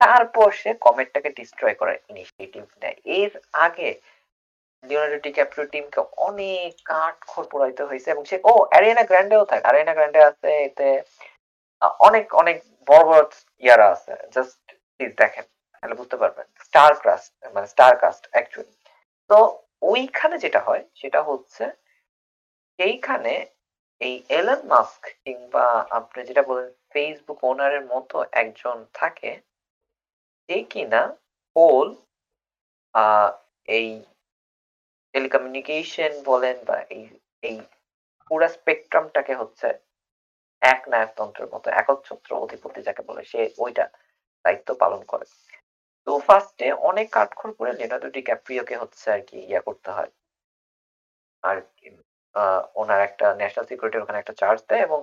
তারপর 0.01 0.47
সে 0.61 0.69
কমেটটাকে 0.85 1.29
ডিস্ট্রয় 1.39 1.75
করার 1.79 1.97
ইনিশিয়েটিভ 2.11 2.63
নেয়। 2.81 2.97
এর 3.19 3.31
আগে 3.65 3.89
লিওনার্ডো 4.83 5.19
ডিক্যাপ্রিও 5.27 5.65
টিমকে 5.73 6.01
অনেক 6.27 6.71
কাঠ 6.91 7.15
খড় 7.31 7.47
পোড়াইতে 7.51 7.83
হয়েছে 7.89 8.07
এবং 8.13 8.23
সে, 8.29 8.37
ও 8.49 8.53
অ্যারিয়ানা 8.71 9.03
গ্র্যান্ডেও 9.09 9.43
থাকে 9.49 9.63
অ্যারিয়ানা 9.65 9.93
গ্র্যান্ডে 9.97 10.21
আছে, 10.29 10.49
এতে 10.67 10.87
অনেক 12.07 12.25
অনেক 12.41 12.57
বড় 12.89 13.03
বড় 13.09 13.25
ইয়ারা 13.65 13.87
আছে। 13.95 14.13
জাস্ট 14.35 14.59
প্লিজ 14.95 15.11
দেখেন। 15.23 15.45
তাহলে 15.77 15.95
বুঝতে 15.99 16.17
পারবেন। 16.21 16.47
স্টার 16.67 16.91
কাস্ট 17.05 17.31
মানে 17.55 17.67
স্টার 17.73 17.93
কাস্ট 18.03 18.23
অ্যাকচুয়ালি 18.33 18.73
তো 19.29 19.37
ওইখানে 19.91 20.35
যেটা 20.45 20.61
হয়, 20.67 20.83
সেটা 20.99 21.19
হচ্ছে 21.29 21.63
সেইখানে 22.79 23.33
এই 24.01 24.15
এলন 24.39 24.61
মাস্ক 24.73 25.01
কিংবা 25.23 25.65
আপনি 25.99 26.19
যেটা 26.29 26.43
বলেন 26.49 26.69
ফেসবুক 26.91 27.39
ওনারের 27.51 27.83
মতো 27.93 28.17
একজন 28.43 28.77
থাকে 28.99 29.31
যে 30.49 30.57
কিনা 30.71 31.01
হোল 31.55 31.87
এই 33.77 33.89
টেলিকমিউনিকেশন 35.13 36.11
বলেন 36.29 36.57
বা 36.69 36.77
এই 36.95 37.03
এই 37.43 37.57
পুরা 38.27 38.47
স্পেকট্রামটাকে 38.55 39.33
হচ্ছে 39.41 39.67
এক 40.61 40.81
নায়কতন্ত্রের 40.91 41.49
মতো 41.53 41.67
একচ্ছত্র 41.81 42.29
অধিপতি 42.45 42.79
যাকে 42.87 43.01
বলে, 43.09 43.21
সে 43.31 43.41
ওইটা 43.63 43.85
দায়িত্ব 44.45 44.69
পালন 44.83 45.01
করে। 45.11 45.25
তো 46.07 46.13
ফার্স্টে 46.27 46.67
অনেক 46.89 47.07
কাঠখড় 47.13 47.53
করে 47.57 47.71
লিওনার্দো 47.73 48.09
ডিক্যাপ্রিওকে 48.17 48.75
হচ্ছে 48.81 49.05
আর 49.15 49.21
কি 49.27 49.37
ইয়া 49.43 49.61
করতে 49.67 49.89
হয়। 49.91 50.11
আর 51.43 51.57
ওনার 52.75 53.01
একটা 53.07 53.25
ন্যাশনাল 53.39 53.65
সিকিউরিটি 53.69 53.97
ওখানে 53.99 54.19
একটা 54.19 54.35
চার্জ 54.41 54.59
দেয় 54.69 54.83
এবং 54.83 54.99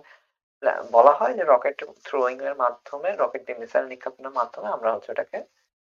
বলা 0.92 1.12
হয় 1.20 1.34
যে 1.38 1.44
রকেট 1.46 1.76
থ্রোয়িং 2.06 2.36
এর 2.48 2.56
মাধ্যমে 2.64 3.10
রকেট 3.14 3.42
দিয়ে 3.46 3.60
মিসাইল 3.62 3.86
নিক্ষেপণের 3.88 4.34
মাধ্যমে 4.40 4.68
আমরা 4.70 4.90
হচ্ছে 4.94 5.10
ওটাকে 5.12 5.38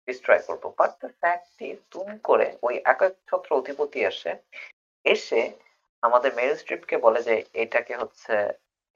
ডিস্ট্রয় 0.09 0.43
করব। 0.49 0.65
বাট 0.79 0.93
দ্য 1.03 1.11
ফ্যাক্ট 1.21 1.55
ইজ 1.63 1.79
তুম 1.93 2.09
করে 2.29 2.49
ওই 2.63 2.75
এক 2.93 3.01
এক 3.03 3.15
ছত্র 3.29 3.51
অধিপতি 3.53 4.01
আসে 4.05 4.33
এসে 5.05 5.41
আমাদের 6.03 6.31
মেরিল 6.39 6.57
স্ট্রিপকে 6.59 6.97
বলে 7.07 7.21
যে 7.29 7.35
এটাকে 7.63 7.95
হচ্ছে 8.03 8.35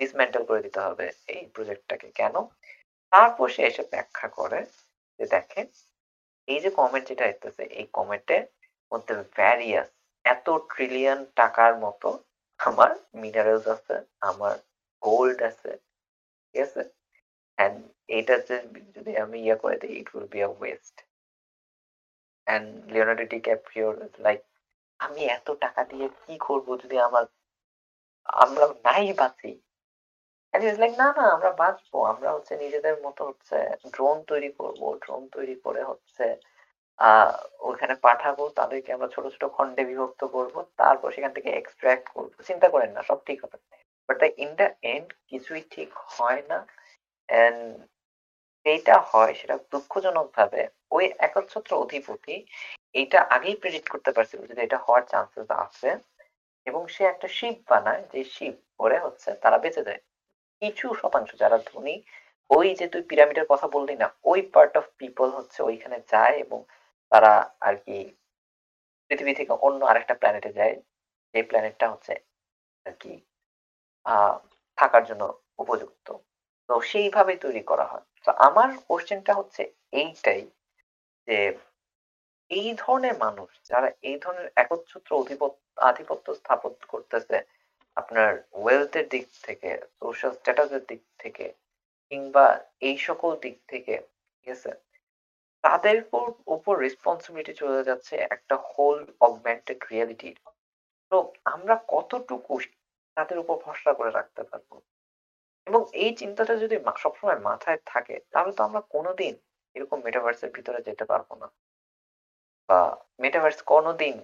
ডিসমেন্টেল 0.01 0.43
করে 0.49 0.61
দিতে 0.67 0.81
হবে 0.87 1.07
এই 1.29 1.43
প্রজেক্টটাকে 1.55 2.09
কেন? 2.21 2.35
তারপর 3.13 3.47
সে 3.55 3.63
এসে 3.67 3.83
ব্যাখ্যা 3.93 4.29
করে 4.39 4.61
যে 5.21 5.27
দেখেন 5.37 5.67
এই 6.53 6.59
যে 6.65 6.71
কমেন্ট 6.81 7.05
যেটা 7.11 7.25
আসতেছে 7.31 7.63
এই 7.81 7.87
কমেন্টের 7.99 8.45
মধ্যে 8.93 9.15
ভ্যারিয়াস 9.37 9.89
এত 10.25 10.47
ট্রিলিয়ন 10.71 11.21
টাকার 11.41 11.73
মতো 11.85 12.09
আমার 12.61 12.91
মিনারেলস 13.23 13.67
আছে, 13.77 13.97
আমার 14.31 14.55
গোল্ড 15.03 15.39
আছে, 15.51 15.71
ঠিক 16.47 16.57
আছে? 16.67 16.83
অ্যান্ড 17.59 17.77
এইটা 18.17 18.35
যে 18.49 18.57
যদি 18.97 19.13
আমি 19.25 19.37
ইয়ে 19.45 19.57
করে 19.63 19.77
দিই 19.83 19.95
it 20.01 20.09
will 20.15 20.29
be 20.35 20.41
a 20.49 20.51
waste 20.59 20.97
and 22.47 22.67
Leonardo 22.93 23.25
ডিক্যাপ্রিওর 23.35 23.95
like 24.27 24.41
আমি 25.01 25.21
এত 25.37 25.49
টাকা 25.65 25.81
দিয়ে 25.91 26.07
কি 26.21 26.35
করব 26.47 26.67
যদি 26.83 26.97
আমার, 27.09 27.25
আমরা 28.27 28.65
নাই 28.87 29.07
বাঁচি? 29.21 29.51
না 30.55 31.09
না, 31.11 31.25
আমরা 31.31 31.51
বাঁচবো। 31.59 31.99
আমরা 32.13 32.29
হচ্ছে 32.33 32.55
নিজেদের 32.57 32.97
মতো 33.05 33.23
হচ্ছে 33.29 33.57
ড্রোন 33.95 34.17
তৈরি 34.29 34.51
করব। 34.59 34.81
ড্রোন 35.03 35.23
তৈরি 35.29 35.55
করে 35.65 35.83
হচ্ছে 35.85 36.25
আহ 36.99 37.33
ওখানে 37.63 37.95
পাঠাবো। 38.03 38.45
তাদেরকে 38.57 38.91
আমরা 38.93 39.09
ছোট 39.09 39.25
ছোট 39.35 39.45
খণ্ডে 39.53 39.83
বিভক্ত 39.85 40.23
করব। 40.35 40.55
তারপর 40.79 41.09
সেখান 41.13 41.33
থেকে 41.37 41.51
এক্সট্রাক্ট 41.53 42.07
করব। 42.11 42.31
চিন্তা 42.49 42.69
করেন 42.69 42.91
না, 42.93 43.03
সব 43.03 43.19
ঠিক 43.27 43.39
হবে। 43.45 43.59
বাট 44.09 44.21
ইন 44.39 44.51
দ্য 44.57 44.69
এন্ড 44.87 45.09
কিছুই 45.29 45.63
ঠিক 45.73 45.91
হয় 46.11 46.41
না। 46.51 46.59
এন্ড 47.29 47.61
যেটা 48.67 48.97
হয় 49.11 49.33
সেটা 49.35 49.57
দুঃখজনক 49.73 50.29
ভাবে 50.37 50.61
ওই 50.93 51.07
একচ্ছত্র 51.21 51.73
অধিপতি 51.77 52.37
এইটা 52.95 53.21
আগেই 53.31 53.57
প্রেডিক্ট 53.57 53.89
করতে 53.89 54.11
পারছিল 54.17 54.41
যে 54.49 54.63
এটা 54.63 54.79
হওয়ার 54.79 55.05
চান্সেস 55.07 55.49
আছে। 55.65 55.89
এবং 56.67 56.83
সে 56.89 57.05
একটা 57.07 57.29
শিপ 57.31 57.57
বানায়। 57.69 58.03
যে 58.13 58.21
শিপ 58.35 58.57
করে 58.81 58.99
হচ্ছে 58.99 59.31
তারা 59.43 59.59
বেঁচে 59.59 59.83
যায়। 59.85 60.01
কিছু 60.63 60.87
শতাংশ 60.95 61.31
যারা 61.43 61.59
ধনী, 61.67 61.97
ওই 62.51 62.69
যে 62.79 62.87
তুই 62.93 63.03
পিরামিডের 63.11 63.47
কথা 63.53 63.67
বললি 63.69 63.95
না, 64.03 64.09
ওই 64.25 64.41
পার্ট 64.55 64.73
অফ 64.81 64.87
পিপল 65.01 65.29
হচ্ছে 65.39 65.61
ওইখানে 65.63 65.99
যায় 66.13 66.37
এবং 66.45 66.59
তারা 67.13 67.33
আর 67.61 67.75
কি 67.85 67.97
পৃথিবী 69.11 69.33
থেকে 69.39 69.53
অন্য 69.67 69.81
আরেকটা 69.87 70.15
প্ল্যানেটে 70.21 70.51
যায় 70.59 70.75
যে 71.35 71.41
প্ল্যানেটটা 71.51 71.87
হচ্ছে 71.93 72.15
আর 72.87 72.95
কি 73.01 73.13
থাকার 74.79 75.05
জন্য 75.09 75.23
উপযুক্ত। 75.59 76.07
তো 76.69 76.75
সেইভাবে 76.91 77.33
তৈরি 77.45 77.63
করা 77.71 77.87
হয়। 77.93 78.05
তো 78.27 78.31
আমার 78.47 78.69
কোশ্চেনটা 78.89 79.33
হচ্ছে 79.35 79.63
এইটাই 79.95 80.43
যে 81.29 81.39
এই 82.51 82.69
ধরনের 82.79 83.15
মানুষ 83.25 83.51
যারা 83.71 83.89
এই 84.03 84.17
ধরনের 84.23 84.49
একচ্ছত্র 84.57 85.11
আধিপত্য 85.83 86.27
স্থাপন 86.41 86.73
করতেছে 86.93 87.37
আপনার 87.97 88.31
ওয়েলথের 88.55 89.07
দিক 89.09 89.25
থেকে 89.47 89.71
সোশ্যাল 90.01 90.33
স্ট্যাটাসের 90.33 90.83
দিক 90.91 91.03
থেকে 91.19 91.47
কিংবা 92.13 92.47
এই 92.81 92.97
সকল 93.09 93.33
দিক 93.45 93.57
থেকে, 93.69 93.95
ঠিক 94.35 94.49
আছে? 94.49 94.71
তাদের 95.65 95.97
উপর 96.55 96.75
রেসপন্সিবিলিটি 96.85 97.53
চলে 97.63 97.83
যাচ্ছে 97.89 98.15
একটা 98.31 98.57
হোল 98.69 98.97
অগমেন্টেড 99.21 99.81
রিয়েলিটির 99.91 100.37
তো 101.13 101.17
আমরা 101.55 101.75
কতটুকু 101.89 102.55
তাদের 103.17 103.37
উপর 103.39 103.57
ভরসা 103.65 103.93
করে 103.95 104.11
রাখতে 104.11 104.43
পারব? 104.51 104.71
এবং 105.67 105.81
এই 106.05 106.13
চিন্তাটা 106.21 106.55
যদি 106.57 106.77
সবসময় 106.97 107.39
মাথায় 107.49 107.81
থাকে, 107.87 108.17
তাহলে 108.33 108.53
তো 108.57 108.63
আমরা 108.69 108.81
কোনোদিন 108.95 109.33
এরকম 109.77 109.99
মেটাভার্সের 110.07 110.51
ভিতরে 110.57 110.81
যেতে 110.89 111.05
পারব 111.05 111.29
না। 111.43 111.49
বা 112.69 112.81
মেটাভার্স 113.21 113.59
কোনোদিন 113.73 114.15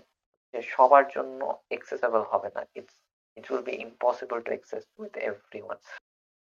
সবার 0.69 1.05
জন্য 1.17 1.41
এক্সেসেবল 1.71 2.23
হবে 2.33 2.49
না। 2.57 2.62
It's 2.79 2.97
it 3.37 3.45
will 3.51 3.64
be 3.68 3.74
impossible 3.87 4.39
to 4.47 4.51
access 4.55 4.82
with 5.01 5.14
everyone 5.28 5.78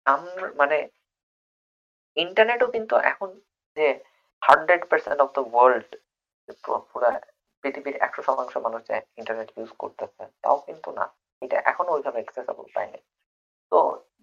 আমরা 0.05 0.47
মানে 0.61 0.77
ইন্টারনেটও 2.17 2.67
কিন্তু 2.75 2.95
এখন 3.11 3.29
যে 3.77 3.87
hundred 4.41 4.81
percent 4.91 5.19
of 5.23 5.29
the 5.37 5.43
world 5.53 5.89
পুরো 6.91 7.09
পৃথিবীর 7.63 7.95
একশো 8.05 8.21
শতাংশ 8.27 8.53
মানুষ 8.65 8.81
ইন্টারনেট 9.19 9.49
ইউজ 9.57 9.71
করতেছে, 9.81 10.23
তাও 10.43 10.57
কিন্তু 10.67 10.89
না। 10.99 11.05
এটা 11.41 11.57
এখনও 11.71 11.93
ওইভাবে 11.95 12.19
অ্যাক্সেসেবল 12.21 12.65
পায়নি। 12.75 12.99
তো 13.71 13.79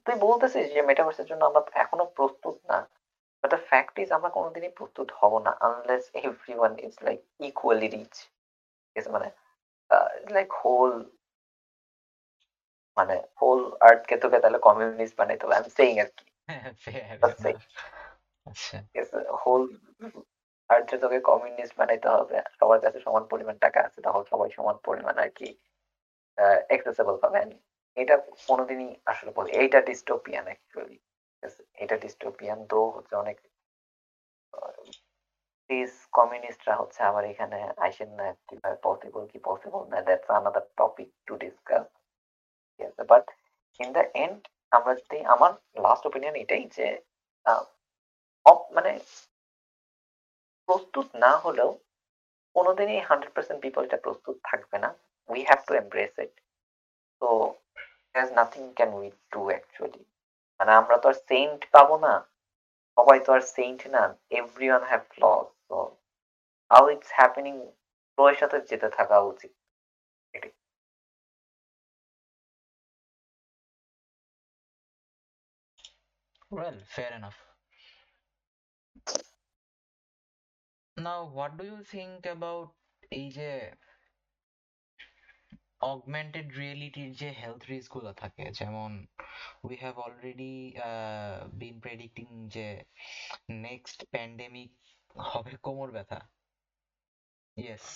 তুই 0.06 0.16
বলতেছিস 0.26 0.64
যে 0.74 0.80
মেটাভার্সের 0.88 1.26
জন্য 1.30 1.42
আমরা 1.48 1.62
এখনও 1.84 2.06
প্রস্তুত 2.18 2.56
না। 2.70 2.78
বাট 3.40 3.48
দ্য 3.54 3.60
ফ্যাক্ট 3.70 3.94
ইজ 4.02 4.08
আমরা 4.16 4.30
কোনোদিনই 4.36 4.72
প্রস্তুত 4.78 5.08
হব 5.20 5.32
না 5.46 5.52
unless 5.66 6.04
every 6.26 6.54
one 6.60 6.72
is 6.86 6.94
like 7.06 7.20
equally 7.48 7.88
rich 7.94 8.14
মানে 9.14 9.28
লাইক 10.36 10.50
হোল 10.62 10.92
মানে 12.97 13.14
হোল 13.40 13.61
আর্থকে 13.88 14.14
তোকে 14.22 14.38
তাহলে 14.43 14.59
কমিউনিস্ট 14.59 15.14
বানাইতে 15.20 15.43
হবে 15.45 15.57
আমি 15.57 15.70
সেইং 15.78 15.95
আর 16.03 16.11
কি। 16.16 16.24
হোল 19.43 19.62
আর্থে 20.70 20.97
তোকে 21.03 21.18
কমিউনিস্ট 21.30 21.74
বানাইতে 21.80 22.09
হবে 22.09 22.36
সবার 22.59 22.80
কাছে 22.84 22.99
সমান 23.07 23.24
পরিমাণ 23.32 23.57
টাকা 23.64 23.78
আছে 23.86 23.99
তাহলে 24.05 24.24
সবাই 24.32 24.51
সমান 24.59 24.76
পরিমাণ 24.86 25.14
আর 25.18 25.30
কি 25.38 25.49
অ্যাক্সেসেবল 26.68 27.16
পাবেন 27.24 27.49
এটা 27.97 28.14
কোনোদিনই 28.49 28.90
আসলে 29.07 29.30
বলি 29.38 29.51
এইটা 29.53 29.78
ডিস্টোপিয়ান 29.88 30.45
অ্যাকচুয়ালি 30.49 30.99
এটা 31.82 31.97
ডিস্টোপিয়ান 32.05 32.59
তো 32.70 32.78
হচ্ছে 32.97 33.14
অনেক 33.16 33.36
প্লিজ 35.70 35.93
কমিউনিস্টরা 36.12 36.74
হচ্ছে 36.80 37.01
আবার 37.11 37.24
এখানে 37.32 37.59
আইসেন 37.78 38.11
না 38.18 38.26
কীভাবে 38.49 38.76
পসিবল 38.84 39.22
কি 39.32 39.38
পসিবল 39.49 39.82
না 39.93 39.99
that's 40.07 40.28
another 40.38 40.64
topic 40.80 41.09
to 41.26 41.32
discuss 41.43 41.86
আছে 42.89 43.03
বাট 43.12 43.25
ইন 43.81 43.89
দ্য 43.97 44.05
এন্ড 44.23 44.41
আমরা 44.77 44.93
যদি 45.01 45.18
আমার 45.35 45.53
লাস্ট 45.85 46.05
ওপিনিয়ন 46.09 46.35
এটাই 46.43 46.64
যে 46.77 46.87
মানে 48.77 48.93
প্রস্তুত 50.68 51.09
না 51.25 51.33
হলেও 51.45 51.70
কোনোদিনই 52.57 53.01
হান্ড্রেড 53.09 53.33
পার্সেন্ট 53.37 53.61
প্রস্তুত 54.07 54.37
থাকবে 54.49 54.77
না। 54.85 54.91
We 55.29 55.41
have 55.49 55.61
to 55.68 55.73
embrace 55.83 56.12
it 56.25 56.35
তো 57.23 57.29
there's 58.14 58.33
nothing 58.41 58.66
can 58.79 58.91
we 59.01 59.09
do 59.35 59.43
actually. 59.59 60.05
মানে 60.61 60.73
আমরা 60.81 60.97
তো 61.03 61.07
আর 61.12 61.16
সেন্ট 61.29 61.61
পাবো 61.75 61.95
না। 62.07 62.12
সবাই 62.97 63.18
তো 63.27 63.31
আর 63.37 63.43
সেন্ট 63.57 63.81
না। 63.95 64.03
Everyone 64.41 64.83
have 64.91 65.03
flaws 65.12 65.47
so 65.68 65.77
how 66.70 66.85
it's 66.95 67.11
happening 67.18 67.55
ফ্লোয়ের 68.12 68.37
সাথে 68.41 68.59
যেতে 68.70 68.89
থাকা 68.99 69.16
উচিত। 69.33 69.53
Well, 76.53 76.80
fair 76.84 77.14
enough. 77.14 77.38
Now, 80.96 81.30
what 81.36 81.57
do 81.57 81.64
you 81.64 81.78
think 81.82 82.26
about 82.26 82.68
যে 83.36 83.53
অগমেন্টেড 85.92 86.48
রিয়েলিটির 86.61 87.11
যে 87.20 87.28
হেলথ 87.40 87.62
রিস্কগুলো 87.72 88.11
থাকে? 88.22 88.44
যেমন 88.59 88.90
we 89.66 89.74
have 89.82 89.94
already 90.07 90.55
been 91.61 91.76
predicting 91.84 92.28
যে 92.55 92.68
নেক্সট 93.66 93.98
প্যান্ডেমিক 94.12 94.70
হবে 95.30 95.55
কোমর 95.66 95.88
ব্যথা। 95.96 96.20
ইয়েস 97.57 97.86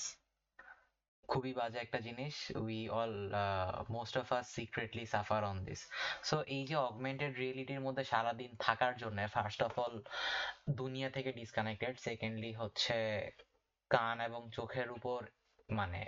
খুবই 1.29 1.53
বাজে 1.53 1.79
একটা 1.79 1.99
জিনিস। 2.01 2.35
We 2.57 2.79
all 2.91 3.15
most 3.91 4.15
of 4.19 4.29
us 4.33 4.47
secretly 4.55 5.05
suffer 5.07 5.43
on 5.45 5.59
this 5.65 5.81
so 6.23 6.37
এই 6.47 6.63
যে 6.67 6.77
অগমেন্টেড 6.89 7.33
রিয়েলিটির 7.37 7.81
মধ্যে 7.81 8.05
সারাদিন 8.05 8.51
থাকার 8.59 8.95
জন্য 8.97 9.19
ফার্স্ট 9.27 9.61
অফ 9.63 9.75
অল 9.79 9.95
দুনিয়া 10.71 11.09
থেকে 11.11 11.31
ডিসকানেক্টেড 11.33 11.95
সেকেন্ডলি 11.99 12.51
হচ্ছে 12.53 12.97
কান 13.91 14.17
এবং 14.21 14.43
চোখের 14.51 14.89
উপর 14.91 15.21
মানে 15.69 16.01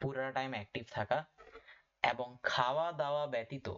পুরোটা 0.00 0.30
টাইম 0.32 0.50
অ্যাক্টিভ 0.52 0.84
থাকা। 0.92 1.18
এবং 2.02 2.28
খাওয়া 2.42 2.86
দাওয়া 2.92 3.24
ব্যতীত 3.26 3.68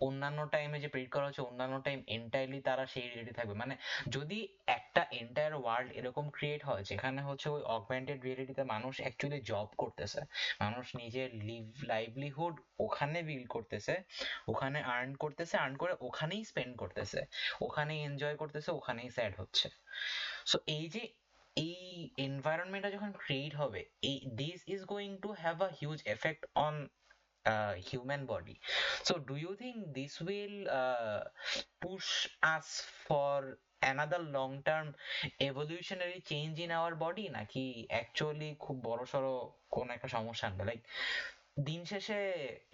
অন্যান্য 0.00 0.40
টাইমে 0.54 0.78
যে 0.80 0.88
প্রেডিক্ট 0.88 1.14
করা 1.16 1.26
হচ্ছে, 1.28 1.42
অন্যান্য 1.42 1.76
টাইম 1.86 1.98
এন্টায়ারলি 2.16 2.60
তারা 2.60 2.84
সেই 2.86 3.06
রিলেটেড 3.08 3.34
থাকবে। 3.36 3.54
মানে 3.54 3.74
যদি 4.08 4.38
একটা 4.66 5.02
এন্টায়ার 5.20 5.54
ওয়ার্ল্ড 5.62 5.90
এরকম 5.98 6.24
ক্রিয়েট 6.30 6.62
হয়, 6.64 6.82
যেখানে 6.90 7.20
হচ্ছে 7.22 7.48
ওই 7.48 7.62
অগমেন্টেড 7.76 8.18
রিয়েলিটিতে 8.26 8.62
মানুষ 8.64 8.94
অ্যাকচুয়ালি 9.00 9.40
জব 9.50 9.68
করতেছে, 9.82 10.20
মানুষ 10.60 10.86
নিজের 11.00 11.28
লাইভলিহুড 11.92 12.54
ওখানে 12.78 13.22
বিল্ড 13.22 13.48
করতেছে, 13.48 13.94
ওখানে 14.48 14.78
আর্ন 14.94 15.10
করতেছে 15.14 15.54
আর্ন 15.56 15.74
করে 15.76 15.92
ওখানেই 16.00 16.44
স্পেন্ড 16.44 16.74
করতেছে, 16.76 17.20
ওখানেই 17.60 18.00
এনজয় 18.04 18.36
করতেছে, 18.36 18.70
ওখানেই 18.70 19.10
স্যাড 19.10 19.32
হচ্ছে। 19.40 19.68
সো 20.46 20.58
এই 20.66 20.88
যে 20.88 21.02
এই 21.56 21.76
এনভায়রনমেন্টটা 22.26 22.90
যখন 22.90 23.10
ক্রিয়েট 23.12 23.54
হবে, 23.56 23.80
এই 24.02 24.18
this 24.40 24.60
is 24.74 24.80
going 24.84 25.10
to 25.22 25.28
have 25.42 25.56
a 25.62 25.68
huge 25.80 25.98
effect 26.06 26.46
on 26.54 26.74
uh, 27.46 27.74
human 27.74 28.26
body 28.26 28.58
so 29.02 29.18
do 29.18 29.36
you 29.36 29.54
think 29.56 29.94
this 29.94 30.20
will 30.20 30.68
uh, 30.70 31.20
push 31.80 32.28
us 32.42 32.84
for 33.06 33.58
another 33.82 34.18
long 34.30 34.62
term 34.64 34.94
evolutionary 35.40 36.22
change 36.24 36.58
in 36.60 36.70
our 36.70 36.94
body 36.94 37.26
নাকি 37.28 37.64
actually 38.02 38.50
খুব 38.64 38.76
বড়সড় 38.88 39.30
কোন 39.74 39.86
একটা 39.96 40.08
সমস্যা 40.08 40.44
আনবে 40.48 40.64
like 40.64 40.82
দিন 41.68 41.80
শেষে 41.84 42.20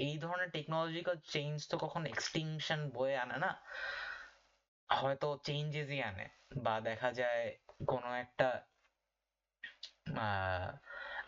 এই 0.06 0.14
ধরনের 0.24 0.50
টেকনোলজিক্যাল 0.56 1.16
চেঞ্জ 1.34 1.56
তো 1.70 1.76
কখনো 1.84 2.06
এক্সটিংশন 2.08 2.80
বয়ে 2.96 3.16
আনে 3.22 3.36
না 3.44 3.52
হয়তো 4.90 5.28
চেঞ্জেসই 5.46 6.00
আনে 6.10 6.26
বা 6.64 6.74
দেখা 6.88 7.10
যায় 7.20 7.44
কোনো 7.86 8.08
একটা 8.24 8.48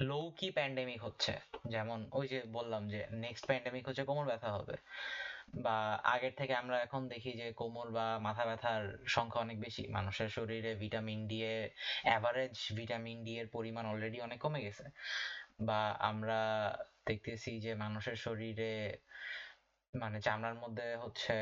লো 0.08 0.32
কি 0.38 0.50
প্যান্ডেমিক 0.50 1.04
হচ্ছে। 1.04 1.32
যেমন 1.66 2.08
ওই 2.12 2.28
যে 2.28 2.42
বললাম 2.52 2.88
যে 2.88 3.06
নেক্সট 3.10 3.46
প্যান্ডেমিক 3.46 3.88
হচ্ছে 3.88 4.04
কোমর 4.04 4.26
ব্যথা 4.26 4.50
হবে। 4.52 4.76
বা 5.64 5.76
আগের 6.14 6.34
থেকে 6.36 6.54
আমরা 6.54 6.76
এখন 6.80 7.08
দেখি 7.08 7.32
যে 7.32 7.52
কোমর 7.52 7.90
বা 7.90 8.18
মাথা 8.18 8.44
ব্যথার 8.44 8.82
সংখ্যা 9.06 9.40
অনেক 9.40 9.60
বেশি। 9.60 9.82
মানুষের 9.88 10.28
শরীরে 10.28 10.74
ভিটামিন 10.74 11.20
ডি 11.28 11.38
এর 11.44 11.70
অ্যাভারেজ 12.02 12.54
ভিটামিন 12.76 13.24
ডি 13.24 13.32
এর 13.38 13.46
পরিমাণ 13.48 13.86
অলরেডি 13.86 14.20
অনেক 14.20 14.38
কমে 14.40 14.60
গেছে। 14.60 14.84
বা 15.60 15.80
আমরা 16.00 16.40
দেখতেছি 17.06 17.60
যে 17.60 17.74
মানুষের 17.74 18.16
শরীরে 18.16 18.98
মানে 19.94 20.20
চামড়ার 20.20 20.54
মধ্যে 20.54 20.96
হচ্ছে, 20.96 21.36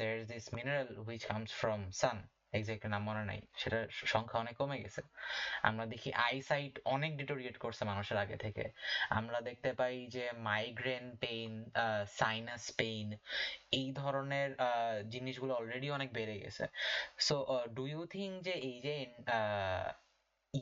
there 0.00 0.16
is 0.20 0.26
this 0.28 0.46
mineral 0.52 0.88
which 1.08 1.24
comes 1.28 1.50
from 1.52 1.80
sun 1.92 2.18
exact 2.58 2.84
নাম 2.86 3.02
মনে 3.08 3.24
নাই। 3.30 3.40
সেটার 3.60 3.84
সংখ্যা 4.12 4.38
অনেক 4.40 4.54
কমে 4.60 4.78
গেছে। 4.84 5.02
আমরা 5.68 5.84
দেখি 5.92 6.10
আইসাইট 6.28 6.74
অনেক 6.94 7.12
ডিটোরিয়েট 7.20 7.56
করছে 7.64 7.82
মানুষের 7.90 8.18
আগে 8.24 8.36
থেকে। 8.44 8.64
আমরা 9.18 9.38
দেখতে 9.48 9.70
পাই 9.80 9.96
যে 10.14 10.24
মাইগ্রেন 10.48 11.06
পেইন 11.22 11.52
সাইনাস 12.20 12.64
পেইন 12.78 13.06
এই 13.80 13.88
ধরনের 14.00 14.50
জিনিসগুলো 15.14 15.52
অলরেডি 15.54 15.88
অনেক 15.98 16.10
বেড়ে 16.18 16.36
গেছে। 16.44 16.64
সো 17.26 17.36
ডু 17.76 17.82
ইউ 17.92 18.00
থিঙ্ক 18.16 18.32
যে 18.46 18.54
এই 18.68 18.76
যে 18.86 18.94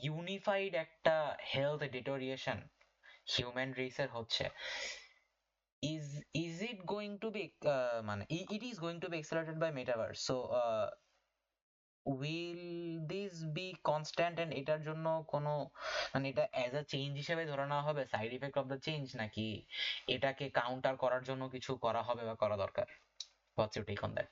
ইউনিফাইড 0.08 0.72
একটা 0.84 1.14
হেলথ 1.54 1.80
ডিটোরিয়েশন 1.96 2.58
হিউম্যান 3.34 3.70
রেসের 3.80 4.08
হচ্ছে 4.16 4.46
is 5.82 6.06
is 6.44 6.54
it 6.70 6.78
going 6.92 7.14
to 7.22 7.28
be 7.36 7.44
uh, 7.74 8.00
মানে 8.08 8.22
it 8.28 8.62
is 8.70 8.76
going 8.84 9.00
to 9.02 9.08
be 9.12 9.16
accelerated 9.20 9.58
by 9.64 9.70
metaverse? 9.78 10.20
So 10.28 10.34
uh, 10.60 10.86
will 12.12 13.04
this 13.04 13.56
be 13.56 13.76
constant 13.84 14.38
and 14.38 14.52
এটার 14.52 14.82
জন্য 14.82 15.24
কোনো 15.28 15.70
মানে 16.14 16.28
এটা 16.28 16.48
অ্যাজ 16.52 16.74
আ 16.74 16.82
চেঞ্জ 16.82 17.16
হিসেবে 17.16 17.46
ধরে 17.46 17.66
নেওয়া 17.66 17.82
হবে 17.82 18.06
side 18.06 18.32
effect 18.32 18.58
of 18.58 18.66
the 18.66 18.80
change 18.80 19.16
নাকি 19.16 19.66
এটাকে 20.06 20.50
কাউন্টার 20.50 20.96
করার 20.96 21.24
জন্য 21.24 21.48
কিছু 21.48 21.76
করা 21.76 22.02
হবে 22.02 22.24
বা 22.24 22.34
করা 22.34 22.56
দরকার? 22.56 22.86
What's 23.58 23.76
your 23.76 23.86
take 23.86 24.04
on 24.04 24.14
that 24.14 24.28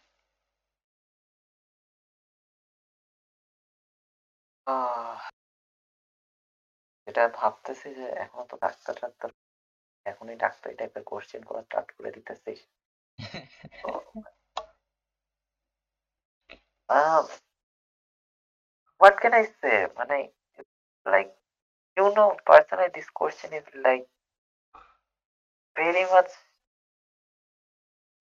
এটা 7.06 7.28
ভাবতেছি 7.34 7.94
যে 7.94 8.06
এখন 8.24 8.44
তো 8.50 8.56
ডাক্তার 8.56 8.94
ডাক্তার 9.02 9.30
এখনই 10.06 10.36
ডাক্তার 10.36 10.72
এই 10.72 10.76
টাইপের 10.76 11.04
কোশ্চেন 11.04 11.42
করা 11.42 11.62
স্টার্ট 11.62 11.92
করে 11.92 12.12
দিতেছিস 12.12 12.66
what 18.98 19.20
can 19.20 19.34
I 19.34 19.46
say? 19.62 19.86
When 19.94 20.10
I 20.10 20.30
like 21.06 21.32
you 21.96 22.12
know, 22.14 22.36
personally 22.46 22.88
this 22.94 23.08
question 23.10 23.52
is 23.54 23.64
like 23.84 24.06
very 25.76 26.04
much 26.10 26.30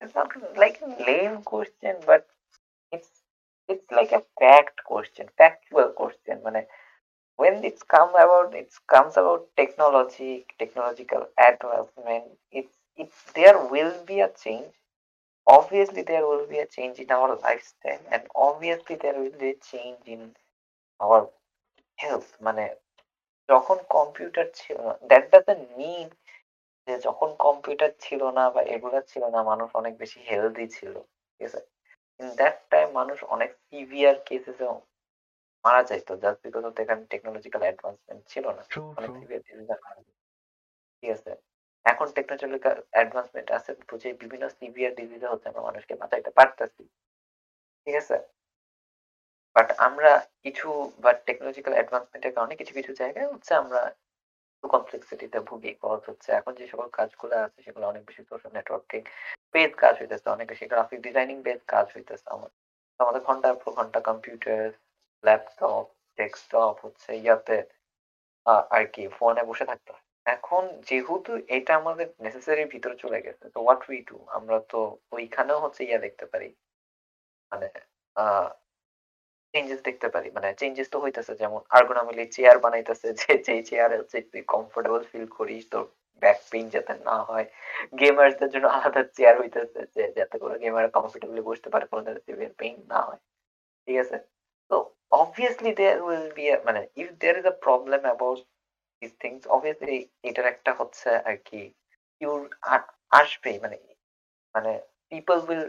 it's 0.00 0.14
not 0.14 0.30
like 0.56 0.80
a 0.82 1.02
lame 1.04 1.42
question, 1.42 1.96
but 2.06 2.26
it's 2.92 3.08
it's 3.68 3.90
like 3.90 4.12
a 4.12 4.22
fact 4.38 4.84
question, 4.84 5.28
factual 5.36 5.90
question. 5.90 6.38
When 6.42 6.56
I 6.56 6.66
when 7.36 7.64
it's 7.64 7.82
come 7.82 8.10
about 8.10 8.54
it 8.54 8.72
comes 8.88 9.16
about 9.16 9.48
technology, 9.56 10.46
technological 10.58 11.28
advancement, 11.38 12.24
it's 12.52 12.76
it's 12.96 13.32
there 13.34 13.58
will 13.66 14.04
be 14.04 14.20
a 14.20 14.30
change. 14.30 14.72
Obviously 15.46 16.02
there 16.02 16.26
will 16.26 16.46
be 16.46 16.58
a 16.58 16.66
change 16.66 16.98
in 16.98 17.10
our 17.10 17.36
lifestyle 17.36 18.00
and 18.12 18.22
obviously 18.34 18.96
there 18.96 19.14
will 19.20 19.38
be 19.38 19.50
a 19.50 19.54
change 19.72 20.00
in 20.06 20.34
our 21.00 21.20
health 21.98 22.30
মানে 22.40 22.64
যখন 23.48 23.78
computer 23.96 24.46
ছিল 24.60 24.76
না 24.86 24.94
that 25.10 25.24
doesn't 25.32 25.64
mean 25.78 26.08
যে 26.88 26.94
যখন 27.06 27.28
computer 27.46 27.90
ছিল 28.04 28.22
না 28.38 28.44
বা 28.54 28.60
এগুলো 28.74 28.98
ছিল 29.10 29.22
না 29.34 29.40
মানুষ 29.50 29.68
অনেক 29.80 29.94
বেশি 30.02 30.18
হেলদি 30.30 30.66
ছিল 30.76 30.94
ঠিক 31.32 31.44
আছে? 31.48 31.60
ইন 32.20 32.28
দ্যাট 32.40 32.56
টাইম 32.72 32.88
মানুষ 33.00 33.18
অনেক 33.34 33.50
সিভিয়ার 33.66 34.16
কেসেসে 34.28 34.66
মারা 35.64 35.82
যাইতো 35.90 36.12
জাস্ট 36.24 36.40
বিকজ 36.46 36.62
অফ 36.68 36.74
এখানে 36.82 37.02
টেকনোলজিক্যাল 37.12 37.62
অ্যাডভান্সমেন্ট 37.66 38.22
ছিল 38.32 38.44
না 38.56 38.62
অনেক 38.98 39.10
সিভিয়ার 39.18 39.42
ডিজিজ 39.46 39.70
ঠিক 40.96 41.10
আছে? 41.16 41.32
এখন 41.86 42.06
টেকনোলজিক্যাল 42.16 42.76
অ্যাডভান্সমেন্ট 42.94 43.48
আছে 43.58 43.70
বুঝে 43.90 44.08
বিভিন্ন 44.22 44.44
সিভিয়ার 44.58 44.92
ডিজিজে 45.00 45.28
হচ্ছে 45.32 45.46
আমরা 45.50 45.62
মানুষকে 45.68 45.94
বাঁচাইতে 46.02 46.30
পারতেছি 46.38 46.82
ঠিক 47.86 47.96
আছে? 48.02 48.16
বাট 49.56 49.68
আমরা 49.86 50.10
কিছু 50.44 50.66
বা 51.04 51.10
টেকনোলজিক্যাল 51.28 51.74
অ্যাডভান্সমেন্টের 51.76 52.32
কারণে 52.36 52.54
কিছু 52.60 52.72
কিছু 52.78 52.92
জায়গায় 53.02 53.28
হচ্ছে 53.32 53.52
আমরা 53.62 53.80
কমপ্লেক্সিটিতে 54.64 55.38
ভুগি। 55.48 55.72
কজ 55.84 56.00
হচ্ছে 56.10 56.28
এখন 56.38 56.52
যে 56.60 56.64
সকল 56.72 56.88
কাজগুলো 56.98 57.34
আছে, 57.46 57.58
সেগুলো 57.66 57.84
অনেক 57.92 58.02
বেশি 58.08 58.22
সোশ্যাল 58.30 58.52
নেটওয়ার্কিং 58.58 59.00
বেদ 59.54 59.72
কাজ 59.82 59.94
হইতেছে, 60.00 60.28
অনেক 60.36 60.46
বেশি 60.52 60.64
গ্রাফিক 60.72 61.00
ডিজাইনিং 61.06 61.36
বেদ 61.46 61.60
কাজ 61.74 61.86
হইতেছে। 61.96 62.26
আমাদের 62.34 62.58
আমাদের 63.00 63.22
ঘণ্টার 63.28 63.54
পর 63.60 63.70
ঘণ্টা 63.78 64.00
কম্পিউটার 64.08 64.62
ল্যাপটপ 65.24 65.84
ডেস্কটপ 66.18 66.74
হচ্ছে 66.84 67.10
ইয়াতে 67.24 67.56
আর 68.76 68.84
কি 68.94 69.02
ফোনে 69.18 69.42
বসে 69.50 69.64
থাকতে 69.70 69.90
হয়। 69.94 70.04
এখন 70.26 70.62
যেহেতু 70.88 71.32
এটা 71.56 71.72
আমাদের 71.80 72.06
নেসেসারি 72.24 72.62
ভিতরে 72.74 72.96
চলে 73.04 73.18
গেছে, 73.26 73.44
তো 73.54 73.58
হোয়াট 73.64 73.82
উই 73.90 73.98
ডু 74.08 74.16
আমরা 74.38 74.56
তো 74.72 74.78
ওইখানেও 75.16 75.58
হচ্ছে 75.64 75.82
ইয়া 75.88 75.98
দেখতে 76.06 76.24
পারি। 76.32 76.48
মানে 77.52 77.66
চেঞ্জেস 79.56 79.80
দেখতে 79.88 80.08
পারি। 80.14 80.28
মানে 80.36 80.48
চেঞ্জেস 80.60 80.88
তো 80.94 80.98
হইতেছে, 81.04 81.32
যেমন 81.42 81.60
আর্গোনমিলি 81.78 82.24
চেয়ার 82.36 82.56
বানাইতেছে, 82.64 83.08
যে 83.20 83.32
যেই 83.46 83.62
চেয়ারে 83.68 83.96
হচ্ছে 84.00 84.16
তুই 84.32 84.42
কমফোর্টেবল 84.54 85.00
ফিল 85.10 85.26
করিস, 85.38 85.64
তোর 85.72 85.84
ব্যাক 86.22 86.38
পেইন 86.50 86.66
যাতে 86.74 86.92
না 87.08 87.16
হয়। 87.28 87.46
গেমারদের 88.00 88.48
জন্য 88.54 88.66
আলাদা 88.76 89.02
চেয়ার 89.16 89.34
হইতেছে, 89.40 89.80
যে, 89.94 90.02
যাতে 90.18 90.36
করে 90.42 90.56
গেমার 90.64 90.86
কমফোর্টেবলি 90.96 91.42
বসতে 91.50 91.68
পারে, 91.72 91.84
কোনো 91.86 92.00
সিভিয়ার 92.26 92.52
পেইন 92.60 92.76
না 92.92 93.00
হয়। 93.06 93.20
ঠিক 93.88 93.96
আছে? 94.04 94.16
তো 94.70 94.76
অবভিয়াসলি 95.22 95.70
দেয়ার 95.80 95.98
উইল 96.06 96.26
বি 96.36 96.44
মানে 96.68 96.80
if 97.00 97.08
there 97.20 97.36
is 97.40 97.46
a 97.52 97.54
problem 97.66 98.00
about 98.08 98.38
this 99.02 99.12
things 99.22 99.42
obviously 99.56 99.96
এটার 100.28 100.46
একটা 100.54 100.72
হচ্ছে 100.80 101.10
আর 101.28 101.36
কি 101.48 101.60
ইউর 102.22 102.40
আসবেই। 103.20 103.58
মানে 103.64 103.76
মানে 104.54 104.72
people 105.12 105.38
will 105.48 105.66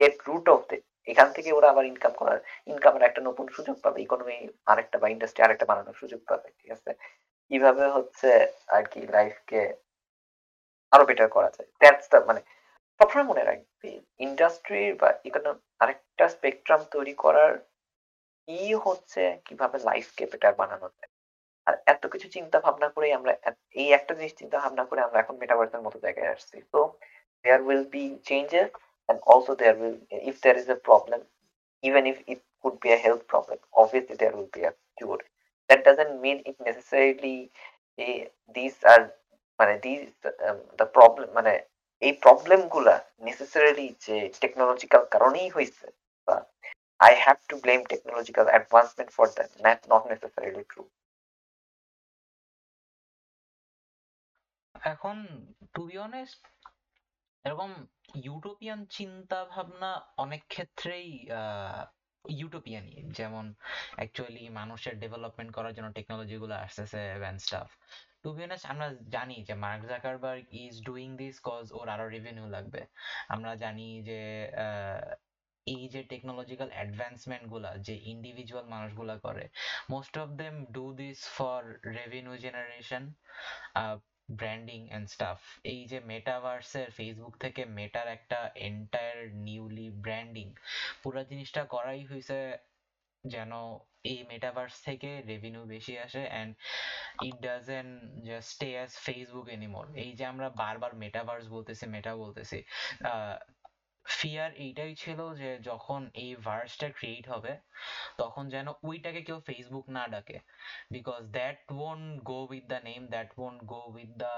get 0.00 0.14
root 0.28 0.46
of 0.54 0.60
that 0.70 0.84
এখান 1.12 1.28
থেকে 1.36 1.50
ওরা 1.58 1.68
আবার 1.72 1.84
ইনকাম 1.92 2.12
করার 2.20 2.38
ইনকামের 2.72 3.06
একটা 3.08 3.20
নতুন 3.28 3.46
সুযোগ 3.56 3.76
পাবে 3.84 3.98
ইকোনমি 4.06 4.36
আরেকটা 4.72 4.96
বা 5.02 5.06
ইন্ডাস্ট্রি 5.14 5.42
আরেকটা 5.44 5.66
বানানোর 5.70 5.96
সুযোগ 6.02 6.20
পাবে, 6.30 6.48
ঠিক 6.58 6.70
আছে? 6.76 6.90
কীভাবে 7.50 7.84
হচ্ছে 7.96 8.30
আর 8.74 8.82
কি 8.92 9.00
লাইফকে 9.16 9.60
আরও 10.92 11.04
বেটার 11.08 11.28
করা 11.36 11.50
যায়। 11.56 11.68
দ্যাটস 11.80 12.06
দ্য 12.12 12.18
মানে 12.30 12.40
সবসময় 13.00 13.26
মনে 13.30 13.42
রাখবি 13.50 13.92
ইন্ডাস্ট্রি 14.26 14.82
বা 15.00 15.08
ইকোনমি 15.28 15.52
আরেকটা 15.82 16.24
স্পেকট্রাম 16.36 16.80
তৈরি 16.94 17.14
করার 17.24 17.52
কি 18.48 18.60
হচ্ছে 18.86 19.22
কীভাবে 19.46 19.76
লাইফকে 19.88 20.24
বেটার 20.32 20.54
বানানো 20.60 20.86
যায়। 20.96 21.10
আর 21.66 21.74
এত 21.92 22.02
কিছু 22.12 22.26
চিন্তা 22.36 22.58
ভাবনা 22.66 22.88
করেই 22.94 23.12
আমরা 23.18 23.32
এই 23.80 23.88
একটা 23.98 24.12
জিনিস 24.18 24.34
চিন্তা 24.40 24.56
ভাবনা 24.64 24.84
করে 24.88 25.00
আমরা 25.06 25.18
এখন 25.22 25.34
মেটাভার্সের 25.42 25.84
মতো 25.86 25.98
জায়গায় 26.04 26.32
আসছি। 26.34 26.56
তো 26.72 26.80
there 27.44 27.60
will 27.66 27.84
be 27.94 28.04
changes 28.28 28.70
and 29.09 29.19
also 29.25 29.55
there 29.55 29.75
will 29.75 29.97
if 30.11 30.41
there 30.41 30.57
is 30.57 30.69
a 30.69 30.79
problem 30.89 31.21
even 31.83 32.05
if 32.05 32.17
it 32.27 32.41
could 32.61 32.79
be 32.79 32.91
a 32.91 32.97
health 32.97 33.27
problem 33.27 33.59
obviously 33.75 34.15
there 34.15 34.33
will 34.35 34.49
be 34.53 34.63
a 34.63 34.73
cure 34.97 35.23
that 35.69 35.83
doesn't 35.83 36.21
mean 36.21 36.41
it 36.45 36.55
necessarily 36.65 37.37
uh, 37.99 38.23
these 38.55 38.77
are 38.85 39.03
মানে 39.59 39.73
these 39.81 40.05
um, 40.47 40.59
the 40.79 40.87
problem 40.97 41.27
মানে 41.37 41.53
এই 42.01 42.13
problem 42.25 42.61
গুলা 42.75 42.95
necessarily 43.27 43.87
যে 44.05 44.15
technological 44.43 45.03
কারণেই 45.13 45.49
হয়েছে 45.55 45.85
বা 46.27 46.35
I 46.99 47.13
have 47.23 47.37
to 47.49 47.55
blame 47.63 47.79
technological 47.91 48.45
advancement 48.51 49.09
for 49.15 49.25
that 49.37 49.49
that 49.63 49.79
not 49.91 50.03
necessarily 50.11 50.63
true 50.71 50.81
এখন 54.75 55.15
to 55.75 55.81
be 55.89 55.95
honest 56.07 56.41
এরকম 57.48 57.72
ইউটোপিয়ান 58.24 58.80
চিন্তা 58.90 59.38
ভাবনা 59.44 59.90
অনেক 60.16 60.42
ক্ষেত্রেই 60.48 61.08
ইউটোপিয়ানই 62.24 62.96
যেমন 63.18 63.44
অ্যাকচুয়ালি 63.96 64.44
মানুষের 64.50 64.94
ডেভেলপমেন্ট 65.00 65.50
করার 65.54 65.72
জন্য 65.74 65.88
টেকনোলজি 65.92 66.36
গুলো 66.36 66.54
আসতেছে 66.54 67.00
অ্যান্ড 67.20 67.40
স্টাফ 67.40 67.68
টু 68.22 68.28
বি 68.32 68.42
আমরা 68.64 68.86
জানি 69.08 69.36
যে 69.44 69.54
Mark 69.54 69.82
Zuckerberg 69.86 70.42
is 70.64 70.74
doing 70.84 71.08
this 71.16 71.36
cause 71.42 71.64
ওর 71.72 71.86
আরও 71.88 72.06
রেভিনিউ 72.08 72.46
লাগবে। 72.46 72.80
আমরা 73.28 73.52
জানি 73.54 73.86
যে 74.02 74.20
এই 75.66 75.84
যে 75.88 76.00
টেকনোলজিক্যাল 76.02 76.68
অ্যাডভান্সমেন্টগুলা 76.72 77.70
যে 77.76 77.94
ইন্ডিভিজুয়াল 78.04 78.66
মানুষগুলা 78.66 79.14
করে 79.18 79.44
most 79.90 80.14
of 80.18 80.28
them 80.40 80.54
do 80.72 80.86
this 80.94 81.18
for 81.28 81.62
revenue 81.98 82.34
generation 82.36 83.02
branding 84.32 84.80
and 84.88 85.06
stuff 85.08 85.38
এই 85.64 85.80
যে 85.86 85.98
মেটাভার্সের 86.10 86.88
ফেসবুক 86.90 87.34
থেকে 87.36 87.62
মেটার 87.78 88.06
একটা 88.08 88.38
এন্টায়ার 88.68 89.18
নিউলি 89.46 89.88
ব্র্যান্ডিং 90.04 90.46
পুরো 91.02 91.20
জিনিসটা 91.24 91.62
করাই 91.64 92.02
হয়েছে 92.04 92.38
যেন 93.24 93.52
এই 94.04 94.20
মেটাভার্স 94.30 94.74
থেকে 94.84 95.10
রেভিনিউ 95.28 95.62
বেশি 95.66 95.94
আসে 95.98 96.22
and 96.28 96.50
it 97.22 97.36
doesn't 97.40 97.92
just 98.28 98.48
stay 98.54 98.68
as 98.76 98.90
Facebook 99.04 99.46
anymore 99.48 99.86
এই 100.04 100.10
যে 100.18 100.24
আমরা 100.24 100.48
বারবার 100.62 100.92
মেটাভার্স 100.94 101.44
বলতেছি 101.46 101.84
মেটা 101.86 102.12
বলতেছি 102.16 102.58
ফিয়ার 104.08 104.50
এইটাই 104.64 104.92
ছিল 105.02 105.20
যে 105.40 105.50
যখন 105.70 106.00
এই 106.24 106.32
ভার্সটা 106.46 106.88
ক্রিয়েট 106.98 107.24
হবে 107.32 107.52
তখন 108.22 108.44
যেন 108.54 108.66
ওইটাকে 108.88 109.20
কেউ 109.28 109.38
ফেসবুক 109.48 109.86
না 109.96 110.04
ডাকে 110.12 110.36
because 110.94 111.20
that 111.38 111.58
won't 111.88 112.00
go 112.30 112.38
with 112.50 112.64
the 112.72 112.80
name 112.88 113.02
that 113.14 113.28
won't 113.44 113.54
go 113.72 113.82
with 113.94 114.10
the 114.22 114.32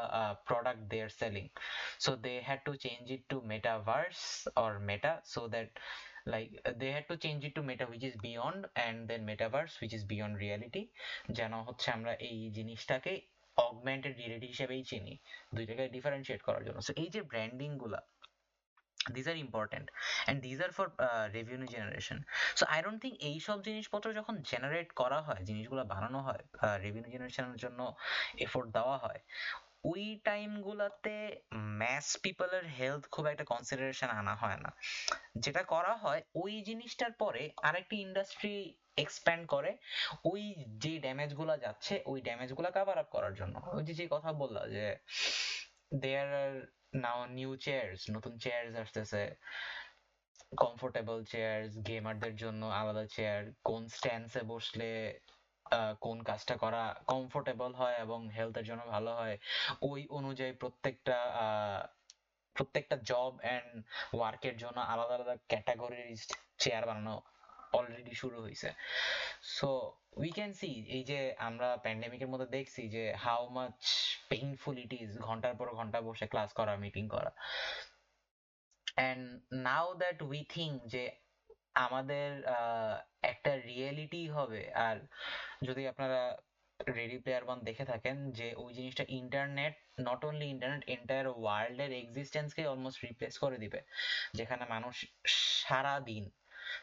product 0.48 0.82
they 0.92 0.98
are 1.02 1.10
selling 1.20 1.44
so 2.04 2.10
they 2.16 2.36
had 2.40 2.60
to 2.64 2.72
change 2.76 3.08
it 3.10 3.22
to 3.30 3.36
metaverse 3.50 4.22
or 4.56 4.70
meta 4.80 5.12
so 5.24 5.40
that 5.54 5.68
like 6.26 6.50
they 6.80 6.90
had 6.90 7.06
to 7.10 7.16
change 7.16 7.42
it 7.44 7.54
to 7.54 7.62
meta 7.62 7.84
which 7.92 8.04
is 8.04 8.16
beyond 8.18 8.60
and 8.76 8.96
then 9.08 9.20
metaverse 9.30 9.74
which 9.82 9.94
is 9.98 10.04
beyond 10.04 10.32
reality 10.44 10.82
যেন 11.38 11.52
হচ্ছে 11.66 11.88
আমরা 11.96 12.12
এই 12.30 12.38
জিনিসটাকে 12.58 13.12
augmented 13.58 14.14
reality 14.22 14.46
হিসেবেই 14.52 14.82
চিনি 14.90 15.14
দুইটাকে 15.56 15.84
differentiate 15.96 16.42
করার 16.48 16.62
জন্য 16.66 16.78
so 16.86 16.92
এই 17.02 17.08
যে 17.14 17.20
branding 17.30 17.74
গুলা 17.82 18.00
these 19.09 19.28
are 19.28 19.38
important. 19.46 19.90
And 20.26 20.42
these 20.42 20.61
are 20.61 20.72
for 20.72 20.86
uh, 20.98 21.26
revenue 21.34 21.66
generation. 21.66 22.24
So 22.55 22.66
i 22.68 22.78
don't 22.84 23.01
think 23.01 23.14
এইসব 23.20 23.62
জিনিসপত্র 23.62 24.12
যখন 24.12 24.34
generate 24.36 24.92
করা 24.96 25.22
হয় 25.22 25.40
জিনিসগুলো 25.44 25.84
বানানো 25.84 26.18
হয় 26.22 26.42
revenue 26.84 27.12
generation 27.14 27.44
এর 27.44 27.57
জন্য 27.57 27.94
effort 28.40 28.70
দেওয়া 28.70 28.98
হয় 28.98 29.20
ওই 29.84 30.20
টাইম 30.24 30.62
গুলাতে 30.62 31.40
ম্যাস 31.55 32.16
পিপলের 32.22 32.66
হেলথ 32.66 33.09
খুব 33.09 33.26
একটা 33.26 33.44
কনসিডারেশন 33.44 34.07
আনা 34.07 34.34
হয় 34.34 34.57
না। 34.57 34.72
যেটা 35.38 35.62
করা 35.62 35.96
হয় 35.96 36.22
ওই 36.34 36.62
জিনিসটার 36.62 37.12
পরে 37.12 37.51
আরেকটি 37.62 38.01
ইন্ডাস্ট্রি 38.01 38.74
এক্সপ্যান্ড 38.96 39.46
করে 39.46 39.76
ওই 40.24 40.55
যে 40.68 40.98
ড্যামেজগুলা 40.98 41.57
যাচ্ছে 41.57 42.03
ওই 42.07 42.20
ড্যামেজগুলা 42.20 42.70
কাভার 42.70 42.98
আপ 42.98 43.07
করার 43.11 43.34
জন্য। 43.34 43.61
ওই 43.66 43.84
যে 43.84 43.94
যে 43.94 44.09
কথা 44.11 44.32
বললা 44.32 44.68
যে 44.68 44.96
there 45.94 46.34
are 46.34 46.79
now 46.95 47.20
new 47.36 47.51
chairs 47.64 48.01
নতুন 48.16 48.34
চেয়ার্স 48.45 48.72
আসতেছে। 48.76 49.22
কমফোর্টেবল 50.59 51.18
চেয়ার্স 51.24 51.70
গেমারদের 51.88 52.34
জন্য 52.36 52.62
আলাদা 52.80 53.05
চেয়ার 53.16 53.43
কোন 53.64 53.82
স্ট্যান্সে 53.97 54.43
বসলে 54.53 54.91
কোন 56.01 56.18
কাজটা 56.22 56.55
করা 56.57 56.82
কমফোর্টেবল 57.07 57.70
হয় 57.74 57.97
এবং 57.97 58.20
হেলথের 58.36 58.64
জন্য 58.64 58.82
ভালো 58.95 59.11
হয়, 59.14 59.36
ওই 59.82 60.01
অনুযায়ী 60.11 60.53
প্রত্যেকটা 60.62 61.18
প্রত্যেকটা 62.57 62.97
জব 63.11 63.32
এন্ড 63.57 63.70
ওয়ার্কের 64.16 64.57
জন্য 64.57 64.78
আলাদা 64.93 65.14
আলাদা 65.16 65.34
ক্যাটাগরির 65.51 66.09
চেয়ার 66.59 66.84
বানানো 66.86 67.14
অলরেডি 67.72 68.14
শুরু 68.22 68.36
হয়েছে 68.45 68.68
সো 69.57 69.70
উই 70.12 70.30
ক্যান 70.30 70.52
সি 70.61 70.70
এই 70.96 71.02
যে 71.11 71.18
আমরা 71.48 71.68
প্যান্ডেমিকের 71.84 72.30
মধ্যে 72.32 72.48
দেখছি 72.56 72.82
যে 72.94 73.04
how 73.24 73.42
much 73.56 73.78
painful 74.30 74.76
it 74.84 74.92
is 75.02 75.11
ঘণ্টার 75.28 75.54
পর 75.58 75.68
ঘণ্টা 75.78 75.98
বসে 76.08 76.26
ক্লাস 76.32 76.50
করা 76.58 76.72
মিটিং 76.84 77.04
করা। 77.14 77.32
And 78.98 79.22
now 79.66 79.88
that 80.00 80.18
we 80.28 80.40
think 80.54 80.74
যে 80.94 81.02
আমাদের 81.86 82.28
একটা 83.32 83.52
রিয়েলিটি 83.68 84.22
হবে, 84.36 84.62
আর 84.86 84.96
যদি 85.68 85.82
আপনারা 85.92 86.20
রেডি 86.80 87.18
প্লেয়ার 87.24 87.42
ওয়ান 87.46 87.58
দেখে 87.68 87.84
থাকেন 87.84 88.16
যে 88.38 88.48
ওই 88.62 88.70
জিনিসটা 88.78 89.04
internet 89.20 89.74
not 90.08 90.20
only 90.28 90.46
internet 90.54 90.82
entire 90.96 91.26
ওয়ার্ল্ডের 91.40 91.90
এক্সিস্টেন্সকে 92.02 92.62
অলমোস্ট 92.72 92.98
রিপ্লেস 93.06 93.34
করে 93.44 93.56
দিবে। 93.64 93.80
যেখানে 94.38 94.64
মানুষ 94.74 94.94
সারা 95.62 95.94
দিন 96.11 96.24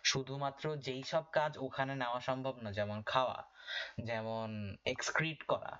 শুধুমাত্র 0.04 0.64
যেই 0.78 1.04
সব 1.04 1.26
কাজ 1.32 1.52
ওখানে 1.58 1.94
নেওয়া 1.96 2.20
সম্ভব 2.20 2.56
না, 2.58 2.70
যেমন 2.72 3.00
খাওয়া, 3.04 3.40
যেমন 4.04 4.50
এক্সক্রিট 4.86 5.40
করা, 5.44 5.74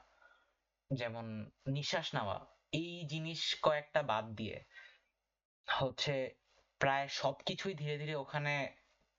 যেমন 0.92 1.26
নিঃশ্বাস 1.68 2.08
নেওয়া, 2.16 2.38
এই 2.74 2.94
জিনিস 3.08 3.42
কয়েকটা 3.62 4.02
বাদ 4.04 4.26
দিয়ে 4.36 4.58
হচ্ছে 5.68 6.16
প্রায় 6.82 7.08
সবকিছুই 7.22 7.74
ধীরে 7.74 7.96
ধীরে 7.98 8.16
ওখানে 8.16 8.54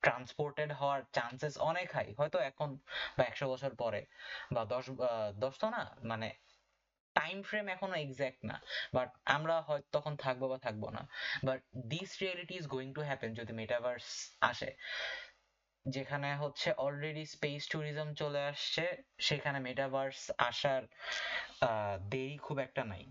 ট্রান্সপোর্টেড 0.03 0.71
হওয়ার 0.73 1.01
চান্সেস 1.13 1.55
অনেক 1.71 1.89
হাই 1.95 2.09
হয়তো 2.19 2.39
এখন 2.51 2.69
বা 3.17 3.23
একশো 3.25 3.47
বছর 3.49 3.73
পরে 3.75 4.01
বা 4.55 4.63
দশ 4.65 4.85
দশ 5.37 5.55
তো 5.59 5.67
না 5.71 5.83
মানে 6.03 6.29
টাইম 7.19 7.39
ফ্রেম 7.49 7.65
এখনও 7.75 7.97
এক্সাক্ট 8.05 8.41
না। 8.51 8.57
বাট 8.97 9.09
আমরা 9.37 9.55
হয়তো 9.69 9.89
তখন 9.97 10.13
থাকব 10.25 10.43
বা 10.53 10.59
থাকব 10.67 10.85
না। 10.97 11.03
But 11.49 11.61
this 11.93 12.11
reality 12.23 12.55
is 12.61 12.67
going 12.75 12.89
to 12.97 13.03
happen 13.09 13.31
যদি 13.41 13.53
মেটাভার্স 13.61 14.07
আসে, 14.51 14.71
যেখানে 15.87 16.29
হচ্ছে 16.43 16.69
অলরেডি 16.87 17.25
স্পেস 17.35 17.63
ট্যুরিজম 17.73 18.09
চলে 18.21 18.41
আসছে, 18.51 18.85
সেখানে 19.29 19.59
মেটাভার্স 19.69 20.21
আসার 20.51 20.83
দেরি 22.13 22.37
খুব 22.47 22.59
একটা 22.67 22.83
নাই। 22.93 23.05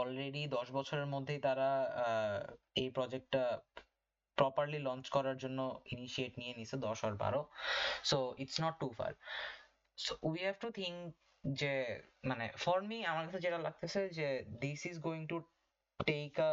অলরেডি 0.00 0.42
দশ 0.56 0.68
বছরের 0.78 1.08
মধ্যেই 1.14 1.40
তারা 1.46 1.68
এই 2.82 2.88
প্রজেক্টটা 2.96 3.44
প্রপারলি 4.38 4.78
লঞ্চ 4.88 5.04
করার 5.16 5.36
জন্য 5.44 5.60
ইনিশিয়েট 5.94 6.32
নিয়ে 6.40 6.54
নিছে 6.58 6.76
দশ 6.86 6.98
আর 7.08 7.14
বারো। 7.24 7.42
So 8.10 8.18
it's 8.42 8.58
not 8.64 8.74
too 8.82 8.88
far 8.98 9.12
so 9.98 10.12
we 10.28 10.36
have 10.44 10.56
to 10.64 10.68
think 10.80 10.98
যে 11.44 12.00
মানে 12.24 12.48
ফর 12.56 12.82
মি 12.82 13.04
আমার 13.04 13.24
কাছে 13.26 13.40
যেটা 13.40 13.58
লাগতেছে 13.58 14.08
যে 14.08 14.44
this 14.60 14.86
is 14.86 14.98
going 15.00 15.26
to 15.26 15.36
take 16.06 16.40
a 16.40 16.52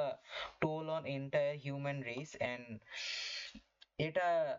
toll 0.61 0.89
on 0.89 1.05
entire 1.05 1.55
human 1.55 2.03
race 2.03 2.35
and 2.37 2.79
এটা 3.99 4.57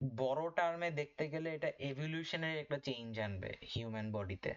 বড় 0.00 0.50
টার্মে 0.50 0.90
দেখতে 0.90 1.28
গেলে 1.28 1.54
এটা 1.54 1.68
এভলিউশনের 1.78 2.58
একটা 2.58 2.78
চেঞ্জ 2.78 3.18
আনবে 3.20 3.50
হিউম্যান 3.74 4.12
বডিতে 4.12 4.52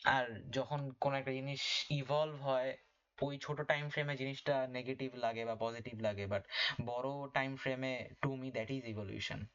আর 0.00 0.50
যখন 0.50 0.90
কোন 1.00 1.14
একটা 1.14 1.32
জিনিস 1.32 1.86
ইভলভ 1.90 2.36
হয়, 2.40 2.76
ওই 3.18 3.38
ছোট 3.38 3.60
টাইম 3.60 3.88
ফ্রেমে 3.88 4.16
জিনিসটা 4.16 4.66
নেগেটিভ 4.66 5.14
লাগে 5.14 5.44
বা 5.44 5.54
পজিটিভ 5.54 6.00
লাগে 6.00 6.26
বাট 6.26 6.42
বড় 6.86 7.08
টাইম 7.34 7.56
ফ্রেমে 7.56 8.08
to 8.22 8.36
me 8.36 8.50
that 8.50 8.70
is 8.70 8.84
evolution 8.88 9.46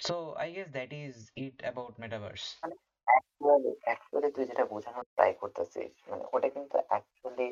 so 0.00 0.14
I 0.34 0.48
guess 0.56 0.68
that 0.76 0.90
is 1.00 1.14
it 1.36 1.56
about 1.62 1.94
metaverse 2.02 2.44
actually 3.08 3.72
actually 3.80 4.28
তুই 4.36 4.44
যেটা 4.50 4.64
বোঝানোর 4.64 5.06
ট্রাই 5.14 5.30
করতেছিস 5.40 5.92
মানে 6.08 6.24
ওটা 6.32 6.48
কিন্তু 6.48 6.76
অ্যাকচুয়ালি 6.88 7.48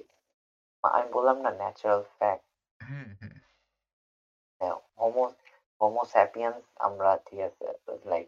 আমি 0.84 1.08
বললাম 1.12 1.36
না 1.44 1.50
natural 1.60 2.02
fact 2.18 2.44
hmm 2.80 3.08
hmm. 3.20 3.34
Homo 4.98 5.24
homo 5.80 6.02
sapiens 6.14 6.58
আমরা 6.78 7.10
ঠিক 7.26 7.40
আছে 7.40 7.66
লাইক 8.04 8.26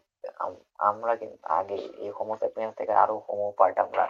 আমরা 0.91 1.12
কিন্তু 1.16 1.39
আগে 1.59 1.77
এই 2.05 2.11
হোমো 2.11 2.35
স্যাপিয়েন্স 2.37 2.73
থেকে 2.77 2.93
আরও 2.95 3.16
হোমো 3.27 3.49
পার্ট 3.59 3.77
আমরা 3.79 4.05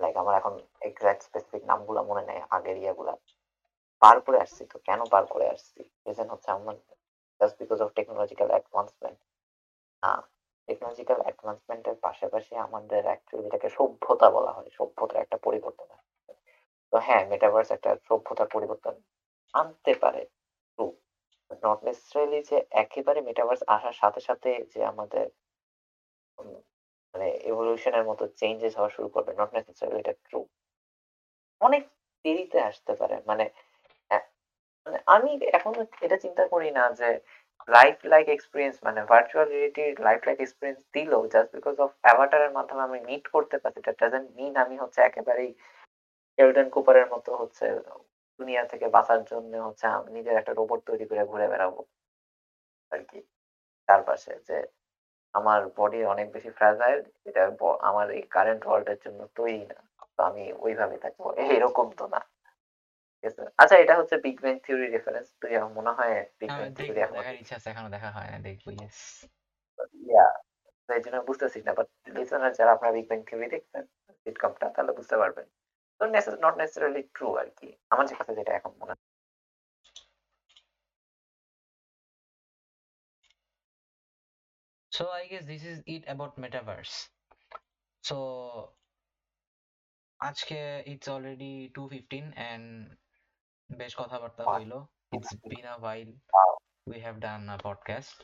লাইক 0.00 0.14
আমার 0.16 0.34
এখন 0.34 0.54
এক্সাক্ট 0.80 1.20
স্পেসিফিক 1.22 1.62
নামগুলো 1.64 2.00
মনে 2.02 2.22
নেই 2.28 2.40
আগের 2.50 2.76
ইয়াগুলা। 2.76 3.14
পার 4.02 4.16
করে 4.20 4.38
আসছি 4.40 4.62
তো 4.72 4.76
কেন 4.78 5.00
পার 5.12 5.24
করে 5.26 5.46
আসছি? 5.48 5.80
রিজন 6.06 6.28
হচ্ছে 6.28 6.48
আমরা 6.50 6.72
just 7.42 7.56
because 7.58 7.78
of 7.82 7.90
technological 7.92 8.48
advancement 8.50 9.18
technological 10.68 11.18
অ্যাডভান্সমেন্টের 11.22 11.96
পাশাপাশি 11.96 12.52
আমাদের 12.56 13.02
অ্যাকচুয়ালি 13.06 13.44
যেটাকে 13.46 13.68
সভ্যতা 13.68 14.28
বলা 14.30 14.52
হয়, 14.52 14.70
সভ্যতার 14.70 15.22
একটা 15.22 15.36
পরিবর্তন 15.36 15.88
তো 16.92 16.96
হ্যাঁ 16.98 17.24
মেটাভার্স 17.30 17.68
একটা 17.70 17.90
সভ্যতার 18.08 18.48
পরিবর্তন 18.48 18.94
আনতে 19.54 19.92
পারে 19.94 20.22
ট্রু 20.72 20.86
নট 21.62 21.78
নেসেসারিলি 21.84 22.40
যে 22.50 22.58
একেবারে 22.82 23.20
মেটাভার্স 23.20 23.62
আসার 23.68 23.96
সাথে 24.02 24.20
সাথে 24.20 24.50
যে 24.72 24.80
আমাদের 24.84 25.24
মানে 27.14 27.28
এভলিউশনের 27.50 28.04
মতো 28.04 28.24
চেঞ্জেস 28.40 28.72
হওয়া 28.76 28.90
শুরু 28.96 29.08
করবে 29.08 29.32
নট 29.32 29.50
নেসেসারিলি 29.54 29.98
এটা 30.00 30.14
ট্রু 30.26 30.40
অনেক 31.60 31.82
দেরিতে 32.24 32.58
আসতে 32.60 32.92
পারে 32.94 33.16
মানে 33.26 33.44
আমি 35.06 35.30
এখন 35.58 35.72
এটা 36.06 36.16
চিন্তা 36.24 36.44
করি 36.52 36.68
না 36.78 36.82
যে 37.00 37.08
লাইফ 37.68 37.96
লাইক 38.12 38.26
এক্সপিরিয়েন্স 38.28 38.76
মানে 38.86 39.00
virtual 39.12 39.46
reality 39.48 39.84
life 40.06 40.20
like 40.28 40.38
experience 40.40 40.80
দিল 40.94 41.12
জাস্ট 41.34 41.50
বিকজ 41.56 41.76
অফ 41.84 41.90
অ্যাভাটারের 42.04 42.52
মাধ্যমে 42.58 42.82
আমি 42.88 42.98
মিট 43.08 43.24
করতে 43.28 43.56
পারছি। 43.62 43.78
এটা 43.80 43.92
ডাজেন্ট 44.00 44.28
মিন 44.38 44.52
আমি 44.64 44.76
হচ্ছে 44.82 45.00
একেবারেই 45.00 45.50
কেলডেন 46.38 46.68
কুপারের 46.74 47.06
মতো 47.14 47.30
হচ্ছে 47.36 47.64
দুনিয়া 48.40 48.62
থেকে 48.72 48.86
বাঁচার 48.96 49.20
জন্য 49.24 49.52
হচ্ছে 49.66 49.86
নিজের 50.16 50.36
একটা 50.36 50.52
রোবট 50.52 50.80
তৈরি 50.88 51.04
করে 51.10 51.22
ঘুরে 51.26 51.46
বেড়াবো। 51.52 51.80
আর 52.92 53.00
কি। 53.10 53.18
চারপাশে 53.88 54.32
যে 54.48 54.56
আমার 55.34 55.60
বডি 55.78 56.00
অনেক 56.04 56.26
বেশি 56.32 56.50
ফ্রাজাইল 56.50 56.98
এটা 57.28 57.42
আমার 57.80 58.06
এই 58.16 58.22
কারেন্ট 58.34 58.62
ওয়ার্ল্ডের 58.66 58.98
জন্য 59.04 59.20
তৈরি 59.38 59.62
না। 59.70 59.78
তো 60.16 60.20
আমি 60.30 60.44
ওইভাবে 60.64 60.96
থাকব। 61.04 61.22
এরকম 61.56 61.86
তো 62.00 62.04
না। 62.14 62.20
আচ্ছা 63.62 63.76
এটা 63.82 63.94
হচ্ছে 63.98 64.14
বিগ 64.24 64.36
ব্যাং 64.44 64.54
থিওরি 64.64 64.86
রেফারেন্স 64.94 65.28
তো 65.40 65.46
মনে 65.78 65.92
হয় 65.98 66.14
বিগ 66.40 66.50
ব্যাং 66.58 66.70
থিওরি 66.78 67.00
এখন 67.04 67.16
দেখার 67.18 67.36
ইচ্ছা 67.42 67.54
আছে 67.58 67.68
এখনও 67.72 67.90
দেখা 67.96 68.10
হয় 68.16 68.28
না 68.32 68.38
দেখব 68.46 68.66
ইয়েস 68.76 68.98
ইয়া 70.08 70.26
তাই 70.88 71.00
জন্য 71.04 71.18
বুঝতেছি 71.28 71.58
না 71.66 71.72
বাট 71.78 71.88
লিসেনার 72.16 72.52
যারা 72.58 72.70
আপনারা 72.76 72.92
বিগ 72.96 73.06
ব্যাং 73.10 73.20
থিওরি 73.28 73.48
দেখছেন 73.54 73.84
সিটকমটা 74.22 74.66
তাহলে 74.74 74.92
বুঝতে 74.98 75.16
পারবেন। 75.22 75.46
তো 75.98 76.02
নট 76.44 76.54
নেসেসারিলি 76.60 77.02
ট্রু 77.16 77.28
আর 77.40 77.48
কি 77.58 77.68
আমার 77.92 78.04
যে 78.10 78.14
কাছে 78.18 78.32
যেটা 78.38 78.52
এখন 78.58 78.72
মনে 78.80 78.92
হয়। 78.94 79.02
So 84.92 85.04
I 85.20 85.24
guess 85.30 85.44
this 85.52 85.64
is 85.72 85.78
it 85.94 86.02
about 86.14 86.32
metaverse. 86.42 86.96
So 88.04 88.16
আজকে 90.20 90.58
it's 90.92 91.08
already 91.14 91.54
2:15 91.76 92.26
and 92.50 92.66
বেশ 93.76 93.92
কথাবার্তা. 94.00 94.42
হইল। 94.44 94.72
it's 95.12 95.32
been 95.44 95.66
a 95.66 95.76
while 95.80 96.12
we 96.86 96.98
have 96.98 97.18
done 97.20 97.44
a 97.48 97.58
podcast. 97.58 98.16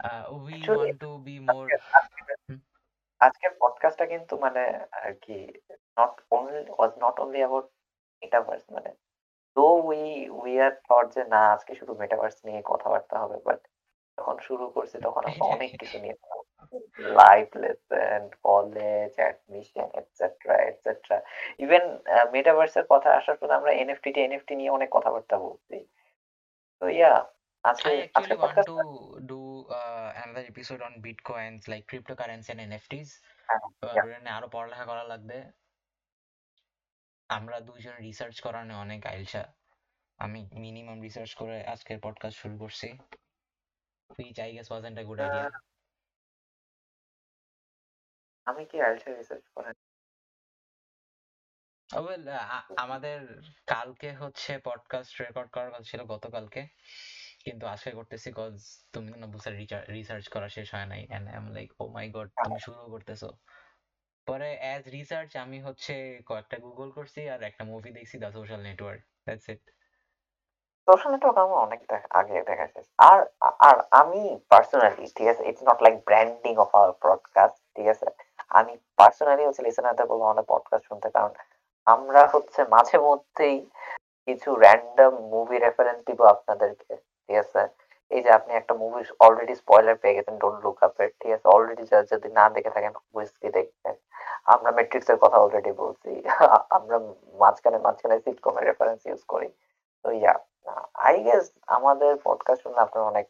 Uh, 0.00 0.24
we 0.44 0.54
Actually, 0.54 0.76
want 0.78 1.00
to 1.00 1.12
be 1.18 1.36
more 1.40 1.68
আজকের 3.20 3.50
পডকাস্টটা 3.60 4.06
কিন্তু 4.06 4.34
মানে 4.38 4.62
আর 4.92 5.12
কি 5.14 5.38
not 5.98 6.14
only 6.30 6.70
was 6.70 6.92
not 6.98 7.16
only 7.20 7.38
about 7.38 7.66
metaverse 8.22 8.64
মানে 8.70 8.90
তো 9.56 9.60
উই 9.60 10.28
উই 10.30 10.60
আর 10.60 10.72
থট 10.88 11.06
যে 11.14 11.22
না 11.24 11.40
আজকে 11.52 11.74
শুধু 11.74 11.92
মেটাভার্স 11.94 12.36
নিয়ে 12.44 12.60
কথাবার্তা 12.64 13.16
হবে 13.18 13.36
বাট 13.44 13.60
যখন 14.18 14.36
শুরু 14.38 14.64
করছি 14.70 14.96
তখন 15.02 15.22
আমরা 15.24 15.44
অনেক 15.56 15.70
কিছু 15.78 15.98
নিয়ে 15.98 16.16
life 17.20 17.48
lesson 17.62 18.22
college 18.48 19.12
admission 19.20 19.88
etcetera 20.00 20.54
etcetera 20.68 21.18
even 21.64 21.84
মেটাভার্সের 22.32 22.86
কথা 22.92 23.10
আসার 23.18 23.36
পর 23.36 23.48
আমরা 23.58 23.72
এনএফটি 23.82 24.10
টি 24.12 24.20
এনএফটি 24.24 24.54
নিয়ে 24.56 24.70
অনেক 24.70 24.88
কথাবার্তা 24.96 25.36
বলছি। 25.38 25.78
তো 26.80 26.84
ইয়া 26.98 27.14
আজকে 27.70 27.90
I 27.90 28.10
actually 28.16 28.40
want 28.44 28.56
to 28.72 28.76
do 29.32 29.42
uh, 29.78 30.08
another 30.22 30.44
episode 30.52 30.82
on 30.86 30.92
bitcoins 31.06 31.62
like 31.72 31.84
cryptocurrency 31.90 32.50
and 32.52 32.60
NFTs 32.70 33.10
yeah. 33.96 34.34
আরও 34.36 34.48
পড়ালেখা 34.48 34.84
করা 34.84 35.04
লাগবে। 35.04 35.38
আমরা 37.28 37.56
দুইজন 37.60 37.94
রিসার্চ 38.08 38.36
করানো 38.40 38.74
অনেক 38.80 39.00
আইলসা। 39.06 39.42
আমি 40.18 40.40
মিনিমাম 40.64 40.98
রিসার্চ 41.06 41.34
করে 41.34 41.58
আজকের 41.64 41.98
পডকাস্ট 42.02 42.36
শুরু 42.38 42.56
করছি। 42.58 42.88
Which 44.10 44.38
I 44.46 44.48
guess 44.54 44.68
wasn't 44.74 44.98
a 44.98 45.04
good 45.08 45.20
idea. 45.26 45.50
আমি 48.46 48.62
কি 48.64 48.76
আইএলটিএস 48.80 49.18
রিসার্চ 49.18 49.44
করেন 49.54 49.74
আমাদের 52.76 53.18
কালকে 53.66 54.08
হচ্ছে 54.12 54.52
পডকাস্ট 54.64 55.12
রেকর্ড 55.20 55.48
করার 55.50 55.70
কথা 55.70 55.88
ছিল 55.90 56.00
গতকালকে। 56.04 56.62
কিন্তু 57.44 57.64
আজকে 57.66 57.90
করতেছি 57.90 58.28
কজ 58.36 58.54
তুমি 58.92 59.08
না 59.12 59.26
বুঝে 59.26 59.50
রিসার্চ 59.92 60.24
করা 60.28 60.48
শেষ 60.48 60.68
হয় 60.74 60.86
নাই 60.86 61.02
and 61.10 61.26
I 61.28 61.36
am 61.36 61.46
like 61.48 61.70
oh 61.80 61.84
my 61.88 62.06
god 62.10 62.28
তুমি 62.44 62.60
শুরু 62.60 62.80
করতেছো। 62.90 63.28
পরে 64.26 64.50
অ্যাজ 64.56 64.82
রিসার্চ 64.88 65.30
আমি 65.36 65.58
হচ্ছে 65.62 65.94
কয়েকটা 66.26 66.56
গুগল 66.58 66.88
করছি 66.90 67.20
আর 67.28 67.40
একটা 67.42 67.62
মুভি 67.64 67.90
দেখছি 67.90 68.16
the 68.18 68.30
social 68.32 68.60
network 68.60 69.02
that's 69.26 69.46
it 69.48 69.62
social 70.88 71.10
network 71.12 71.38
আমার 71.38 71.58
অনেক 71.58 71.80
আগে 72.10 72.42
দেখা 72.42 72.66
শেষ। 72.66 72.86
আর 73.10 73.20
আর 73.68 73.76
আমি 73.90 74.20
পার্সোনালি 74.48 75.04
ঠিক 75.16 75.26
আছে 75.26 75.42
it's 75.48 75.62
not 75.62 75.78
like 75.82 75.94
branding 76.04 76.54
of 76.56 76.70
our 76.74 76.92
podcast 77.02 77.61
ঠিক 77.76 77.86
আছে? 77.86 78.06
আমি 78.50 78.72
পার্সোনালি 78.96 79.42
হচ্ছে 79.46 79.62
লিসেনারদের 79.62 80.06
বলব 80.06 80.22
আমাদের 80.22 80.46
পডকাস্ট 80.48 80.84
শুনতে, 80.88 81.08
কারণ 81.10 81.32
আমরা 81.86 82.22
হচ্ছে 82.26 82.60
মাঝে 82.70 82.96
মধ্যেই 82.98 83.56
কিছু 84.28 84.48
র্যান্ডম 84.56 85.12
মুভি 85.32 85.56
রেফারেন্স 85.58 86.00
দিব 86.06 86.20
আপনাদেরকে, 86.24 86.92
ঠিক 87.28 87.36
আছে? 87.36 87.60
এই 88.10 88.20
যে 88.22 88.30
আপনি 88.30 88.52
একটা 88.54 88.74
মুভি 88.74 89.00
অলরেডি 89.20 89.54
স্পয়লার 89.54 89.96
পেয়ে 89.96 90.16
গেছেন 90.16 90.34
ডোন্ট 90.38 90.58
লুক 90.64 90.78
আপ 90.84 90.94
এর 91.00 91.10
ঠিক 91.20 91.32
আছে? 91.32 91.46
অলরেডি 91.48 91.84
যদি 92.12 92.28
না 92.32 92.44
দেখে 92.50 92.70
থাকেন 92.70 92.92
হুইস্কি 93.14 93.48
দেখবেন। 93.50 93.96
আমরা 94.46 94.70
ম্যাট্রিক্স 94.72 95.08
এর 95.10 95.16
কথা 95.16 95.38
অলরেডি 95.38 95.72
বলছি। 95.72 96.10
আমরা 96.78 96.96
মাঝখানে 97.40 97.78
মাঝখানে 97.78 98.16
সিটকমের 98.20 98.64
রেফারেন্স 98.64 99.00
ইউজ 99.06 99.22
করি। 99.24 99.48
তো 100.04 100.08
ইয়া 100.12 100.34
আই 101.06 101.16
গেস 101.22 101.44
আমাদের 101.66 102.12
পডকাস্ট 102.24 102.60
শুনলে 102.62 102.80
আপনারা 102.80 103.04
অনেক 103.06 103.26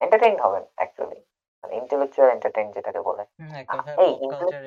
এন্টারটেইন 0.00 0.36
হবেন 0.40 0.64
অ্যাকচুয়ালি 0.76 1.20
ইন্টেলেকচুয়াল 1.70 2.28
এন্টারটেইন 2.30 2.68
যেটাকে 2.72 3.00
বলে। 3.00 3.22
এক 3.54 3.68
এই 3.98 4.12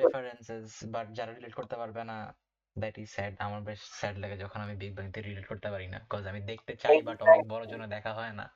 রেফারেন্সেস 0.02 0.66
বাট 0.86 1.06
যারা 1.12 1.30
রিলেট 1.32 1.54
করতে 1.54 1.76
পারবে 1.76 2.02
না 2.04 2.16
দ্যাট 2.76 2.98
ইজ 2.98 3.08
স্যাড 3.08 3.32
আমার 3.38 3.60
বেশ 3.60 3.80
স্যাড 4.00 4.16
লাগে 4.18 4.36
যখন 4.36 4.58
আমি 4.60 4.74
বিগ 4.76 4.92
ব্যাং 4.94 5.06
তে 5.12 5.20
রিলেট 5.20 5.46
করতে 5.46 5.68
পারি 5.70 5.86
না 5.86 5.98
কজ 6.10 6.22
আমি 6.26 6.40
দেখতে 6.40 6.72
চাই 6.76 6.96
বাট 7.02 7.18
অনেক 7.22 7.44
বড় 7.48 7.64
জন্য 7.66 7.84
দেখা 7.86 8.12
হয় 8.12 8.32
না। 8.32 8.46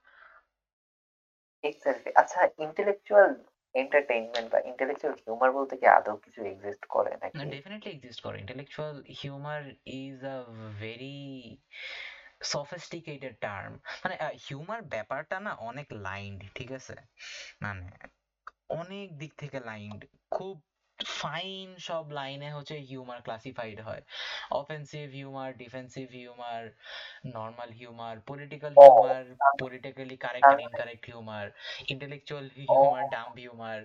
এক্স্যাক্টলি 1.64 2.10
আচ্ছা 2.12 2.40
ইন্টেলেকচুয়াল 2.58 3.30
এন্টারটেইনমেন্ট 3.74 4.48
বা 4.52 4.58
ইন্টেলেকচুয়াল 4.58 5.14
হিউমার 5.14 5.50
বলতে 5.52 5.74
কি 5.76 5.86
আদৌ 5.86 6.14
কিছু 6.16 6.40
এক্সিস্ট 6.44 6.84
করে 6.84 7.12
নাকি? 7.22 7.36
না 7.38 7.44
ডেফিনেটলি 7.44 7.90
এক্সিস্ট 7.92 8.20
করে। 8.22 8.36
Intellectual 8.38 8.96
humour 9.20 9.62
is 9.86 10.24
a 10.24 10.36
very 10.80 11.18
sophisticated 12.44 13.34
term 13.40 13.72
মানে 14.04 14.14
হিউমার 14.46 14.80
ব্যাপারটা 14.82 15.36
না 15.40 15.52
অনেক 15.70 15.86
লাইন 15.92 16.32
ঠিক 16.54 16.72
আছে? 16.72 16.94
মানে 17.62 17.84
অনেক 18.70 19.06
দিক 19.18 19.32
থেকে 19.36 19.58
লাইন্ড 19.60 20.00
খুব 20.30 20.54
ফাইন 20.98 21.68
সব 21.78 22.04
লাইনে 22.10 22.48
হচ্ছে 22.52 22.76
হিউমার 22.80 23.18
ক্লাসিফাইড 23.22 23.78
হয়। 23.80 24.02
Offensive 24.50 25.04
humour 25.10 25.50
defensive 25.56 26.06
humour 26.10 26.62
normal 27.36 27.70
humour 27.70 28.14
political 28.20 28.72
humour 28.74 29.24
politically 29.58 30.16
correct 30.16 30.46
আর 30.46 30.60
incorrect 30.60 31.04
humour 31.06 31.46
intellectual 31.86 32.46
humour 32.56 33.02
dumb 33.10 33.34
humour 33.36 33.78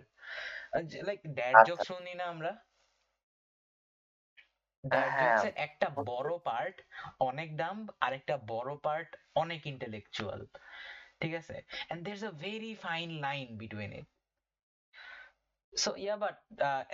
like 1.08 1.20
dad. 1.38 1.56
Joke 1.68 1.80
শুনি 1.90 2.14
না 2.16 2.26
আমরা? 2.26 2.52
ড্যাড। 4.84 5.12
জোকসের 5.22 5.54
একটা 5.58 5.88
বড় 6.12 6.32
পার্ট 6.40 6.76
অনেক 7.20 7.50
ডাম্ব 7.58 7.84
আর 8.00 8.12
একটা 8.14 8.36
বড় 8.48 8.72
পার্ট 8.86 9.10
অনেক 9.36 9.62
ইন্টেলেকচুয়াল 9.66 10.42
ঠিক 11.22 11.34
আছে? 11.34 11.56
And 11.92 12.00
there 12.06 12.20
a 12.32 12.34
very 12.46 12.72
fine 12.86 13.10
line 13.26 13.48
between 13.58 13.92
it 13.94 14.08
so 15.84 15.90
yeah 16.04 16.16
but 16.24 16.38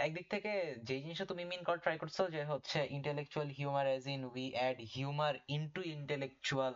একদিক 0.06 0.26
থেকে 0.34 0.52
যে 0.88 0.96
জিনিসটা 1.04 1.26
তুমি 1.32 1.44
মিন 1.52 1.62
করা 1.68 1.80
ট্রাই 1.84 1.98
করছ 2.04 2.18
যে 2.36 2.42
হচ্ছে 2.52 2.80
intellectual 2.98 3.50
humour 3.58 3.86
as 3.92 4.04
in 4.16 4.22
we 4.32 4.46
add 4.58 4.78
humour 4.94 5.34
into 5.58 5.82
intellectual 5.98 6.76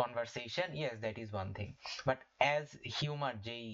conversation 0.00 0.68
yes 0.80 0.96
that 1.04 1.16
is 1.24 1.28
one 1.36 1.48
thing 1.58 1.68
but 2.08 2.20
as 2.42 2.66
humour 2.96 3.34
যেই 3.48 3.68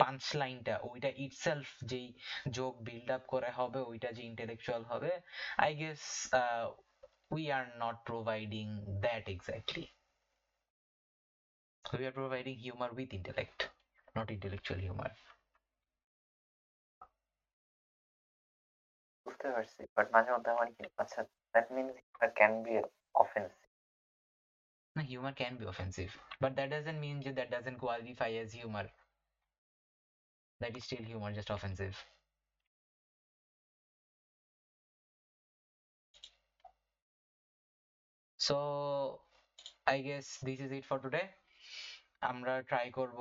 পাঞ্চ 0.00 0.22
লাইনটা 0.42 0.74
ওইটা 0.90 1.10
ইটসেলফ 1.24 1.68
যেই 1.90 2.08
যোগ 2.58 2.72
বিল্ড 2.86 3.08
আপ 3.16 3.22
করে 3.32 3.50
হবে, 3.58 3.80
ওইটা 3.90 4.08
যে 4.16 4.22
ইন্টেলেকচুয়াল 4.30 4.82
হবে 4.90 5.12
I 5.64 5.70
guess 5.82 6.00
we 7.34 7.42
are 7.56 7.64
not 7.82 7.96
providing 8.08 8.66
that 9.04 9.24
exactly 9.36 9.84
we 11.84 12.06
are 12.06 12.12
providing 12.12 12.56
humor 12.56 12.90
with 12.98 13.12
intellect, 13.12 13.58
not 14.16 14.30
intellectual 14.30 14.78
humor. 14.78 15.10
বুঝতে 19.26 19.46
পারছি 19.54 19.80
বাট 19.96 20.06
মাঝে 20.14 20.30
মধ্যে 20.34 20.50
আমার 20.54 20.68
কি 20.76 20.84
আচ্ছা 21.02 21.20
that 21.54 21.66
means 21.76 21.94
humour 21.98 22.30
can 22.38 22.52
be 22.64 22.74
offensive 23.14 23.64
No, 24.96 25.02
humor 25.02 25.32
can 25.32 25.56
be 25.56 25.64
offensive, 25.64 26.12
but 26.40 26.54
that 26.56 26.70
doesn't 26.70 27.00
mean 27.00 27.20
that 27.20 27.34
that 27.34 27.50
doesn't 27.50 27.78
qualify 27.78 28.30
as 28.32 28.52
humor. 28.52 28.88
That 30.60 30.76
is 30.76 30.84
still 30.84 31.02
humor, 31.02 31.32
just 31.32 31.50
offensive. 31.50 31.96
So, 38.40 39.20
I 39.86 40.00
guess 40.00 40.38
this 40.38 40.60
is 40.60 40.70
it 40.70 40.84
for 40.84 40.98
today. 41.00 41.26
আমরা 42.22 42.54
try 42.68 42.86
করব 42.98 43.18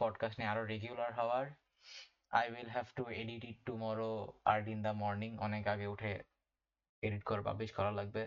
podcast 0.00 0.36
নিয়ে 0.38 0.50
আরও 0.52 0.62
regular 0.72 1.12
হওয়ার 1.18 1.46
I 2.32 2.44
will 2.52 2.70
have 2.76 2.86
to 2.98 3.02
edit 3.22 3.42
it 3.50 3.58
tomorrow 3.68 4.10
at 4.52 4.66
in 4.74 4.78
the 4.86 4.92
morning 5.02 5.30
অনেক 5.46 5.64
আগে 5.74 5.86
উঠে 5.94 6.12
edit 7.02 7.22
করে 7.28 7.42
publish 7.48 7.70
করা 7.78 7.92
লাগবে। 7.98 8.22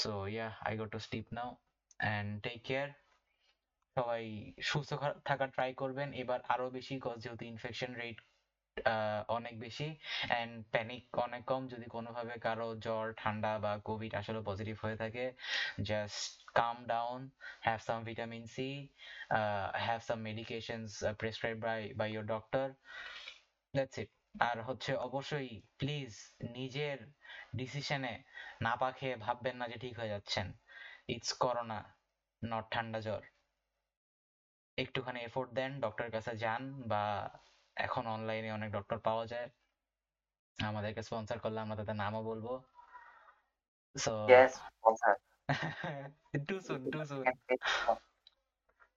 So 0.00 0.12
yeah 0.34 0.46
I 0.66 0.72
go 0.80 0.86
to 0.94 0.98
sleep 1.06 1.26
now 1.36 1.50
and 2.00 2.28
take 2.44 2.58
care 2.68 2.88
সবাই 3.96 4.22
সুস্থ 4.70 4.90
থাকার 5.28 5.50
ট্রাই 5.54 5.70
করবেন। 5.82 6.08
এবার 6.22 6.40
আরও 6.54 6.66
বেশি 6.76 6.94
কজ 7.06 7.16
যেহেতু 7.24 7.44
ইনফেকশন 7.52 7.92
রেট 8.02 8.18
অনেক 9.28 9.54
বেশি 9.60 9.88
অ্যান্ড 10.30 10.52
প্যানিক 10.72 11.04
অনেক 11.26 11.42
কম 11.44 11.62
যদি 11.72 11.86
কোনোভাবে 11.86 12.34
কারও 12.46 12.68
জ্বর, 12.84 13.04
ঠান্ডা 13.22 13.52
বা 13.64 13.72
কোভিড 13.88 14.12
আসলে 14.20 14.40
পজিটিভ 14.40 14.76
হয়ে 14.84 14.96
থাকে। 14.96 15.24
Just 15.90 16.30
calm 16.54 16.76
down 16.86 17.20
have 17.66 17.80
some 17.80 18.00
vitamin 18.04 18.44
C 18.54 18.68
have 19.86 20.00
some 20.08 20.18
medications 20.28 20.90
prescribe 21.20 21.56
by 21.66 21.80
by 22.00 22.08
your 22.12 22.26
doctor 22.34 22.66
that's 23.74 23.96
it 23.98 24.10
আর 24.40 24.56
হচ্ছে 24.68 24.92
অবশ্যই 25.06 25.50
প্লিজ 25.78 26.10
নিজের 26.56 26.98
ডিসিশনে 27.56 28.14
না 28.62 28.72
পা 28.80 28.88
খেয়ে 28.98 29.16
ভাববেন 29.16 29.56
না 29.60 29.66
যে 29.72 29.76
ঠিক 29.84 29.94
হয়ে 30.00 30.12
যাচ্ছেন। 30.14 30.46
ইটস 31.14 31.30
করোনা 31.42 31.78
নট 32.42 32.64
ঠান্ডা 32.74 33.00
জ্বর। 33.06 33.22
একটুখানি 34.78 35.20
এফোর্ট 35.22 35.50
দেন 35.58 35.70
ডক্টরের 35.84 36.12
কাছে 36.16 36.32
যান 36.36 36.62
বা 36.92 37.04
এখন 37.76 38.04
অনলাইনে 38.14 38.50
অনেক 38.58 38.70
ডক্টর 38.76 38.98
পাওয়া 39.06 39.24
যায়। 39.32 39.48
আমাদেরকে 40.58 41.00
স্পন্সর 41.08 41.38
করলে 41.44 41.58
আমরা 41.64 41.76
তাদের 41.80 41.96
নামও 42.02 42.22
বলব। 42.30 42.46
So 43.96 44.12
yes 44.32 44.52
sponsor 44.76 45.14
too 46.48 46.56
soon 46.66 46.80
too 46.94 47.00
soon 47.10 47.24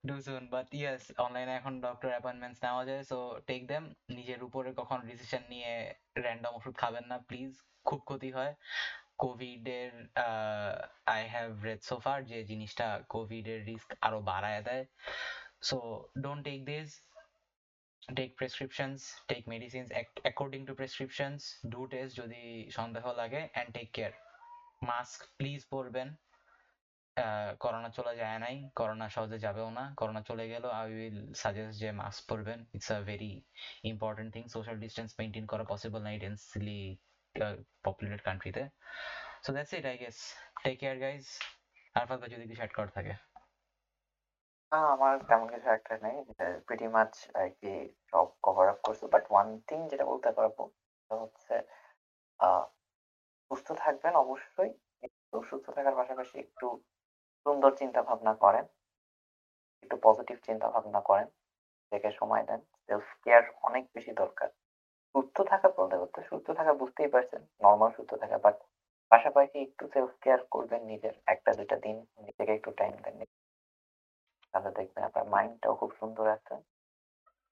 do 0.08 0.16
soon 0.26 0.44
but 0.54 0.68
yes 0.80 1.04
অনলাইনে 1.26 1.54
এখন 1.60 1.74
ডক্টর 1.88 2.10
অ্যাপয়েন্টমেন্টস 2.14 2.60
নেওয়া 2.66 2.84
যায় 2.90 3.04
সো 3.12 3.18
টেক 3.48 3.62
দেম 3.72 3.84
নিজের 4.18 4.40
উপরে 4.48 4.70
কখন 4.80 5.00
ডিসিশন 5.10 5.44
নিয়ে 5.54 5.72
র্যান্ডম 6.24 6.54
ওষুধ 6.58 6.76
খাবেন 6.84 7.06
না 7.12 7.18
প্লিজ 7.30 7.52
খুব 7.88 8.00
ক্ষতি 8.10 8.30
হয়। 8.38 8.54
কোভিড 9.24 9.64
এর 9.82 9.92
আই 11.16 11.22
হ্যাভ 11.34 11.50
রেড 11.68 11.82
সোফার 11.90 12.18
যে 12.32 12.40
জিনিসটা 12.50 12.88
কোভিড 13.14 13.46
এর 13.54 13.62
রিস্ক 13.70 13.90
আরও 14.02 14.20
বাড়ায় 14.32 14.62
দেয়। 14.68 14.86
So 15.68 15.78
don't 16.24 16.42
take 16.48 16.60
this 16.72 16.90
take 18.18 18.30
prescriptions 18.40 19.00
take 19.30 19.42
medicines 19.54 19.88
according 20.26 20.62
to 20.70 20.74
prescriptions 20.80 21.42
do 21.74 21.82
test 21.94 22.12
যদি 22.22 22.42
সন্দেহ 22.78 23.06
লাগে 23.20 23.42
and 23.54 23.70
take 23.78 23.88
care 23.96 24.14
mask 24.90 25.20
please 25.38 25.60
পরবেন। 25.74 26.10
করোনা 27.64 27.90
চলে 27.98 28.14
যায় 28.22 28.40
নাই 28.44 28.56
করোনা 28.80 29.08
সহজে 29.16 29.38
যাবেও 29.46 29.70
না 29.78 29.84
করোনা 30.00 30.22
চলে 30.30 30.46
গেল 30.54 30.66
আই 30.80 30.88
উইল 30.96 31.18
সাজেস্ট 31.42 31.74
যে 31.82 31.90
মাস্ক 32.02 32.22
পরবেন। 32.30 32.60
It's 32.76 32.90
a 32.96 33.00
very 33.10 33.34
important 33.92 34.30
thing 34.36 34.44
social 34.56 34.78
distance 34.84 35.10
maintain 35.20 35.46
করা 35.52 35.64
পসিবল 35.74 36.02
নাই 36.08 36.16
ডেন্সলি 36.24 36.82
পপুলেটেড 37.86 38.22
কান্ট্রিতে 38.28 38.64
so 39.44 39.50
that's 39.56 39.72
it 39.78 39.86
I 39.92 39.96
guess 40.04 40.18
take 40.64 40.76
care 40.82 40.98
guys 41.04 41.26
ভাই 41.96 42.30
যদি 42.34 42.46
কিছু 42.50 42.62
অ্যাড 42.62 42.74
করার 42.78 42.92
থাকে। 42.98 43.14
না, 44.72 44.80
আমার 44.96 45.14
তেমন 45.30 45.48
কিছু 45.54 45.68
একটা 45.78 45.94
নেই। 46.06 46.18
প্রিটি 46.68 46.88
মাচ 46.96 47.12
আর 47.40 47.48
কি 47.60 47.72
সব 48.12 48.28
কভার 48.46 48.66
আপ 48.74 48.80
করছ। 48.86 49.02
বাট 49.14 49.24
ওয়ান 49.32 49.48
থিং 49.68 49.80
যেটা 49.92 50.06
বলতে 50.12 50.30
পারব, 50.38 50.58
সেটা 50.98 51.16
হচ্ছে 51.24 51.54
সুস্থ 53.52 53.68
থাকবেন 53.84 54.14
অবশ্যই। 54.24 54.72
একটু 55.08 55.36
সুস্থ 55.50 55.66
থাকার 55.78 55.96
পাশাপাশি 56.00 56.36
একটু 56.46 56.68
সুন্দর 57.46 57.72
চিন্তা 57.82 58.02
ভাবনা 58.10 58.34
করেন। 58.44 58.66
একটু 59.84 59.96
পজিটিভ 60.06 60.38
চিন্তা 60.48 60.68
ভাবনা 60.76 61.00
করেন। 61.10 61.28
নিজেকে 61.92 62.10
সময় 62.20 62.44
দেন 62.50 62.60
সেলফ 62.86 63.08
কেয়ার 63.24 63.44
অনেক 63.68 63.84
বেশি 63.96 64.12
দরকার। 64.22 64.50
সুস্থ 65.16 65.38
থাকা 65.52 65.68
বলতে 65.78 65.96
বলতে 66.02 66.20
সুস্থ 66.30 66.48
থাকা 66.60 66.74
বুঝতেই 66.82 67.10
পারছেন 67.14 67.42
নর্মাল 67.66 67.90
সুস্থ 67.98 68.12
থাকা। 68.24 68.38
বাট 68.46 68.58
পাশাপাশি 69.12 69.58
একটু 69.68 69.84
সেলফ 69.94 70.12
কেয়ার 70.24 70.42
করবেন 70.54 70.82
নিজের। 70.92 71.16
একটা 71.34 71.52
দুইটা 71.60 71.78
দিন 71.86 71.96
নিজেকে 72.26 72.52
একটু 72.58 72.72
টাইম 72.80 72.96
দেন। 73.06 73.16
তাহলে 74.54 74.70
দেখবেন 74.72 75.04
আপনার 75.04 75.26
মাইন্ডটাও 75.34 75.74
খুব 75.76 75.92
সুন্দর 76.00 76.26
আছে। 76.38 76.56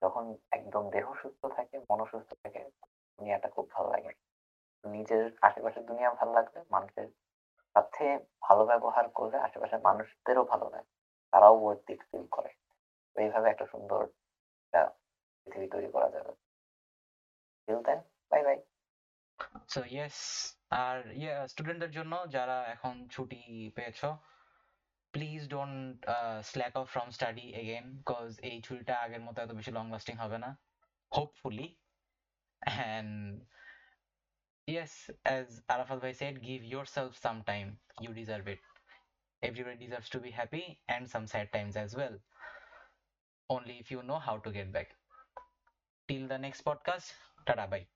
যখন 0.01 0.23
একদম 0.57 0.83
দেহ 0.89 1.05
সুস্থ 1.21 1.41
থাকে 1.57 1.75
মন 1.89 1.99
সুস্থ 2.11 2.29
থাকে, 2.43 2.61
দুনিয়াটা 3.19 3.49
খুব 3.55 3.65
ভালো 3.75 3.87
লাগে। 3.95 4.11
নিজের 4.85 5.23
আশেপাশের 5.41 5.83
দুনিয়া 5.85 6.09
ভালো 6.19 6.31
লাগবে, 6.33 6.59
মানুষের 6.71 7.07
সাথে 7.75 8.05
ভালো 8.41 8.63
ব্যবহার 8.65 9.05
করলে 9.09 9.37
আশেপাশের 9.37 9.81
মানুষদেরও 9.81 10.43
ভালো 10.43 10.65
লাগে, 10.73 10.91
তারাও 11.33 11.55
ইট 11.89 12.01
ফিল 12.09 12.25
করে। 12.35 12.51
এইভাবে 13.15 13.47
একটা 13.49 13.65
সুন্দর 13.65 14.01
পৃথিবী 15.43 15.67
তৈরি 15.73 15.89
করা 15.95 16.09
যাবে। 16.15 16.31
Then 17.67 17.99
bye 18.31 18.41
bye 18.47 18.57
so 19.73 19.79
yes 19.95 20.17
আর 20.83 20.97
ইয়ে 21.21 21.33
স্টুডেন্টদের 21.47 21.91
জন্য 21.91 22.13
যারা 22.35 22.57
এখন 22.75 22.93
ছুটি 23.07 23.41
পেয়েছ 23.75 24.01
please 25.16 25.40
don't 25.55 25.96
slack 26.50 26.74
off 26.80 26.84
from 26.94 27.09
study 27.16 27.46
again 27.62 27.84
because 27.98 28.28
এই 28.48 28.57
ছুটিটা 28.66 28.94
আগের 29.05 29.22
মতো 29.26 29.38
এত 29.44 29.53
বেশি 29.59 29.70
লং 29.78 29.84
লাস্টিং 29.94 30.14
হবে 30.22 30.38
না 30.44 30.50
hopefully 31.12 31.68
and 32.62 33.12
yes 34.68 35.11
as 35.24 35.62
arafat 35.68 36.00
bhai 36.00 36.12
said 36.12 36.42
give 36.42 36.64
yourself 36.64 37.16
some 37.16 37.42
time 37.42 37.78
you 38.00 38.11
deserve 38.14 38.46
it 38.48 38.61
everybody 39.42 39.76
deserves 39.76 40.09
to 40.09 40.20
be 40.20 40.30
happy 40.30 40.78
and 40.88 41.11
some 41.14 41.26
sad 41.26 41.48
times 41.53 41.76
as 41.76 41.96
well 41.96 42.14
only 43.50 43.78
if 43.78 43.90
you 43.90 44.03
know 44.03 44.18
how 44.18 44.36
to 44.38 44.50
get 44.50 44.72
back 44.72 44.94
till 46.09 46.28
the 46.28 46.38
next 46.38 46.64
podcast 46.64 47.09
tada 47.46 47.66
bye 47.74 47.86